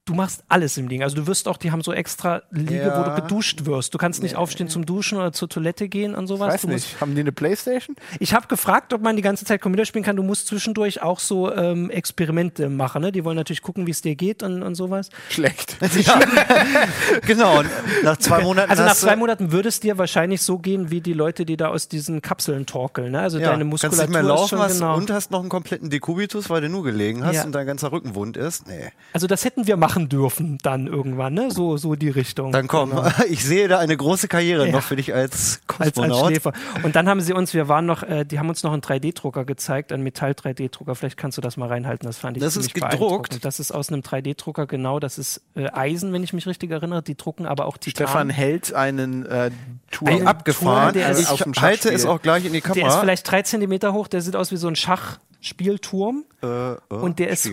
du 0.05 0.13
machst 0.13 0.43
alles 0.49 0.77
im 0.77 0.89
Ding. 0.89 1.01
Also 1.01 1.15
du 1.15 1.27
wirst 1.27 1.47
auch, 1.47 1.55
die 1.57 1.71
haben 1.71 1.81
so 1.81 1.93
extra 1.93 2.41
Liege, 2.51 2.91
wo 2.95 3.03
du 3.03 3.09
Ja. 3.09 3.15
geduscht 3.15 3.65
wirst. 3.65 3.93
Du 3.93 3.97
kannst 3.97 4.21
nicht 4.21 4.35
aufstehen 4.35 4.67
zum 4.67 4.85
Duschen 4.85 5.17
oder 5.17 5.31
zur 5.31 5.47
Toilette 5.47 5.87
gehen 5.87 6.13
und 6.13 6.27
sowas. 6.27 6.49
ich 6.49 6.53
weiß 6.55 6.61
du 6.63 6.67
nicht, 6.67 6.99
haben 7.01 7.15
die 7.15 7.21
eine 7.21 7.31
Playstation? 7.31 7.95
ich 8.19 8.33
habe 8.33 8.47
gefragt, 8.47 8.91
ob 8.93 9.01
man 9.01 9.15
die 9.15 9.21
ganze 9.21 9.45
Zeit 9.45 9.61
Computer 9.61 9.85
spielen 9.85 10.03
kann. 10.03 10.15
Du 10.17 10.23
musst 10.23 10.47
zwischendurch 10.47 11.01
auch 11.01 11.19
so 11.19 11.53
ähm, 11.53 11.89
Experimente 11.89 12.67
machen. 12.69 13.01
Ne? 13.01 13.11
Die 13.13 13.23
wollen 13.23 13.37
natürlich 13.37 13.61
gucken, 13.61 13.87
wie 13.87 13.91
es 13.91 14.01
dir 14.01 14.15
geht 14.15 14.43
und, 14.43 14.61
und 14.61 14.75
sowas. 14.75 15.09
Schlecht. 15.29 15.77
Genau, 17.25 17.59
und 17.59 17.69
nach 18.03 18.17
zwei 18.17 18.41
Monaten. 18.41 18.69
Also 18.71 18.83
nach 18.83 18.95
zwei 18.95 19.15
Monaten 19.15 19.51
würde 19.51 19.69
es 19.69 19.79
dir 19.79 19.97
wahrscheinlich 19.97 20.41
so 20.41 20.57
gehen, 20.59 20.91
wie 20.91 21.01
die 21.01 21.13
Leute, 21.13 21.45
die 21.45 21.57
da 21.57 21.69
aus 21.69 21.87
diesen 21.87 22.21
Kapseln 22.21 22.65
torkeln. 22.65 23.11
Ne? 23.11 23.19
Also 23.19 23.37
ja, 23.39 23.45
deine 23.51 23.59
kannst 23.59 23.83
Muskulatur 23.83 24.01
nicht 24.03 24.13
mehr 24.13 24.23
laufen 24.23 24.43
ist 24.43 24.49
schon 24.49 24.59
hast 24.59 24.73
genau. 24.79 24.95
und 24.97 25.11
hast 25.11 25.31
noch 25.31 25.39
einen 25.39 25.49
kompletten 25.49 25.89
Dekubitus, 25.89 26.49
weil 26.49 26.61
du 26.61 26.69
nur 26.69 26.83
gelegen 26.83 27.25
hast 27.25 27.35
Ja. 27.35 27.43
und 27.45 27.53
dein 27.53 27.65
ganzer 27.65 27.91
Rücken 27.91 28.15
wund 28.15 28.37
ist. 28.37 28.67
Nee. 28.67 28.91
Also 29.13 29.27
das 29.27 29.45
hätten 29.45 29.67
wir 29.67 29.77
machen 29.77 29.92
machen 29.93 30.09
dürfen 30.09 30.57
dann 30.63 30.87
irgendwann, 30.87 31.33
ne? 31.33 31.51
So, 31.51 31.77
so 31.77 31.95
die 31.95 32.09
Richtung. 32.09 32.51
Dann 32.51 32.67
komm, 32.67 32.89
genau. 32.91 33.07
ich 33.29 33.43
sehe 33.43 33.67
da 33.67 33.79
eine 33.79 33.95
große 33.95 34.27
Karriere 34.27 34.65
ja. 34.65 34.71
noch 34.71 34.81
für 34.81 34.95
dich 34.95 35.13
als 35.13 35.61
Kosmonaut. 35.67 35.97
Als, 35.97 36.21
als 36.21 36.27
Schläfer. 36.27 36.53
Und 36.83 36.95
dann 36.95 37.07
haben 37.07 37.21
sie 37.21 37.33
uns, 37.33 37.53
wir 37.53 37.67
waren 37.67 37.85
noch, 37.85 38.03
äh, 38.03 38.25
die 38.25 38.39
haben 38.39 38.49
uns 38.49 38.63
noch 38.63 38.73
einen 38.73 38.81
3D-Drucker 38.81 39.45
gezeigt, 39.45 39.91
einen 39.91 40.03
Metall-3D-Drucker. 40.03 40.95
Vielleicht 40.95 41.17
kannst 41.17 41.37
du 41.37 41.41
das 41.41 41.57
mal 41.57 41.67
reinhalten, 41.67 42.07
das 42.07 42.17
fand 42.17 42.37
ich 42.37 42.43
Das 42.43 42.57
ist 42.57 42.73
gedruckt? 42.73 43.45
Das 43.45 43.59
ist 43.59 43.71
aus 43.71 43.89
einem 43.89 44.01
3D-Drucker, 44.01 44.65
genau, 44.65 44.99
das 44.99 45.17
ist 45.17 45.41
äh, 45.55 45.69
Eisen, 45.71 46.13
wenn 46.13 46.23
ich 46.23 46.33
mich 46.33 46.47
richtig 46.47 46.71
erinnere. 46.71 47.03
Die 47.03 47.15
drucken 47.15 47.45
aber 47.45 47.65
auch 47.65 47.77
Titan. 47.77 48.07
Stefan 48.07 48.29
hält 48.29 48.73
einen 48.73 49.25
äh, 49.25 49.51
Tour 49.91 50.07
einen 50.07 50.27
abgefahren. 50.27 50.93
Tour, 50.93 51.01
der 51.01 51.17
ich 51.17 51.61
halte 51.61 51.89
es 51.89 52.05
auch 52.05 52.21
gleich 52.21 52.45
in 52.45 52.53
die 52.53 52.61
Kamera. 52.61 52.79
Der 52.79 52.87
ist 52.87 52.99
vielleicht 52.99 53.29
drei 53.29 53.41
Zentimeter 53.43 53.93
hoch, 53.93 54.07
der 54.07 54.21
sieht 54.21 54.35
aus 54.35 54.51
wie 54.51 54.57
so 54.57 54.67
ein 54.67 54.75
Schachspielturm. 54.75 56.25
Äh, 56.41 56.45
oh, 56.45 56.77
und 56.89 57.19
der 57.19 57.29
ist 57.29 57.47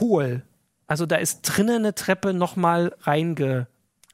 hohl. 0.00 0.42
Also 0.86 1.06
da 1.06 1.16
ist 1.16 1.42
drinnen 1.42 1.76
eine 1.76 1.94
Treppe 1.94 2.32
nochmal 2.32 2.94
reinge. 3.00 3.66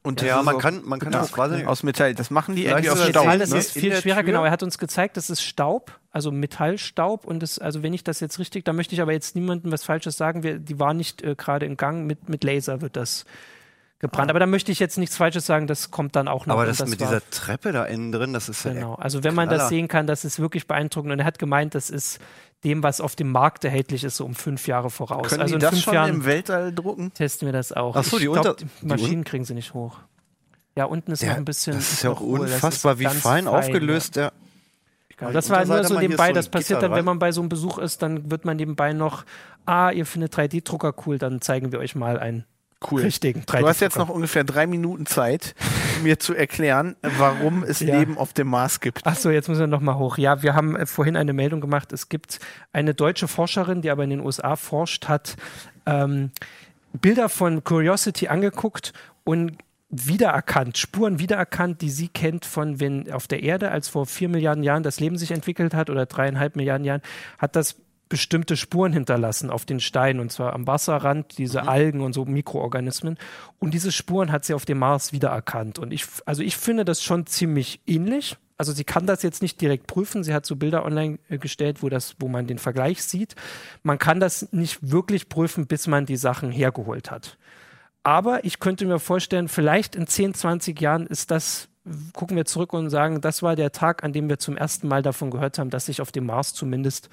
Und 0.05 0.21
ja, 0.21 0.43
man 0.43 0.57
kann, 0.57 0.83
man 0.83 0.99
kann 0.99 1.13
das 1.13 1.31
quasi 1.31 1.63
aus 1.63 1.81
Metall. 1.83 2.13
Das 2.13 2.29
machen 2.29 2.55
die 2.55 2.65
irgendwie 2.65 2.89
aus 2.89 2.99
Staub. 3.07 3.23
Metall, 3.23 3.39
das 3.39 3.51
ne? 3.51 3.57
ist 3.59 3.71
viel 3.71 3.95
schwerer. 3.95 4.17
Tür? 4.17 4.23
Genau, 4.23 4.43
er 4.43 4.51
hat 4.51 4.61
uns 4.61 4.77
gezeigt, 4.77 5.15
das 5.15 5.29
ist 5.29 5.41
Staub, 5.41 5.97
also 6.11 6.29
Metallstaub. 6.29 7.25
Und 7.25 7.41
das, 7.41 7.57
also 7.57 7.83
wenn 7.83 7.93
ich 7.93 8.03
das 8.03 8.19
jetzt 8.19 8.37
richtig, 8.37 8.65
da 8.65 8.73
möchte 8.73 8.95
ich 8.95 9.01
aber 9.01 9.13
jetzt 9.13 9.33
niemandem 9.35 9.71
was 9.71 9.85
Falsches 9.85 10.17
sagen. 10.17 10.43
Wir, 10.43 10.59
die 10.59 10.77
war 10.77 10.93
nicht 10.93 11.21
äh, 11.21 11.35
gerade 11.35 11.65
im 11.65 11.77
Gang. 11.77 12.05
Mit, 12.05 12.27
mit 12.27 12.43
Laser 12.43 12.81
wird 12.81 12.97
das 12.97 13.23
gebrannt. 13.99 14.29
Ah. 14.29 14.31
Aber 14.31 14.39
da 14.39 14.45
möchte 14.45 14.71
ich 14.71 14.79
jetzt 14.79 14.97
nichts 14.97 15.17
Falsches 15.17 15.45
sagen, 15.45 15.67
das 15.67 15.91
kommt 15.91 16.15
dann 16.15 16.27
auch 16.27 16.45
noch. 16.45 16.55
Aber 16.55 16.65
das, 16.65 16.77
das 16.77 16.89
mit 16.89 17.01
dieser 17.01 17.21
Treppe 17.29 17.71
da 17.71 17.85
innen 17.85 18.11
drin, 18.11 18.33
das 18.33 18.49
ist 18.49 18.63
ja 18.65 18.73
Genau, 18.73 18.95
also 18.95 19.23
wenn 19.23 19.33
man 19.33 19.47
Knaller. 19.47 19.61
das 19.63 19.69
sehen 19.69 19.87
kann, 19.87 20.07
das 20.07 20.25
ist 20.25 20.39
wirklich 20.39 20.67
beeindruckend. 20.67 21.13
Und 21.13 21.19
er 21.19 21.25
hat 21.25 21.39
gemeint, 21.39 21.75
das 21.75 21.89
ist 21.89 22.19
dem, 22.63 22.83
was 22.83 23.01
auf 23.01 23.15
dem 23.15 23.31
Markt 23.31 23.63
erhältlich 23.65 24.03
ist, 24.03 24.17
so 24.17 24.25
um 24.25 24.35
fünf 24.35 24.67
Jahre 24.67 24.89
voraus. 24.89 25.29
Können 25.29 25.41
also 25.41 25.55
die 25.55 25.61
das 25.61 25.81
schon 25.81 25.93
Jahren 25.93 26.09
im 26.09 26.25
Weltall 26.25 26.73
drucken? 26.73 27.13
Testen 27.13 27.47
wir 27.47 27.53
das 27.53 27.71
auch. 27.73 27.95
Ach 27.95 28.03
so, 28.03 28.19
die, 28.19 28.25
glaub, 28.25 28.57
die 28.57 28.67
Maschinen 28.81 29.23
kriegen 29.23 29.45
sie 29.45 29.53
nicht 29.53 29.73
hoch. 29.73 29.99
Ja, 30.75 30.85
unten 30.85 31.11
ist 31.11 31.21
der, 31.21 31.31
noch 31.31 31.37
ein 31.37 31.45
bisschen. 31.45 31.75
Das 31.75 31.91
ist 31.91 32.03
ja 32.03 32.09
auch 32.09 32.21
unfassbar, 32.21 32.97
wie 32.99 33.05
fein, 33.05 33.15
fein 33.15 33.47
aufgelöst 33.47 34.15
der. 34.15 34.33
Genau, 35.17 35.31
das 35.31 35.49
war 35.49 35.63
nur 35.65 35.83
so 35.83 35.99
nebenbei, 35.99 36.29
so 36.29 36.33
das 36.33 36.49
passiert 36.49 36.79
Gitter 36.79 36.89
dann, 36.89 36.97
wenn 36.97 37.05
man 37.05 37.19
bei 37.19 37.31
so 37.31 37.41
einem 37.41 37.49
Besuch 37.49 37.77
ist, 37.77 38.01
dann 38.01 38.31
wird 38.31 38.45
man 38.45 38.57
nebenbei 38.57 38.93
noch, 38.93 39.25
ah, 39.65 39.91
ihr 39.91 40.07
findet 40.07 40.35
3D-Drucker 40.35 40.95
cool, 41.05 41.19
dann 41.19 41.39
zeigen 41.39 41.71
wir 41.71 41.79
euch 41.79 41.93
mal 41.93 42.19
einen 42.19 42.45
Cool. 42.89 43.01
Richtigen. 43.01 43.43
Du 43.45 43.67
hast 43.67 43.79
jetzt 43.79 43.97
noch 43.97 44.09
ungefähr 44.09 44.43
drei 44.43 44.67
Minuten 44.67 45.05
Zeit, 45.05 45.55
mir 46.03 46.19
zu 46.19 46.33
erklären, 46.33 46.95
warum 47.01 47.63
es 47.63 47.79
ja. 47.81 47.97
Leben 47.97 48.17
auf 48.17 48.33
dem 48.33 48.47
Mars 48.47 48.79
gibt. 48.79 49.01
Ach 49.05 49.15
so, 49.15 49.29
jetzt 49.29 49.47
müssen 49.47 49.61
wir 49.61 49.67
noch 49.67 49.81
mal 49.81 49.97
hoch. 49.97 50.17
Ja, 50.17 50.43
wir 50.43 50.53
haben 50.55 50.75
äh, 50.75 50.85
vorhin 50.85 51.15
eine 51.15 51.33
Meldung 51.33 51.61
gemacht. 51.61 51.93
Es 51.93 52.09
gibt 52.09 52.39
eine 52.71 52.93
deutsche 52.93 53.27
Forscherin, 53.27 53.81
die 53.81 53.89
aber 53.89 54.03
in 54.03 54.09
den 54.09 54.19
USA 54.19 54.55
forscht, 54.55 55.07
hat 55.07 55.35
ähm, 55.85 56.31
Bilder 56.93 57.29
von 57.29 57.63
Curiosity 57.63 58.27
angeguckt 58.27 58.93
und 59.23 59.57
wiedererkannt, 59.89 60.77
Spuren 60.77 61.19
wiedererkannt, 61.19 61.81
die 61.81 61.89
sie 61.89 62.07
kennt 62.07 62.45
von, 62.45 62.79
wenn 62.79 63.11
auf 63.11 63.27
der 63.27 63.43
Erde, 63.43 63.71
als 63.71 63.89
vor 63.89 64.05
vier 64.05 64.27
Milliarden 64.27 64.63
Jahren 64.63 64.83
das 64.83 64.99
Leben 64.99 65.17
sich 65.17 65.31
entwickelt 65.31 65.73
hat 65.73 65.89
oder 65.89 66.05
dreieinhalb 66.05 66.55
Milliarden 66.55 66.85
Jahren, 66.85 67.01
hat 67.37 67.55
das 67.55 67.75
bestimmte 68.13 68.57
Spuren 68.57 68.93
hinterlassen 68.93 69.49
auf 69.49 69.65
den 69.65 69.79
Steinen 69.79 70.19
und 70.19 70.31
zwar 70.31 70.53
am 70.53 70.67
Wasserrand, 70.67 71.39
diese 71.39 71.63
mhm. 71.63 71.67
Algen 71.67 72.01
und 72.01 72.13
so 72.13 72.25
Mikroorganismen. 72.25 73.17
Und 73.57 73.73
diese 73.73 73.91
Spuren 73.91 74.31
hat 74.31 74.45
sie 74.45 74.53
auf 74.53 74.65
dem 74.65 74.77
Mars 74.77 75.13
wiedererkannt. 75.13 75.79
Und 75.79 75.91
ich, 75.91 76.05
also 76.27 76.43
ich 76.43 76.55
finde 76.55 76.85
das 76.85 77.01
schon 77.01 77.25
ziemlich 77.25 77.81
ähnlich. 77.87 78.37
Also 78.55 78.71
sie 78.71 78.83
kann 78.83 79.07
das 79.07 79.23
jetzt 79.23 79.41
nicht 79.41 79.59
direkt 79.59 79.87
prüfen. 79.87 80.23
Sie 80.23 80.31
hat 80.31 80.45
so 80.45 80.55
Bilder 80.55 80.85
online 80.85 81.17
äh, 81.27 81.39
gestellt, 81.39 81.81
wo 81.81 81.89
das, 81.89 82.15
wo 82.19 82.27
man 82.27 82.45
den 82.45 82.59
Vergleich 82.59 83.03
sieht. 83.03 83.33
Man 83.81 83.97
kann 83.97 84.19
das 84.19 84.53
nicht 84.53 84.91
wirklich 84.91 85.27
prüfen, 85.27 85.65
bis 85.65 85.87
man 85.87 86.05
die 86.05 86.15
Sachen 86.15 86.51
hergeholt 86.51 87.09
hat. 87.09 87.39
Aber 88.03 88.45
ich 88.45 88.59
könnte 88.59 88.85
mir 88.85 88.99
vorstellen, 88.99 89.47
vielleicht 89.47 89.95
in 89.95 90.05
10, 90.05 90.35
20 90.35 90.79
Jahren 90.79 91.07
ist 91.07 91.31
das 91.31 91.67
gucken 92.13 92.37
wir 92.37 92.45
zurück 92.45 92.71
und 92.71 92.89
sagen, 92.89 93.19
das 93.19 93.43
war 93.43 93.57
der 93.57 93.73
Tag, 93.73 94.03
an 94.05 94.13
dem 94.13 94.29
wir 94.29 94.39
zum 94.39 94.55
ersten 94.55 94.87
Mal 94.87 95.01
davon 95.01 95.31
gehört 95.31 95.59
haben, 95.59 95.69
dass 95.69 95.87
sich 95.87 95.99
auf 95.99 96.13
dem 96.13 96.27
Mars 96.27 96.53
zumindest 96.53 97.09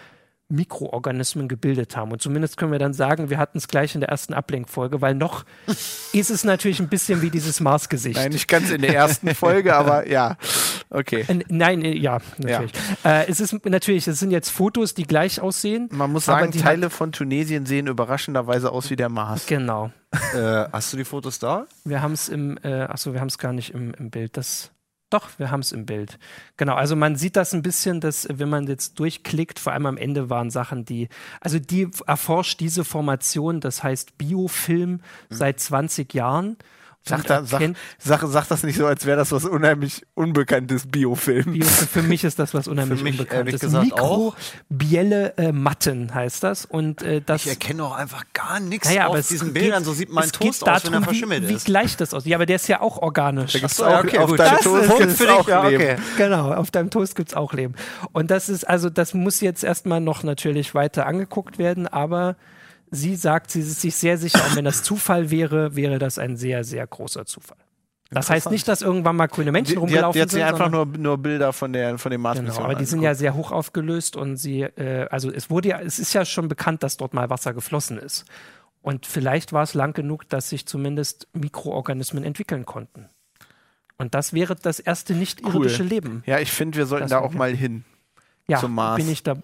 Mikroorganismen 0.50 1.48
gebildet 1.48 1.96
haben. 1.96 2.12
Und 2.12 2.20
zumindest 2.20 2.56
können 2.56 2.72
wir 2.72 2.78
dann 2.78 2.92
sagen, 2.92 3.30
wir 3.30 3.38
hatten 3.38 3.58
es 3.58 3.68
gleich 3.68 3.94
in 3.94 4.00
der 4.00 4.10
ersten 4.10 4.34
Ablenkfolge, 4.34 5.00
weil 5.00 5.14
noch 5.14 5.44
ist 6.12 6.30
es 6.30 6.44
natürlich 6.44 6.80
ein 6.80 6.88
bisschen 6.88 7.22
wie 7.22 7.30
dieses 7.30 7.60
Marsgesicht. 7.60 8.16
Nein, 8.16 8.32
nicht 8.32 8.48
ganz 8.48 8.70
in 8.70 8.82
der 8.82 8.94
ersten 8.94 9.34
Folge, 9.34 9.74
aber 9.74 10.08
ja. 10.08 10.36
Okay. 10.90 11.24
Äh, 11.28 11.44
nein, 11.48 11.84
äh, 11.84 11.96
ja, 11.96 12.18
natürlich. 12.38 12.72
Ja. 13.04 13.20
Äh, 13.20 13.28
es 13.28 13.40
ist 13.40 13.64
natürlich, 13.64 14.06
es 14.08 14.18
sind 14.18 14.32
jetzt 14.32 14.50
Fotos, 14.50 14.94
die 14.94 15.04
gleich 15.04 15.40
aussehen. 15.40 15.88
Man 15.92 16.12
muss 16.12 16.24
sagen, 16.24 16.50
Teile 16.52 16.90
von 16.90 17.12
Tunesien 17.12 17.64
sehen 17.66 17.86
überraschenderweise 17.86 18.72
aus 18.72 18.90
wie 18.90 18.96
der 18.96 19.08
Mars. 19.08 19.46
Genau. 19.46 19.92
Äh, 20.34 20.66
hast 20.72 20.92
du 20.92 20.96
die 20.96 21.04
Fotos 21.04 21.38
da? 21.38 21.66
Wir 21.84 22.02
haben 22.02 22.12
es 22.12 22.28
im, 22.28 22.58
äh, 22.62 22.82
achso, 22.82 23.12
wir 23.12 23.20
haben 23.20 23.28
es 23.28 23.38
gar 23.38 23.52
nicht 23.52 23.72
im, 23.74 23.94
im 23.94 24.10
Bild. 24.10 24.36
Das 24.36 24.72
doch, 25.10 25.28
wir 25.38 25.50
haben 25.50 25.60
es 25.60 25.72
im 25.72 25.86
Bild. 25.86 26.18
Genau, 26.56 26.74
also 26.74 26.96
man 26.96 27.16
sieht 27.16 27.36
das 27.36 27.52
ein 27.52 27.62
bisschen, 27.62 28.00
dass 28.00 28.28
wenn 28.30 28.48
man 28.48 28.66
jetzt 28.66 28.98
durchklickt, 28.98 29.58
vor 29.58 29.72
allem 29.72 29.86
am 29.86 29.96
Ende 29.96 30.30
waren 30.30 30.50
Sachen, 30.50 30.84
die, 30.84 31.08
also 31.40 31.58
die 31.58 31.88
erforscht 32.06 32.60
diese 32.60 32.84
Formation, 32.84 33.60
das 33.60 33.82
heißt 33.82 34.16
Biofilm 34.18 34.92
mhm. 34.92 35.00
seit 35.28 35.60
20 35.60 36.14
Jahren 36.14 36.56
Sag, 37.02 37.24
da, 37.26 37.44
sag, 37.44 37.62
sag, 37.98 38.22
sag, 38.26 38.48
das 38.48 38.62
nicht 38.62 38.76
so, 38.76 38.86
als 38.86 39.06
wäre 39.06 39.16
das 39.16 39.32
was 39.32 39.46
unheimlich 39.46 40.02
Unbekanntes 40.14 40.86
Biofilm. 40.86 41.54
Biofilm. 41.54 41.88
Für 41.88 42.02
mich 42.02 42.24
ist 42.24 42.38
das 42.38 42.52
was 42.52 42.68
unheimlich 42.68 43.02
mich, 43.02 43.18
Unbekanntes. 43.18 43.62
Mikrobielle 43.62 45.34
äh, 45.38 45.52
Matten 45.52 46.14
heißt 46.14 46.42
das. 46.42 46.66
Und, 46.66 47.02
äh, 47.02 47.22
das 47.24 47.46
ich 47.46 47.48
erkenne 47.48 47.84
auch 47.84 47.96
einfach 47.96 48.24
gar 48.34 48.60
nichts 48.60 48.86
naja, 48.86 49.06
auf 49.06 49.26
diesen 49.26 49.54
geht, 49.54 49.62
Bildern. 49.62 49.82
So 49.82 49.94
sieht 49.94 50.10
mein 50.10 50.30
Toast 50.30 50.68
aus, 50.68 50.84
wenn 50.84 50.92
er 50.92 51.02
verschimmelt 51.02 51.48
wie, 51.48 51.54
ist. 51.54 51.66
Wie 51.66 51.72
gleicht 51.72 52.02
das 52.02 52.12
aus? 52.12 52.26
Ja, 52.26 52.36
aber 52.36 52.44
der 52.44 52.56
ist 52.56 52.68
ja 52.68 52.82
auch 52.82 52.98
organisch. 52.98 53.54
Da 53.54 53.58
gibt's 53.60 53.80
auch, 53.80 54.04
okay, 54.04 54.18
auf 54.18 54.36
deinem 54.36 54.58
Toast 54.58 54.98
gibt's 54.98 55.26
auch 55.26 55.48
ja, 55.48 55.68
Leben. 55.68 55.82
Okay. 55.82 55.96
Genau, 56.18 56.52
auf 56.52 56.70
deinem 56.70 56.90
Toast 56.90 57.16
gibt 57.16 57.30
es 57.30 57.34
auch 57.34 57.54
Leben. 57.54 57.74
Und 58.12 58.30
das 58.30 58.50
ist, 58.50 58.68
also 58.68 58.90
das 58.90 59.14
muss 59.14 59.40
jetzt 59.40 59.64
erstmal 59.64 60.02
noch 60.02 60.22
natürlich 60.22 60.74
weiter 60.74 61.06
angeguckt 61.06 61.56
werden, 61.56 61.88
aber 61.88 62.36
sie 62.90 63.16
sagt, 63.16 63.50
sie 63.50 63.60
ist 63.60 63.80
sich 63.80 63.94
sehr 63.94 64.18
sicher, 64.18 64.44
und 64.48 64.56
wenn 64.56 64.64
das 64.64 64.82
Zufall 64.82 65.30
wäre, 65.30 65.76
wäre 65.76 65.98
das 65.98 66.18
ein 66.18 66.36
sehr, 66.36 66.64
sehr 66.64 66.86
großer 66.86 67.26
Zufall. 67.26 67.58
Das 68.12 68.28
heißt 68.28 68.50
nicht, 68.50 68.66
dass 68.66 68.82
irgendwann 68.82 69.14
mal 69.14 69.28
grüne 69.28 69.52
Menschen 69.52 69.74
die, 69.74 69.78
rumgelaufen 69.78 70.18
die 70.18 70.22
hat, 70.22 70.32
die 70.32 70.42
hat 70.42 70.56
sind. 70.56 70.62
einfach 70.62 70.70
nur, 70.70 70.84
nur 70.86 71.16
Bilder 71.16 71.52
von, 71.52 71.72
der, 71.72 71.96
von 71.96 72.10
dem 72.10 72.20
Mars 72.20 72.38
genau, 72.38 72.58
Aber 72.58 72.74
die 72.74 72.84
sind 72.84 73.02
ja 73.02 73.14
sehr 73.14 73.34
hoch 73.34 73.52
aufgelöst 73.52 74.16
und 74.16 74.36
sie, 74.36 74.62
äh, 74.62 75.06
also 75.10 75.30
es 75.30 75.48
wurde 75.48 75.68
ja, 75.68 75.80
es 75.80 76.00
ist 76.00 76.12
ja 76.12 76.24
schon 76.24 76.48
bekannt, 76.48 76.82
dass 76.82 76.96
dort 76.96 77.14
mal 77.14 77.30
Wasser 77.30 77.54
geflossen 77.54 77.98
ist. 77.98 78.24
Und 78.82 79.06
vielleicht 79.06 79.52
war 79.52 79.62
es 79.62 79.74
lang 79.74 79.92
genug, 79.92 80.28
dass 80.28 80.48
sich 80.48 80.66
zumindest 80.66 81.28
Mikroorganismen 81.34 82.24
entwickeln 82.24 82.66
konnten. 82.66 83.08
Und 83.96 84.14
das 84.14 84.32
wäre 84.32 84.56
das 84.56 84.80
erste 84.80 85.14
nicht-irdische 85.14 85.82
cool. 85.82 85.88
Leben. 85.88 86.22
Ja, 86.26 86.40
ich 86.40 86.50
finde, 86.50 86.78
wir 86.78 86.86
sollten 86.86 87.04
das 87.04 87.10
da 87.10 87.18
auch 87.18 87.34
mal 87.34 87.54
hin. 87.54 87.84
Ja, 88.48 88.58
zum 88.58 88.74
Mars. 88.74 88.96
bin 88.96 89.08
ich 89.08 89.22
da, 89.22 89.36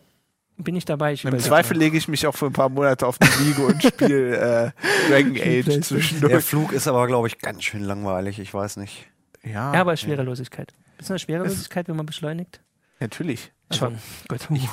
bin 0.57 0.77
ich 0.77 0.85
dabei. 0.85 1.13
Ich 1.13 1.25
Im 1.25 1.39
Zweifel 1.39 1.77
lege 1.77 1.97
ich 1.97 2.09
mich 2.09 2.27
auch 2.27 2.35
für 2.35 2.47
ein 2.47 2.53
paar 2.53 2.69
Monate 2.69 3.07
auf 3.07 3.19
die 3.19 3.45
Liege 3.45 3.67
und 3.67 3.83
spiele 3.83 4.73
äh, 4.77 5.11
Dragon 5.11 5.37
Age 5.37 5.81
zwischendurch. 5.83 6.33
Der 6.33 6.41
Flug 6.41 6.73
ist 6.73 6.89
aber, 6.89 7.07
glaube 7.07 7.29
ich, 7.29 7.39
ganz 7.39 7.65
schön 7.65 7.83
langweilig. 7.83 8.39
Ich 8.39 8.53
weiß 8.53 8.77
nicht. 8.79 9.07
Ja, 9.43 9.75
ja 9.75 9.81
aber 9.81 9.97
Schwerelosigkeit. 9.97 10.73
Ist 10.99 11.11
eine 11.11 11.19
Schwerelosigkeit, 11.19 11.89
wenn 11.89 11.97
man 11.97 12.07
beschleunigt? 12.07 12.61
Natürlich. 13.01 13.53
Schon. 13.73 13.99
Gut. 14.29 14.51
Uh. 14.51 14.59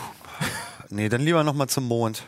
Nee, 0.90 1.10
dann 1.10 1.22
lieber 1.22 1.44
nochmal 1.44 1.68
zum 1.70 1.88
Mond. 1.88 2.22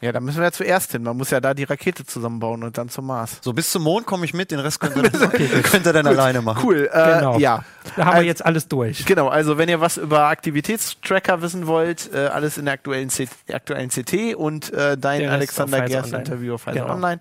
Ja, 0.00 0.12
da 0.12 0.20
müssen 0.20 0.38
wir 0.38 0.44
ja 0.44 0.52
zuerst 0.52 0.92
hin. 0.92 1.02
Man 1.02 1.16
muss 1.16 1.30
ja 1.30 1.40
da 1.40 1.54
die 1.54 1.64
Rakete 1.64 2.04
zusammenbauen 2.04 2.62
und 2.62 2.76
dann 2.76 2.88
zum 2.88 3.06
Mars. 3.06 3.38
So, 3.40 3.52
bis 3.52 3.70
zum 3.70 3.82
Mond 3.82 4.06
komme 4.06 4.24
ich 4.24 4.34
mit, 4.34 4.50
den 4.50 4.58
Rest 4.58 4.80
könnt 4.80 4.96
ihr, 4.96 5.04
okay. 5.22 5.48
könnt 5.62 5.86
ihr 5.86 5.92
dann 5.92 6.06
alleine 6.06 6.42
machen. 6.42 6.62
Cool, 6.64 6.90
äh, 6.92 7.14
genau. 7.14 7.38
ja. 7.38 7.64
Da 7.96 8.04
haben 8.04 8.08
also, 8.08 8.20
wir 8.20 8.26
jetzt 8.26 8.44
alles 8.44 8.68
durch. 8.68 9.04
Genau, 9.06 9.28
also 9.28 9.56
wenn 9.56 9.68
ihr 9.68 9.80
was 9.80 9.96
über 9.96 10.24
Aktivitätstracker 10.24 11.42
wissen 11.42 11.66
wollt, 11.66 12.10
äh, 12.12 12.26
alles 12.26 12.58
in 12.58 12.64
der 12.64 12.74
aktuellen, 12.74 13.08
C 13.08 13.28
aktuellen 13.52 13.88
CT 13.88 14.34
und 14.34 14.72
äh, 14.72 14.98
dein 14.98 15.28
Alexander 15.28 15.82
Gers 15.82 16.12
Interview 16.12 16.54
auf 16.54 16.62
Pfizer 16.62 16.80
genau. 16.80 16.94
Online. 16.94 17.20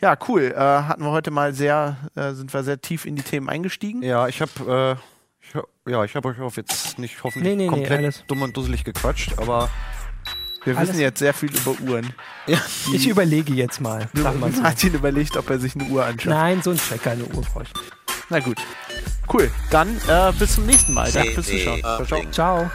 Ja, 0.00 0.16
cool. 0.28 0.52
Äh, 0.54 0.58
hatten 0.58 1.02
wir 1.02 1.10
heute 1.10 1.30
mal 1.30 1.54
sehr, 1.54 1.96
äh, 2.14 2.32
sind 2.32 2.52
wir 2.54 2.62
sehr 2.62 2.80
tief 2.80 3.04
in 3.04 3.16
die 3.16 3.22
Themen 3.22 3.48
eingestiegen. 3.48 4.02
Ja, 4.02 4.28
ich 4.28 4.40
habe 4.40 4.96
äh, 4.98 5.02
ja, 5.84 6.04
ich 6.04 6.14
habe 6.14 6.28
euch 6.28 6.40
auf 6.40 6.56
jetzt 6.56 6.98
nicht 6.98 7.22
hoffentlich 7.24 7.56
nee, 7.56 7.64
nee, 7.64 7.68
komplett 7.68 8.00
nee, 8.00 8.24
dumm 8.28 8.42
und 8.42 8.56
dusselig 8.56 8.84
gequatscht, 8.84 9.38
aber 9.38 9.68
wir 10.64 10.76
Alles 10.76 10.90
wissen 10.90 11.00
jetzt 11.00 11.18
sehr 11.18 11.34
viel 11.34 11.50
über 11.50 11.74
Uhren. 11.80 12.12
Ja. 12.48 12.58
Ich 12.92 13.06
überlege 13.06 13.52
jetzt 13.52 13.80
mal. 13.80 14.08
Sag 14.14 14.40
mal 14.40 14.50
so. 14.50 14.62
Martin 14.62 14.94
überlegt, 14.94 15.36
ob 15.36 15.48
er 15.48 15.60
sich 15.60 15.76
eine 15.76 15.84
Uhr 15.84 16.04
anschaut. 16.04 16.30
Nein, 16.32 16.60
so 16.60 16.70
ein 16.70 16.76
Tracker, 16.76 17.12
eine 17.12 17.24
Uhr 17.24 17.42
brauche 17.42 17.66
Na 18.30 18.40
gut. 18.40 18.58
Cool. 19.32 19.48
Dann 19.70 19.96
äh, 20.08 20.32
bis 20.36 20.56
zum 20.56 20.66
nächsten 20.66 20.92
Mal. 20.92 21.12
Danke 21.12 21.34
fürs 21.34 21.46
Zuschauen. 21.46 21.80
Ciao. 21.80 22.30
ciao. 22.32 22.70